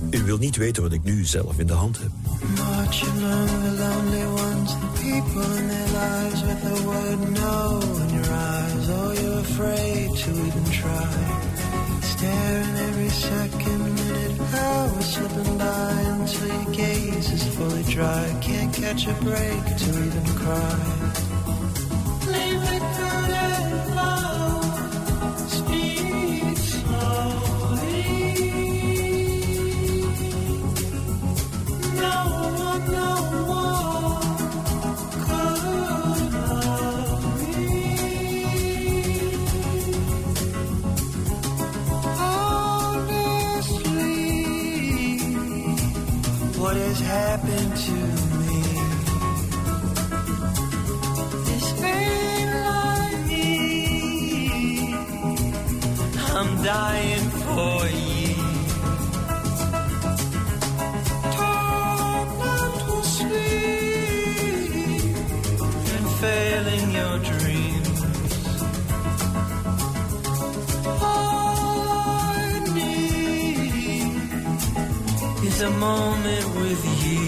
U 0.10 0.23
wil 0.23 0.38
niet 0.38 0.56
weten 0.56 0.84
wat 0.84 0.94
ik 0.94 1.03
nu 1.03 1.26
zelf 1.26 1.60
in 1.60 1.68
de 1.68 1.73
hand 1.73 1.99
heb. 1.99 2.11
Staring 12.18 12.77
every 12.80 14.06
hour 14.53 15.02
slipping 15.02 15.57
by 15.57 15.91
until 15.91 16.48
your 16.48 16.74
gaze 16.74 17.32
is 17.32 17.48
fully 17.56 17.84
dry. 17.84 18.38
Can't 18.41 18.74
catch 18.74 19.07
a 19.07 19.14
break 19.14 19.64
to 19.78 19.90
even 19.90 20.26
cry. 20.36 21.06
Happened 47.29 47.75
to 47.75 47.97
me? 48.39 48.61
This 51.47 51.67
ain't 51.83 52.53
like 52.71 53.21
me. 53.31 53.49
I'm 56.39 56.51
dying 56.63 57.16
is 75.57 75.63
a 75.63 75.71
moment 75.71 76.45
with 76.61 76.84
you. 77.03 77.27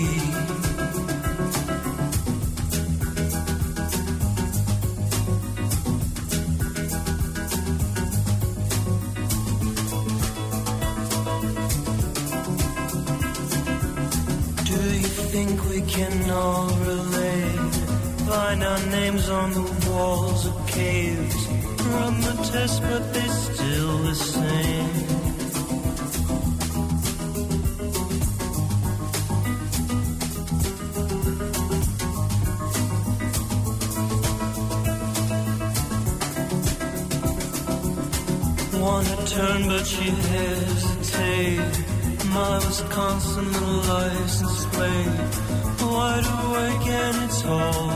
Do 14.66 14.82
you 14.94 15.10
think 15.32 15.70
we 15.70 15.82
can 15.82 16.30
all 16.30 16.70
relate? 16.86 17.76
Find 18.28 18.64
our 18.64 18.86
names 18.98 19.30
on 19.30 19.54
the 19.54 19.90
walls 19.90 20.46
of 20.46 20.68
caves. 20.68 21.48
Run 21.94 22.22
the 22.22 22.50
test, 22.52 22.82
but 22.84 23.09
hesitate. 40.40 41.76
My 42.36 42.56
Wisconsin 42.66 43.52
license 43.88 44.66
plate. 44.74 45.20
Wide 45.82 46.28
awake 46.40 46.88
and 46.88 47.18
it's 47.26 47.44
always 47.46 47.89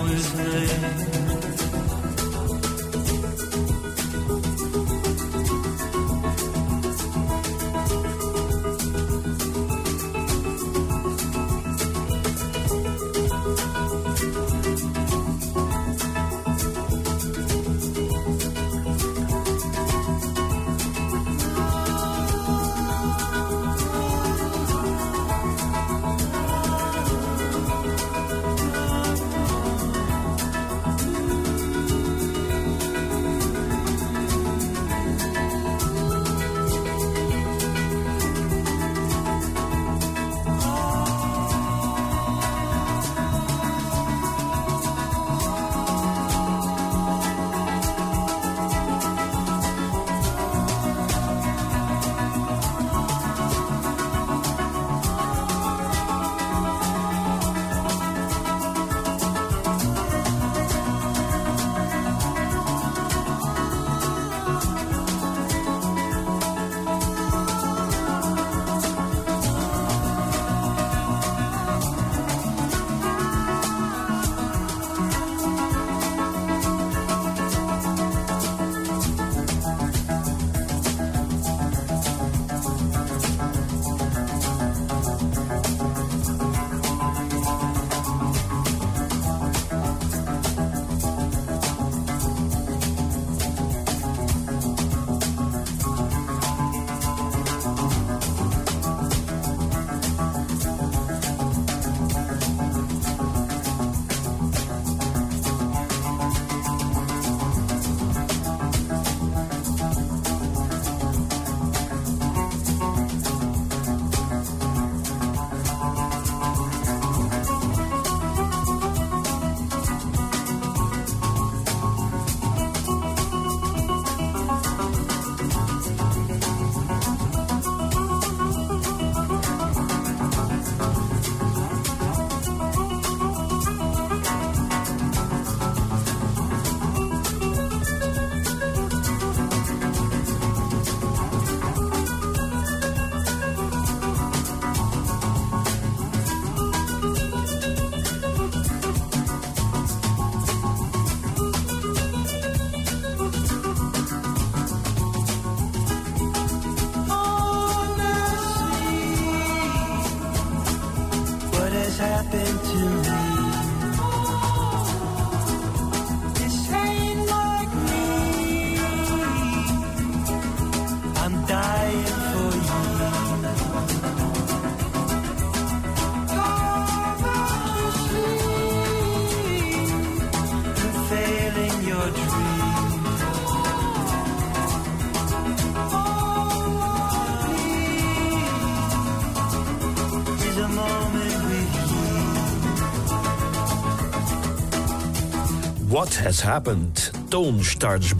What 196.14 196.26
Has 196.26 196.42
Happened, 196.42 197.12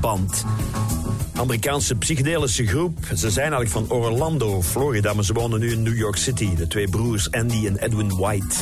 Band. 0.02 0.46
Amerikaanse 1.34 1.96
psychedelische 1.96 2.66
groep. 2.66 2.98
Ze 3.16 3.32
zijn 3.32 3.54
eigenlijk 3.54 3.88
van 3.88 3.98
Orlando, 3.98 4.62
Florida, 4.62 5.14
maar 5.14 5.24
ze 5.24 5.34
wonen 5.34 5.60
nu 5.60 5.72
in 5.72 5.84
New 5.84 5.98
York 5.98 6.16
City. 6.16 6.56
De 6.56 6.68
twee 6.68 6.90
broers 6.90 7.32
Andy 7.32 7.68
en 7.68 7.78
Edwin 7.78 8.16
White. 8.16 8.56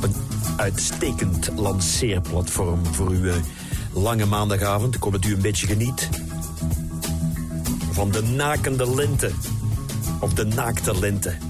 Een 0.00 0.14
uitstekend 0.56 1.50
lanceerplatform 1.56 2.86
voor 2.86 3.08
uw 3.08 3.28
eh, 3.28 3.34
lange 3.92 4.26
maandagavond. 4.26 4.94
Ik 4.94 5.02
hoop 5.02 5.12
dat 5.12 5.24
u 5.24 5.34
een 5.34 5.42
beetje 5.42 5.66
geniet 5.66 6.08
van 7.90 8.10
de 8.10 8.22
nakende 8.22 8.94
lente. 8.94 9.30
Of 10.20 10.34
de 10.34 10.44
naakte 10.44 10.98
lente. 10.98 11.45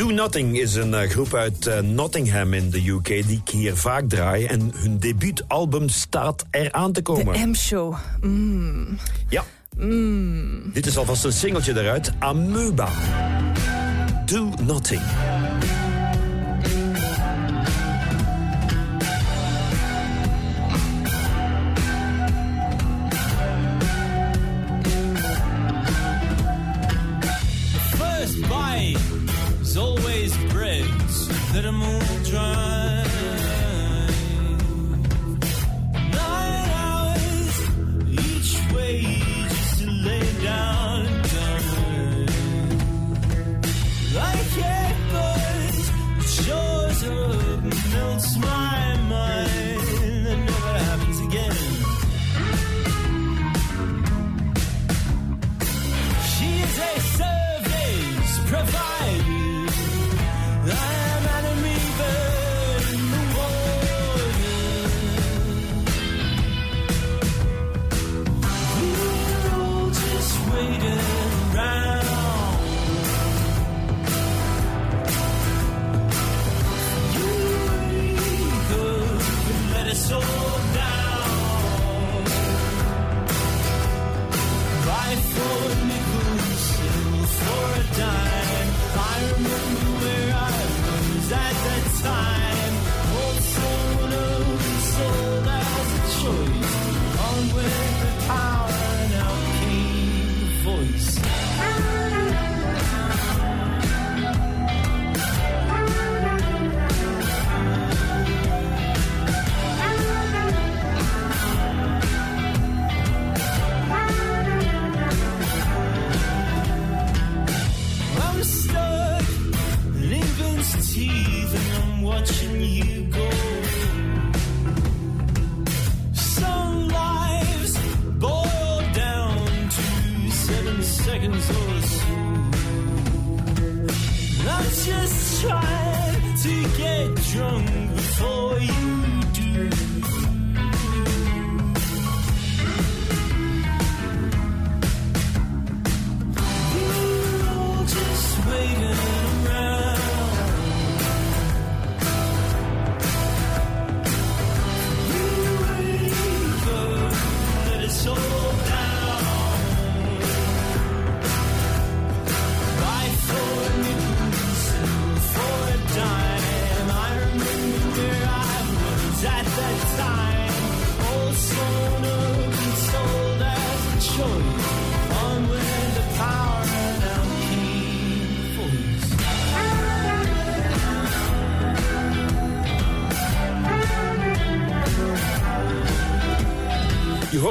Do 0.00 0.10
Nothing 0.10 0.58
is 0.58 0.74
een 0.74 0.94
eh, 0.94 1.08
groep 1.08 1.34
uit 1.34 1.66
eh, 1.66 1.78
Nottingham 1.80 2.54
in 2.54 2.70
de 2.70 2.88
UK 2.88 3.06
die 3.06 3.42
ik 3.44 3.48
hier 3.48 3.76
vaak 3.76 4.08
draai. 4.08 4.44
En 4.46 4.70
hun 4.74 4.98
debuutalbum 4.98 5.88
staat 5.88 6.44
eraan 6.50 6.92
te 6.92 7.02
komen. 7.02 7.32
De 7.32 7.46
M-show. 7.46 7.96
Mm. 8.20 8.98
Ja, 9.28 9.44
Mm. 9.76 10.70
dit 10.72 10.86
is 10.86 10.96
alvast 10.96 11.24
een 11.24 11.32
singeltje 11.32 11.80
eruit. 11.80 12.12
Amoeba. 12.18 12.88
Do 14.26 14.48
Nothing. 14.62 15.02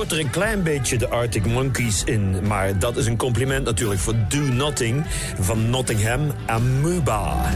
Er 0.09 0.19
een 0.19 0.29
klein 0.29 0.63
beetje 0.63 0.97
de 0.97 1.09
Arctic 1.09 1.45
Monkeys 1.45 2.03
in, 2.03 2.47
maar 2.47 2.79
dat 2.79 2.97
is 2.97 3.05
een 3.05 3.17
compliment 3.17 3.65
natuurlijk 3.65 3.99
voor 3.99 4.15
Do 4.27 4.39
Nothing 4.39 5.05
van 5.39 5.69
Nottingham 5.69 6.31
Amoeba. 6.45 7.55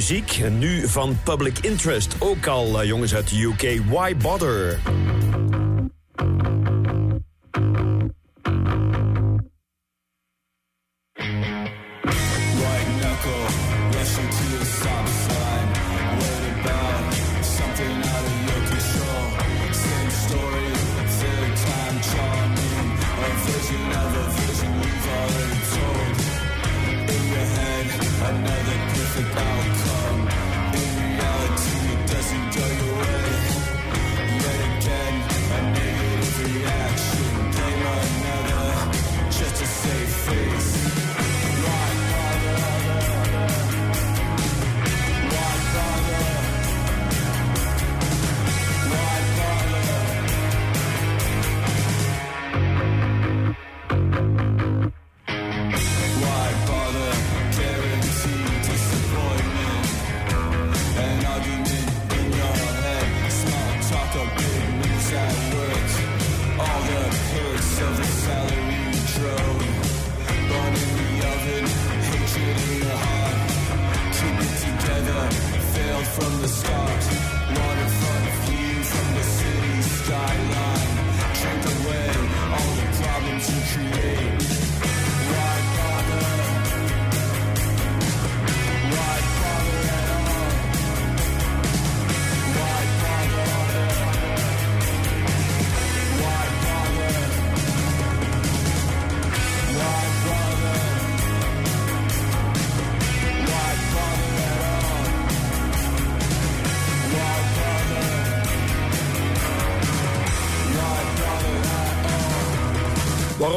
Muziek. 0.00 0.40
En 0.42 0.58
nu 0.58 0.88
van 0.88 1.18
Public 1.22 1.58
Interest. 1.58 2.14
Ook 2.18 2.46
al 2.46 2.80
eh, 2.80 2.86
jongens 2.86 3.14
uit 3.14 3.28
de 3.28 3.42
UK. 3.42 3.80
Why 3.88 4.16
Bother? 4.16 4.78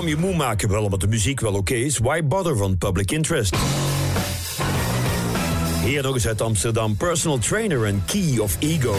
Je 0.08 0.18
moe 0.18 0.36
maken? 0.36 0.70
Wel 0.70 0.84
omdat 0.84 1.00
de 1.00 1.08
muziek 1.08 1.40
wel 1.40 1.54
oké 1.54 1.74
is. 1.74 1.98
Why 1.98 2.24
bother 2.24 2.58
van 2.58 2.78
Public 2.78 3.12
Interest? 3.12 3.56
Hier 5.84 6.04
nog 6.04 6.14
eens 6.14 6.28
uit 6.28 6.42
Amsterdam. 6.42 6.96
Personal 6.96 7.38
trainer 7.38 7.86
en 7.86 8.04
Key 8.06 8.38
of 8.38 8.56
Ego. 8.60 8.96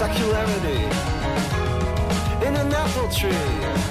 Secularity 0.00 0.84
in 2.46 2.56
an 2.56 2.72
apple 2.72 3.08
tree. 3.10 3.89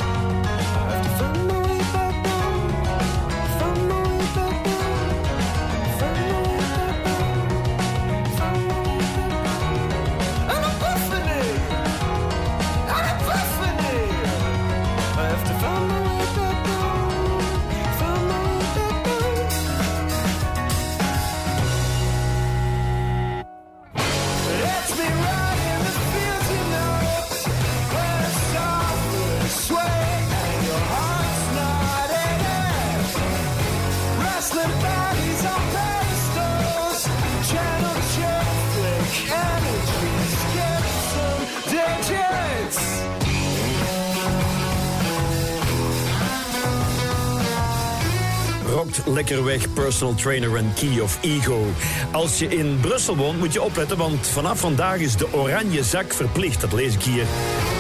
Rokt 48.90 49.08
lekker 49.08 49.44
weg, 49.44 49.74
personal 49.74 50.16
trainer 50.16 50.56
en 50.56 50.74
key 50.76 51.00
of 51.00 51.18
ego. 51.22 51.66
Als 52.12 52.40
je 52.40 52.48
in 52.48 52.78
Brussel 52.82 53.16
woont, 53.16 53.40
moet 53.40 53.54
je 53.54 53.62
opletten, 53.62 53.98
want 53.98 54.28
vanaf 54.28 54.60
vandaag 54.60 54.98
is 54.98 55.16
de 55.16 55.34
oranje 55.34 55.84
zak 55.84 56.14
verplicht. 56.14 56.62
Dat 56.62 56.74
lees 56.74 56.94
ik 56.94 57.02
hier. 57.04 57.24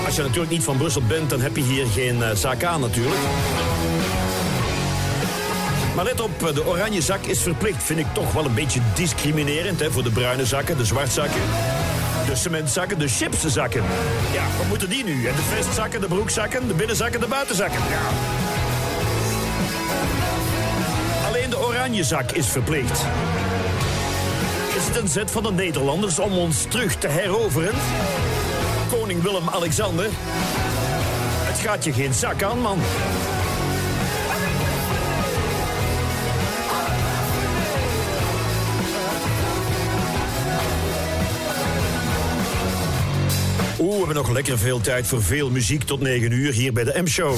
Als 0.05 0.15
je 0.15 0.21
natuurlijk 0.21 0.51
niet 0.51 0.63
van 0.63 0.77
Brussel 0.77 1.01
bent, 1.07 1.29
dan 1.29 1.41
heb 1.41 1.55
je 1.55 1.61
hier 1.61 1.85
geen 1.85 2.23
eh, 2.23 2.35
zak 2.35 2.63
aan 2.63 2.81
natuurlijk. 2.81 3.15
Maar 5.95 6.05
let 6.05 6.21
op, 6.21 6.43
eh, 6.43 6.53
de 6.53 6.67
oranje 6.67 7.01
zak 7.01 7.25
is 7.25 7.41
verplicht. 7.41 7.83
Vind 7.83 7.99
ik 7.99 8.13
toch 8.13 8.31
wel 8.31 8.45
een 8.45 8.53
beetje 8.53 8.81
discriminerend 8.93 9.79
hè, 9.79 9.91
voor 9.91 10.03
de 10.03 10.11
bruine 10.11 10.45
zakken, 10.45 10.77
de 10.77 10.85
zwartzakken. 10.85 11.41
De 12.27 12.35
cementzakken, 12.35 12.99
de 12.99 13.07
chipszakken. 13.07 13.83
Ja, 14.33 14.43
wat 14.57 14.67
moeten 14.67 14.89
die 14.89 15.03
nu? 15.03 15.27
En 15.27 15.35
de 15.35 15.55
vestzakken, 15.55 16.01
de 16.01 16.07
broekzakken, 16.07 16.67
de 16.67 16.73
binnenzakken, 16.73 17.19
de 17.19 17.27
buitenzakken. 17.27 17.79
Ja. 17.89 18.38
Alleen 21.89 22.01
de 22.01 22.07
oranje 22.07 22.27
zak 22.27 22.31
is 22.31 22.47
verplicht. 22.47 23.05
Is 24.75 24.87
het 24.87 24.95
een 24.95 25.07
zet 25.07 25.31
van 25.31 25.43
de 25.43 25.51
Nederlanders 25.51 26.19
om 26.19 26.37
ons 26.37 26.65
terug 26.69 26.95
te 26.95 27.07
heroveren? 27.07 27.73
Koning 28.91 29.21
Willem-Alexander? 29.21 30.07
Het 30.11 31.59
gaat 31.59 31.83
je 31.83 31.93
geen 31.93 32.13
zak 32.13 32.43
aan, 32.43 32.61
man. 32.61 32.79
Oeh, 43.79 43.91
we 43.91 43.97
hebben 43.97 44.15
nog 44.15 44.29
lekker 44.29 44.57
veel 44.57 44.81
tijd 44.81 45.07
voor 45.07 45.23
veel 45.23 45.49
muziek 45.49 45.83
tot 45.83 45.99
9 46.01 46.31
uur 46.31 46.53
hier 46.53 46.73
bij 46.73 46.83
de 46.83 47.01
M-show. 47.01 47.37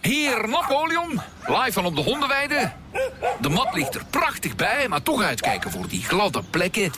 Hier, 0.00 0.48
Napoleon. 0.48 1.20
Live 1.46 1.72
van 1.72 1.84
op 1.84 1.96
de 1.96 2.02
hondenweide. 2.02 2.72
De 3.40 3.48
mat 3.48 3.74
ligt 3.74 3.94
er 3.94 4.04
prachtig 4.10 4.56
bij, 4.56 4.88
maar 4.88 5.02
toch 5.02 5.22
uitkijken 5.22 5.70
voor 5.70 5.88
die 5.88 6.04
gladde 6.04 6.42
plekken. 6.50 6.92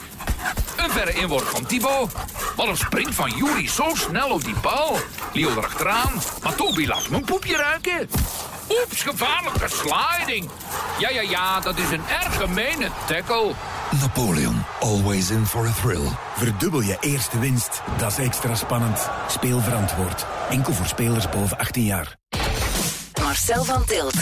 Een 0.77 0.91
verre 0.91 1.13
inworp 1.13 1.47
van 1.47 1.67
Thibaut. 1.67 2.13
Wat 2.57 2.67
een 2.67 2.77
sprint 2.77 3.15
van 3.15 3.31
Juri 3.31 3.69
zo 3.69 3.85
snel 3.95 4.31
op 4.31 4.45
die 4.45 4.55
bal. 4.63 4.97
Leo 5.33 5.51
erachteraan. 5.51 6.13
Maar 6.43 6.55
Toby 6.55 6.87
laat 6.87 7.09
mijn 7.09 7.25
poepje 7.25 7.57
ruiken. 7.57 8.09
Oeps, 8.71 9.03
gevaarlijke 9.03 9.69
sliding. 9.69 10.51
Ja, 10.99 11.11
ja, 11.11 11.21
ja, 11.21 11.61
dat 11.61 11.79
is 11.79 11.91
een 11.91 12.03
erg 12.09 12.37
gemene 12.37 12.89
tackle. 13.07 13.53
Napoleon, 14.01 14.65
always 14.81 15.31
in 15.31 15.47
for 15.47 15.67
a 15.67 15.73
thrill. 15.83 16.09
Verdubbel 16.37 16.81
je 16.81 16.97
eerste 17.01 17.39
winst. 17.39 17.83
Dat 17.97 18.11
is 18.11 18.19
extra 18.19 18.55
spannend. 18.55 19.09
Speel 19.29 19.61
verantwoord. 19.61 20.27
Enkel 20.51 20.73
voor 20.73 20.87
spelers 20.87 21.29
boven 21.29 21.59
18 21.59 21.85
jaar. 21.85 22.17
Marcel 23.23 23.65
van 23.65 23.85
Tilt. 23.85 24.15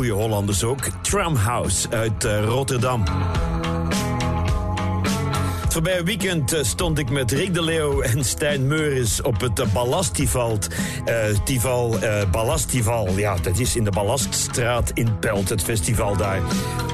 Goede 0.00 0.14
Hollanders 0.14 0.64
ook. 0.64 0.88
Tramhouse 1.02 1.90
uit 1.90 2.24
eh, 2.24 2.44
Rotterdam. 2.44 3.04
Het 5.62 5.72
voorbije 5.72 6.02
weekend 6.02 6.52
eh, 6.52 6.62
stond 6.62 6.98
ik 6.98 7.10
met 7.10 7.32
Rick 7.32 7.54
de 7.54 7.62
Leeuw 7.62 8.00
en 8.00 8.24
Stijn 8.24 8.66
Meuris 8.66 9.22
op 9.22 9.40
het 9.40 9.58
uh, 9.58 9.72
Ballastival. 9.72 10.58
eh 11.04 11.24
Tival, 11.44 11.98
eh, 11.98 12.30
Ballastival. 12.30 13.08
Ja, 13.18 13.36
dat 13.36 13.58
is 13.58 13.76
in 13.76 13.84
de 13.84 13.90
Ballaststraat 13.90 14.90
in 14.94 15.18
Pelt, 15.18 15.48
het 15.48 15.62
festival 15.62 16.16
daar. 16.16 16.40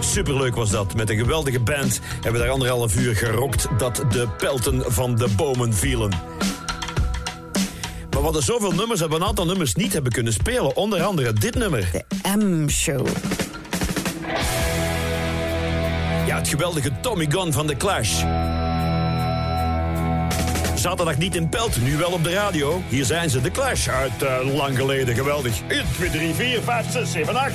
Superleuk 0.00 0.54
was 0.54 0.70
dat. 0.70 0.94
Met 0.94 1.10
een 1.10 1.18
geweldige 1.18 1.60
band 1.60 2.00
hebben 2.12 2.32
we 2.32 2.38
daar 2.38 2.50
anderhalf 2.50 2.96
uur 2.96 3.16
gerokt 3.16 3.68
dat 3.78 4.04
de 4.10 4.28
pelten 4.36 4.92
van 4.92 5.16
de 5.16 5.28
bomen 5.36 5.74
vielen. 5.74 6.10
Maar 8.10 8.24
we 8.24 8.32
hadden 8.32 8.42
zoveel 8.42 8.72
nummers 8.72 9.00
dat 9.00 9.08
we 9.08 9.14
een 9.14 9.24
aantal 9.24 9.46
nummers 9.46 9.74
niet 9.74 9.92
hebben 9.92 10.12
kunnen 10.12 10.32
spelen. 10.32 10.76
Onder 10.76 11.02
andere 11.02 11.32
dit 11.32 11.54
nummer. 11.54 12.04
M-show. 12.36 13.06
Ja, 16.26 16.36
het 16.36 16.48
geweldige 16.48 16.90
Tommy 17.00 17.26
Gun 17.30 17.52
van 17.52 17.66
The 17.66 17.76
Clash. 17.76 18.24
Zaterdag 20.74 21.18
niet 21.18 21.34
in 21.34 21.48
Pelt, 21.48 21.82
nu 21.82 21.96
wel 21.96 22.10
op 22.10 22.24
de 22.24 22.32
radio. 22.32 22.82
Hier 22.88 23.04
zijn 23.04 23.30
ze, 23.30 23.40
The 23.40 23.50
Clash, 23.50 23.88
uit 23.88 24.22
eh, 24.22 24.54
lang 24.54 24.76
geleden. 24.76 25.14
Geweldig. 25.14 25.60
1, 25.68 25.84
2, 25.94 26.10
3, 26.10 26.34
4, 26.34 26.62
5, 26.62 26.90
6, 26.90 27.12
7, 27.12 27.36
8. 27.36 27.52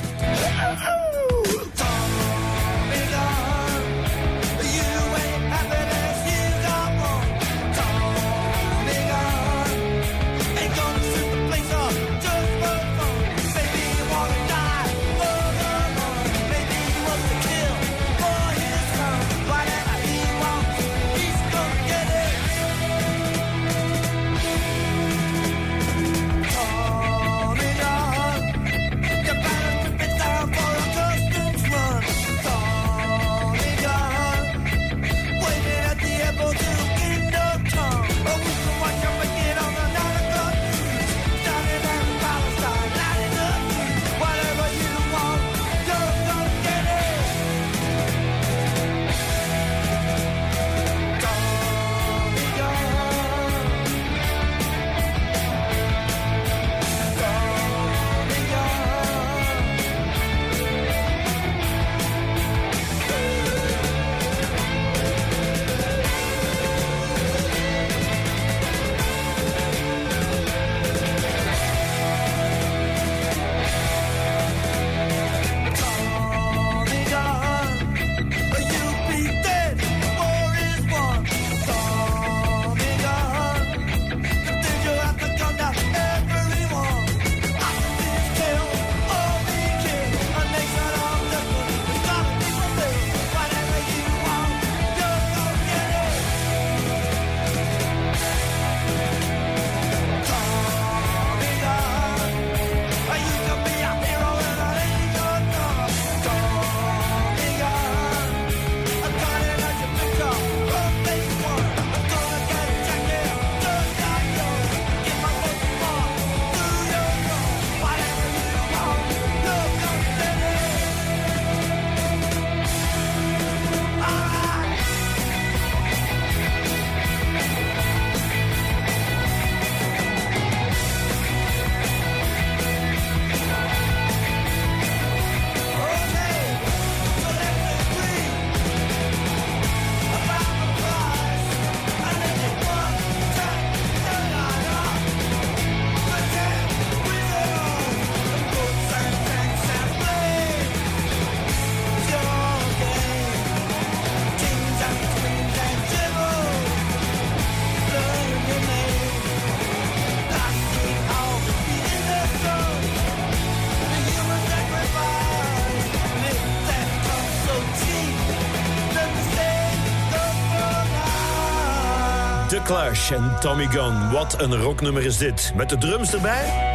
Clash 172.72 173.10
en 173.10 173.36
Tommy 173.40 173.66
Gunn. 173.66 174.10
Wat 174.10 174.40
een 174.40 174.56
rocknummer 174.56 175.04
is 175.04 175.18
dit. 175.18 175.52
Met 175.56 175.68
de 175.68 175.78
drums 175.78 176.12
erbij. 176.12 176.72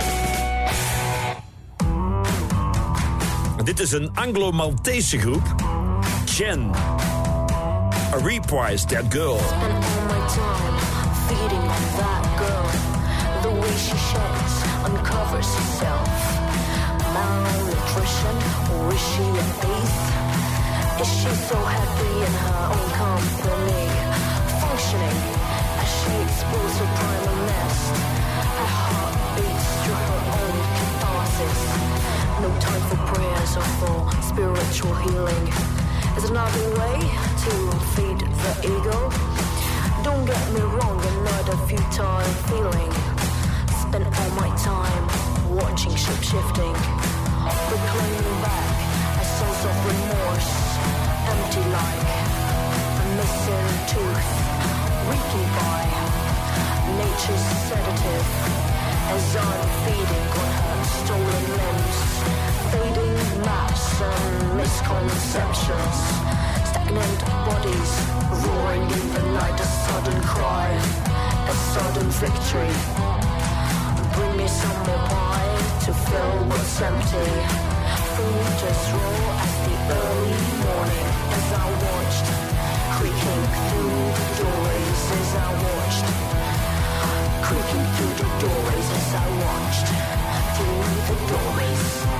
Dit 3.64 3.80
is 3.80 3.92
een 3.92 4.12
Anglo-Maltese 4.14 5.20
groep. 5.20 5.56
Jen. 6.26 6.72
A 8.14 8.18
reprise, 8.24 8.86
that 8.86 9.04
girl. 9.10 9.40
uncovers 14.86 15.56
herself. 15.56 16.10
Malnutrition, 17.14 18.36
or 18.74 18.94
is 18.94 19.02
she 19.12 19.24
a 19.24 19.46
thief? 19.62 19.94
Is 21.02 21.10
she 21.20 21.30
so 21.50 21.56
happy 21.56 22.14
in 22.28 22.34
her 22.46 22.62
own 22.74 22.90
company? 22.92 23.90
Functioning 24.62 25.57
explores 26.24 26.76
her 26.80 26.90
primal 26.98 27.38
nest. 27.50 27.86
Heart 28.76 29.16
beats 29.36 29.70
her 29.88 30.02
own 30.38 30.58
catharsis. 30.78 31.60
No 32.44 32.50
time 32.60 32.84
for 32.90 33.00
prayers 33.12 33.52
or 33.58 33.68
for 33.80 33.98
spiritual 34.22 34.96
healing. 35.06 35.46
Another 36.28 36.68
way 36.80 36.98
to 37.44 37.54
feed 37.96 38.20
the 38.20 38.54
ego? 38.68 39.00
Don't 40.04 40.26
get 40.26 40.44
me 40.52 40.62
wrong, 40.62 41.00
another 41.00 41.58
futile 41.68 42.32
feeling. 42.50 42.92
Spend 43.82 44.06
all 44.06 44.32
my 44.36 44.50
time 44.58 45.04
watching 45.56 45.96
ship 45.96 46.22
shifting, 46.22 46.76
reclaiming 47.72 48.38
back 48.44 48.68
a 49.18 49.26
sense 49.26 49.62
of 49.70 49.76
remorse, 49.88 50.52
empty 51.32 51.64
like 51.72 52.06
a 53.02 53.06
missing 53.18 53.70
tooth, 53.92 54.57
reeking 55.08 55.50
by 55.56 55.84
nature's 57.00 57.46
sedative 57.68 58.28
as 59.16 59.36
I'm 59.40 59.64
feeding 59.84 60.28
on 60.42 60.50
her 60.60 60.84
stolen 61.00 61.46
limbs, 61.56 61.98
fading 62.72 63.16
mass 63.48 63.84
and 64.04 64.58
misconceptions. 64.60 65.98
Stagnant 66.70 67.22
bodies 67.48 67.92
roaring 68.44 68.84
in 68.84 69.06
the 69.16 69.24
night, 69.40 69.58
a 69.60 69.70
sudden 69.86 70.20
cry, 70.24 70.70
a 71.48 71.56
sudden 71.72 72.08
victory. 72.24 72.74
Bring 74.14 74.34
me 74.36 74.48
some 74.48 74.80
more 74.88 75.04
pie 75.08 75.56
to 75.86 75.92
fill 75.94 76.36
what's 76.52 76.82
empty. 76.82 77.30
Food 78.14 78.60
as 78.72 78.82
raw 78.92 79.44
as 79.44 79.54
the 79.64 79.76
early 80.04 80.42
morning 80.66 81.08
as 81.38 81.48
I 81.54 81.66
watched, 81.86 82.37
creaking 83.08 83.48
through 83.70 83.90
the 84.18 84.26
doorways 84.38 85.12
as 85.20 85.36
I 85.36 85.52
watched, 85.64 86.08
creaking 87.42 87.86
through 87.96 88.16
the 88.20 88.28
doorways 88.42 88.90
as 89.00 89.16
I 89.16 89.28
watched, 89.44 89.88
through 90.58 91.16
the 91.16 91.18
doorways. 91.32 92.17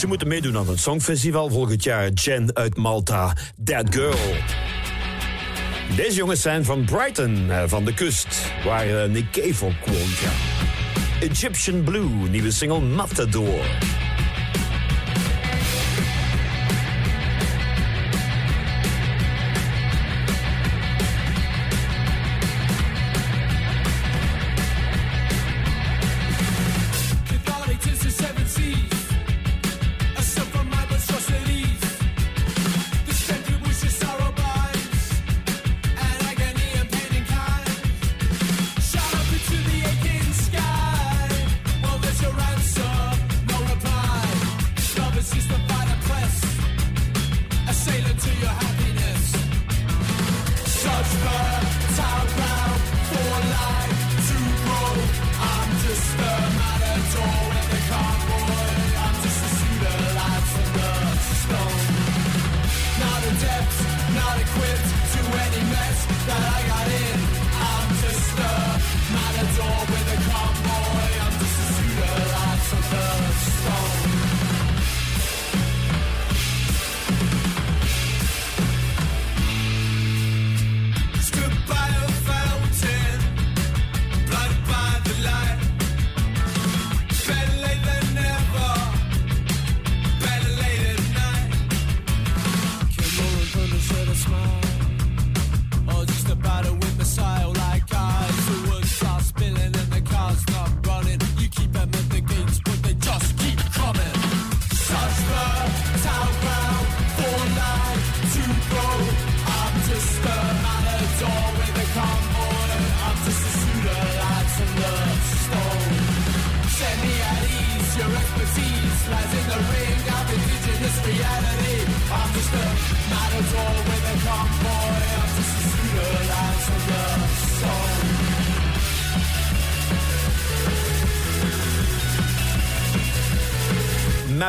Ze 0.00 0.06
moeten 0.06 0.28
meedoen 0.28 0.56
aan 0.56 0.68
het 0.68 0.80
Songfestival 0.80 1.48
volgend 1.48 1.84
jaar. 1.84 2.08
Jen 2.08 2.56
uit 2.56 2.76
Malta, 2.76 3.36
That 3.64 3.94
Girl. 3.94 4.34
Deze 5.96 6.16
jongens 6.16 6.40
zijn 6.40 6.64
van 6.64 6.84
Brighton, 6.84 7.50
eh, 7.50 7.62
van 7.66 7.84
de 7.84 7.94
kust, 7.94 8.52
waar 8.64 9.02
eh, 9.02 9.10
Nick 9.10 9.30
Cave 9.30 9.64
ook 9.64 9.86
woont. 9.86 10.18
Egyptian 11.20 11.82
Blue, 11.82 12.28
nieuwe 12.30 12.50
single 12.50 12.80
Matador. 12.80 13.99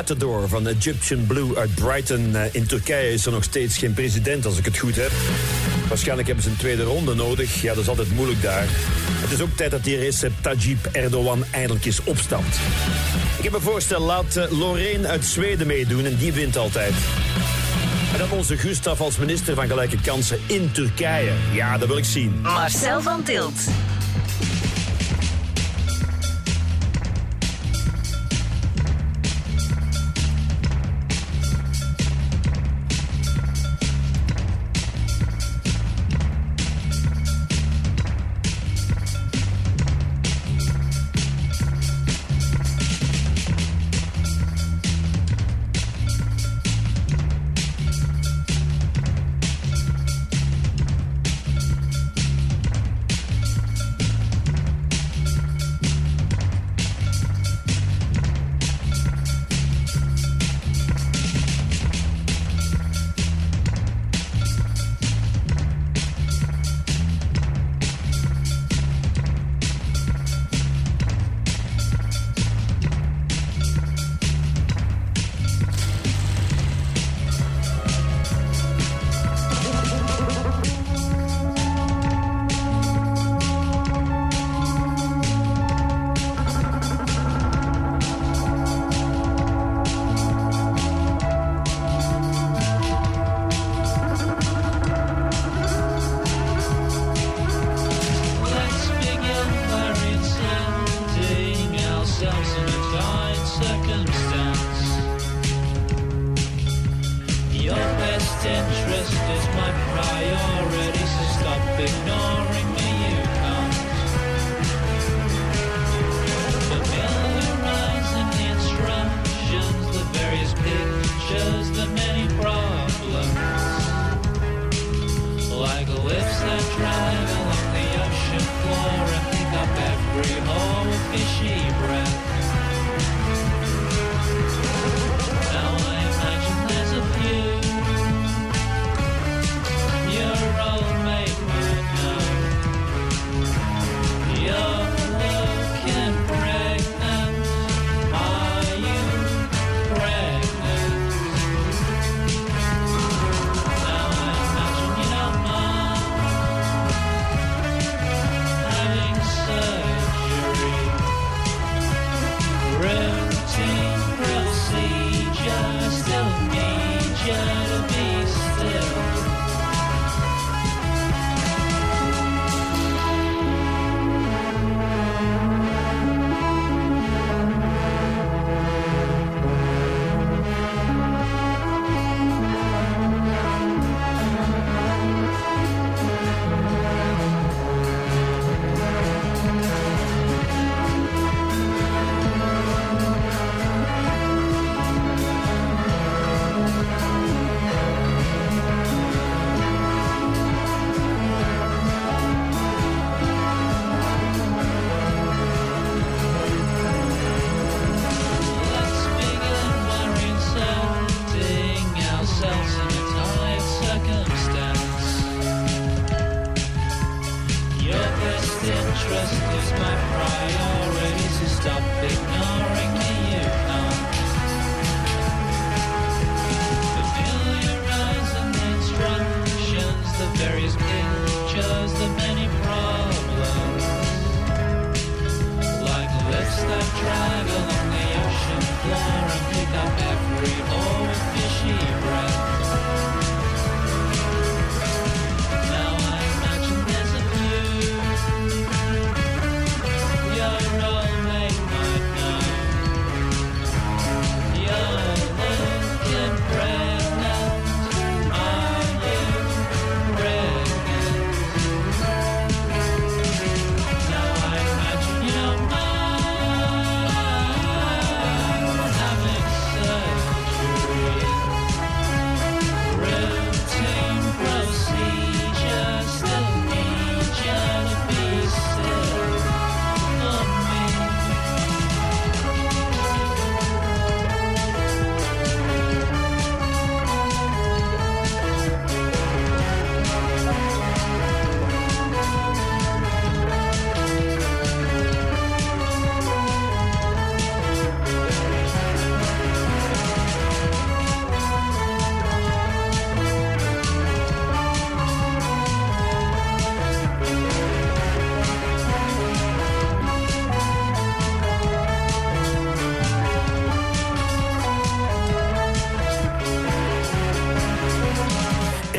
Matador 0.02 0.48
van 0.48 0.68
Egyptian 0.68 1.26
Blue 1.26 1.57
uit 1.57 1.76
Brighton. 1.76 2.36
Eh, 2.36 2.41
In 2.52 2.65
Turkije 2.65 3.14
is 3.14 3.26
er 3.26 3.32
nog 3.32 3.44
steeds 3.44 3.78
geen 3.78 3.94
president, 3.94 4.45
als 4.45 4.57
ik 4.57 4.65
het 4.65 4.78
goed 4.78 4.95
heb. 4.95 5.11
Waarschijnlijk 5.88 6.28
hebben 6.28 6.45
ze 6.45 6.52
een 6.52 6.57
tweede 6.57 6.84
ronde 6.84 7.15
nodig. 7.15 7.61
Ja, 7.61 7.73
dat 7.73 7.84
is 7.84 7.90
altijd 7.90 8.15
moeilijk 8.15 8.41
daar. 8.41 8.65
Het 9.22 9.32
is 9.32 9.41
ook 9.41 9.57
tijd 9.57 9.72
dat 9.72 9.84
die 9.84 9.98
Recep 9.98 10.32
Tayyip 10.41 10.86
Erdogan 10.91 11.45
eindelijk 11.52 11.86
eens 11.86 12.03
opstapt. 12.03 12.57
Ik 13.38 13.44
heb 13.44 13.53
een 13.53 13.61
voorstel, 13.61 13.99
laat 13.99 14.36
eh, 14.36 14.60
Lorraine 14.60 15.07
uit 15.07 15.26
Zweden 15.26 15.68
meedoen 15.68 16.06
en 16.06 16.18
die 16.18 16.34
wint 16.34 16.57
altijd. 16.57 16.94
En 18.14 18.18
dan 18.19 18.32
onze 18.32 18.57
Gustav 18.57 19.02
als 19.02 19.18
minister 19.18 19.56
van 19.56 19.68
Gelijke 19.68 20.02
Kansen 20.02 20.40
in 20.45 20.72
Turkije. 20.72 21.32
Ja, 21.53 21.78
dat 21.78 21.88
wil 21.88 21.98
ik 21.98 22.06
zien. 22.06 22.40
Marcel 22.41 23.02
van 23.02 23.23
Tilt. 23.23 23.60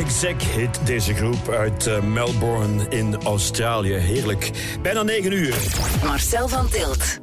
Zigzag 0.03 0.55
heet 0.55 0.81
deze 0.85 1.15
groep 1.15 1.49
uit 1.49 1.87
eh, 1.87 2.03
Melbourne 2.03 2.87
in 2.89 3.16
Australië. 3.24 3.93
Heerlijk. 3.93 4.51
Bijna 4.83 5.03
9 5.03 5.33
uur. 5.33 5.55
Marcel 6.05 6.49
van 6.49 6.69
Tilt. 6.69 7.20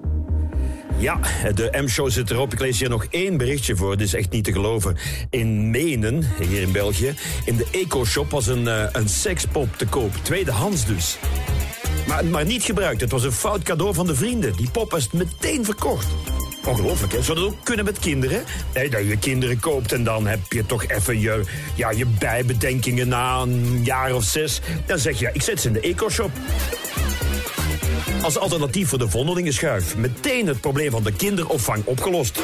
Ja, 0.98 1.20
de 1.56 1.70
M-show 1.82 2.10
zit 2.10 2.32
erop. 2.32 2.54
Ik 2.54 2.60
lees 2.60 2.80
hier 2.80 2.90
nog 2.90 3.06
één 3.10 3.38
berichtje 3.38 3.76
voor. 3.76 3.98
Dit 3.98 4.08
is 4.08 4.14
echt 4.14 4.32
niet 4.32 4.44
te 4.44 4.52
geloven. 4.52 4.98
In 5.30 5.70
Menen, 5.70 6.24
hier 6.40 6.62
in 6.62 6.72
België, 6.72 7.14
in 7.46 7.56
de 7.56 7.68
Eco-shop 7.72 8.32
was 8.32 8.48
een, 8.48 8.68
eh, 8.68 8.84
een 8.92 9.10
sekspop 9.10 9.78
te 9.78 9.86
koop. 9.86 10.14
Tweedehands 10.22 10.86
dus. 10.86 11.18
Maar, 12.08 12.26
maar 12.26 12.46
niet 12.46 12.64
gebruikt. 12.64 13.02
Het 13.02 13.12
was 13.12 13.24
een 13.24 13.32
fout 13.32 13.64
cadeau 13.64 13.94
van 13.94 14.06
de 14.06 14.16
vrienden. 14.16 14.56
Die 14.56 14.72
pop 14.72 14.94
is 14.94 15.12
meteen 15.12 15.66
verkocht. 15.66 16.08
Ongelooflijk? 16.70 17.14
Zou 17.22 17.38
dat 17.38 17.48
ook 17.48 17.56
kunnen 17.64 17.86
met 17.86 18.00
kinderen? 18.00 18.44
Dat 18.74 18.92
je 18.92 19.18
kinderen 19.20 19.60
koopt 19.60 19.92
en 19.92 20.04
dan 20.04 20.28
heb 20.28 20.40
je 20.50 20.66
toch 20.66 20.88
even 20.88 21.20
je, 21.20 21.42
ja, 21.76 21.92
je 21.92 22.06
bijbedenkingen 22.06 23.08
na 23.08 23.42
een 23.42 23.84
jaar 23.84 24.16
of 24.16 24.24
zes. 24.24 24.62
Dan 24.86 25.00
zeg 25.00 25.20
je, 25.20 25.30
ik 25.34 25.42
zet 25.42 25.62
ze 25.62 25.68
in 25.68 25.74
de 25.74 25.80
eco-shop. 25.80 26.32
Als 28.22 28.38
alternatief 28.38 28.90
voor 28.90 28.98
de 28.98 29.10
vondelingenschuif. 29.10 29.96
Meteen 29.96 30.48
het 30.48 30.62
probleem 30.62 30.92
van 30.92 31.04
de 31.04 31.12
kinderopvang 31.12 31.86
opgelost. 31.86 32.40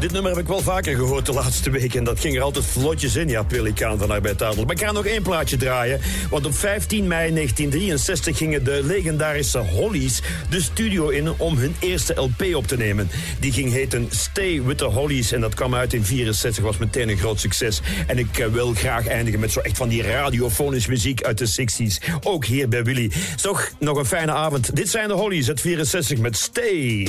Dit 0.00 0.12
nummer 0.12 0.30
heb 0.30 0.40
ik 0.40 0.48
wel 0.48 0.60
vaker 0.60 0.96
gehoord 0.96 1.26
de 1.26 1.32
laatste 1.32 1.70
week. 1.70 1.94
En 1.94 2.04
dat 2.04 2.20
ging 2.20 2.36
er 2.36 2.42
altijd 2.42 2.64
vlotjes 2.64 3.16
in, 3.16 3.28
ja, 3.28 3.42
Pelikaan 3.42 3.98
van 3.98 4.10
Arbeid 4.10 4.38
Tadel. 4.38 4.64
Maar 4.64 4.74
ik 4.74 4.82
ga 4.82 4.92
nog 4.92 5.06
één 5.06 5.22
plaatje 5.22 5.56
draaien. 5.56 6.00
Want 6.30 6.46
op 6.46 6.54
15 6.54 7.06
mei 7.06 7.32
1963 7.32 8.36
gingen 8.36 8.64
de 8.64 8.80
legendarische 8.84 9.58
Hollies 9.58 10.20
de 10.50 10.60
studio 10.62 11.08
in 11.08 11.28
om 11.38 11.56
hun 11.56 11.76
eerste 11.78 12.14
LP 12.14 12.54
op 12.54 12.66
te 12.66 12.76
nemen. 12.76 13.10
Die 13.40 13.52
ging 13.52 13.72
heten 13.72 14.08
Stay 14.10 14.62
with 14.62 14.78
the 14.78 14.84
Hollies. 14.84 15.32
En 15.32 15.40
dat 15.40 15.54
kwam 15.54 15.74
uit 15.74 15.94
in 15.94 16.04
64, 16.04 16.64
was 16.64 16.76
meteen 16.76 17.08
een 17.08 17.18
groot 17.18 17.40
succes. 17.40 17.80
En 18.06 18.18
ik 18.18 18.38
eh, 18.38 18.46
wil 18.46 18.72
graag 18.74 19.06
eindigen 19.06 19.40
met 19.40 19.52
zo 19.52 19.60
echt 19.60 19.76
van 19.76 19.88
die 19.88 20.02
radiofonische 20.02 20.90
muziek 20.90 21.22
uit 21.22 21.38
de 21.38 21.68
60s. 21.68 22.20
Ook 22.22 22.44
hier 22.44 22.68
bij 22.68 22.84
Willy. 22.84 23.12
Toch 23.42 23.70
nog 23.78 23.98
een 23.98 24.06
fijne 24.06 24.32
avond. 24.32 24.76
Dit 24.76 24.88
zijn 24.88 25.08
de 25.08 25.14
Hollies 25.14 25.48
uit 25.48 25.60
64 25.60 26.18
met 26.18 26.36
Stay. 26.36 27.08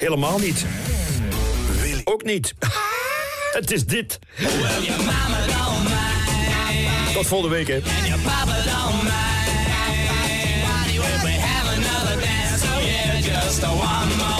Helemaal 0.00 0.38
niet. 0.38 0.64
Ook 2.04 2.22
niet. 2.22 2.54
Het 3.58 3.70
is 3.70 3.86
dit. 3.86 4.18
Tot 7.14 7.26
volgende 7.26 7.54
week, 7.56 7.68
hè. 7.68 7.80
Just 13.22 13.64
a 13.64 13.70
one 13.70 14.16
more 14.16 14.39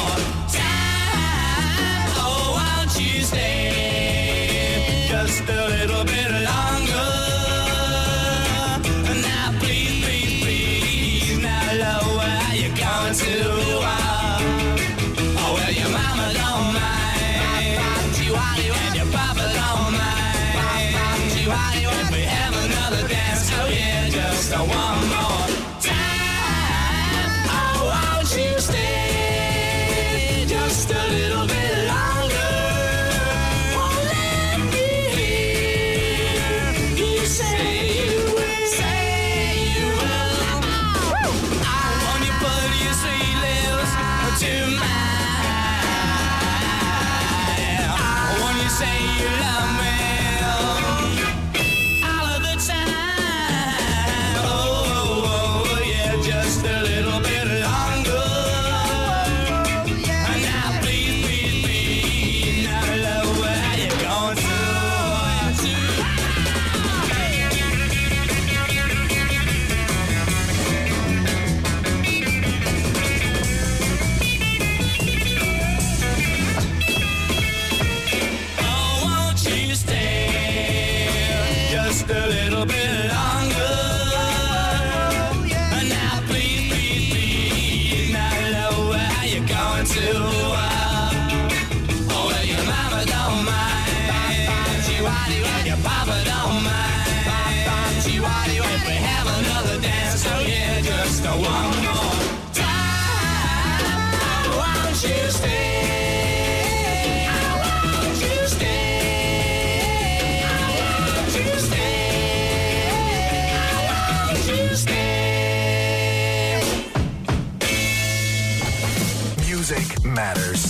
matters. 120.10 120.69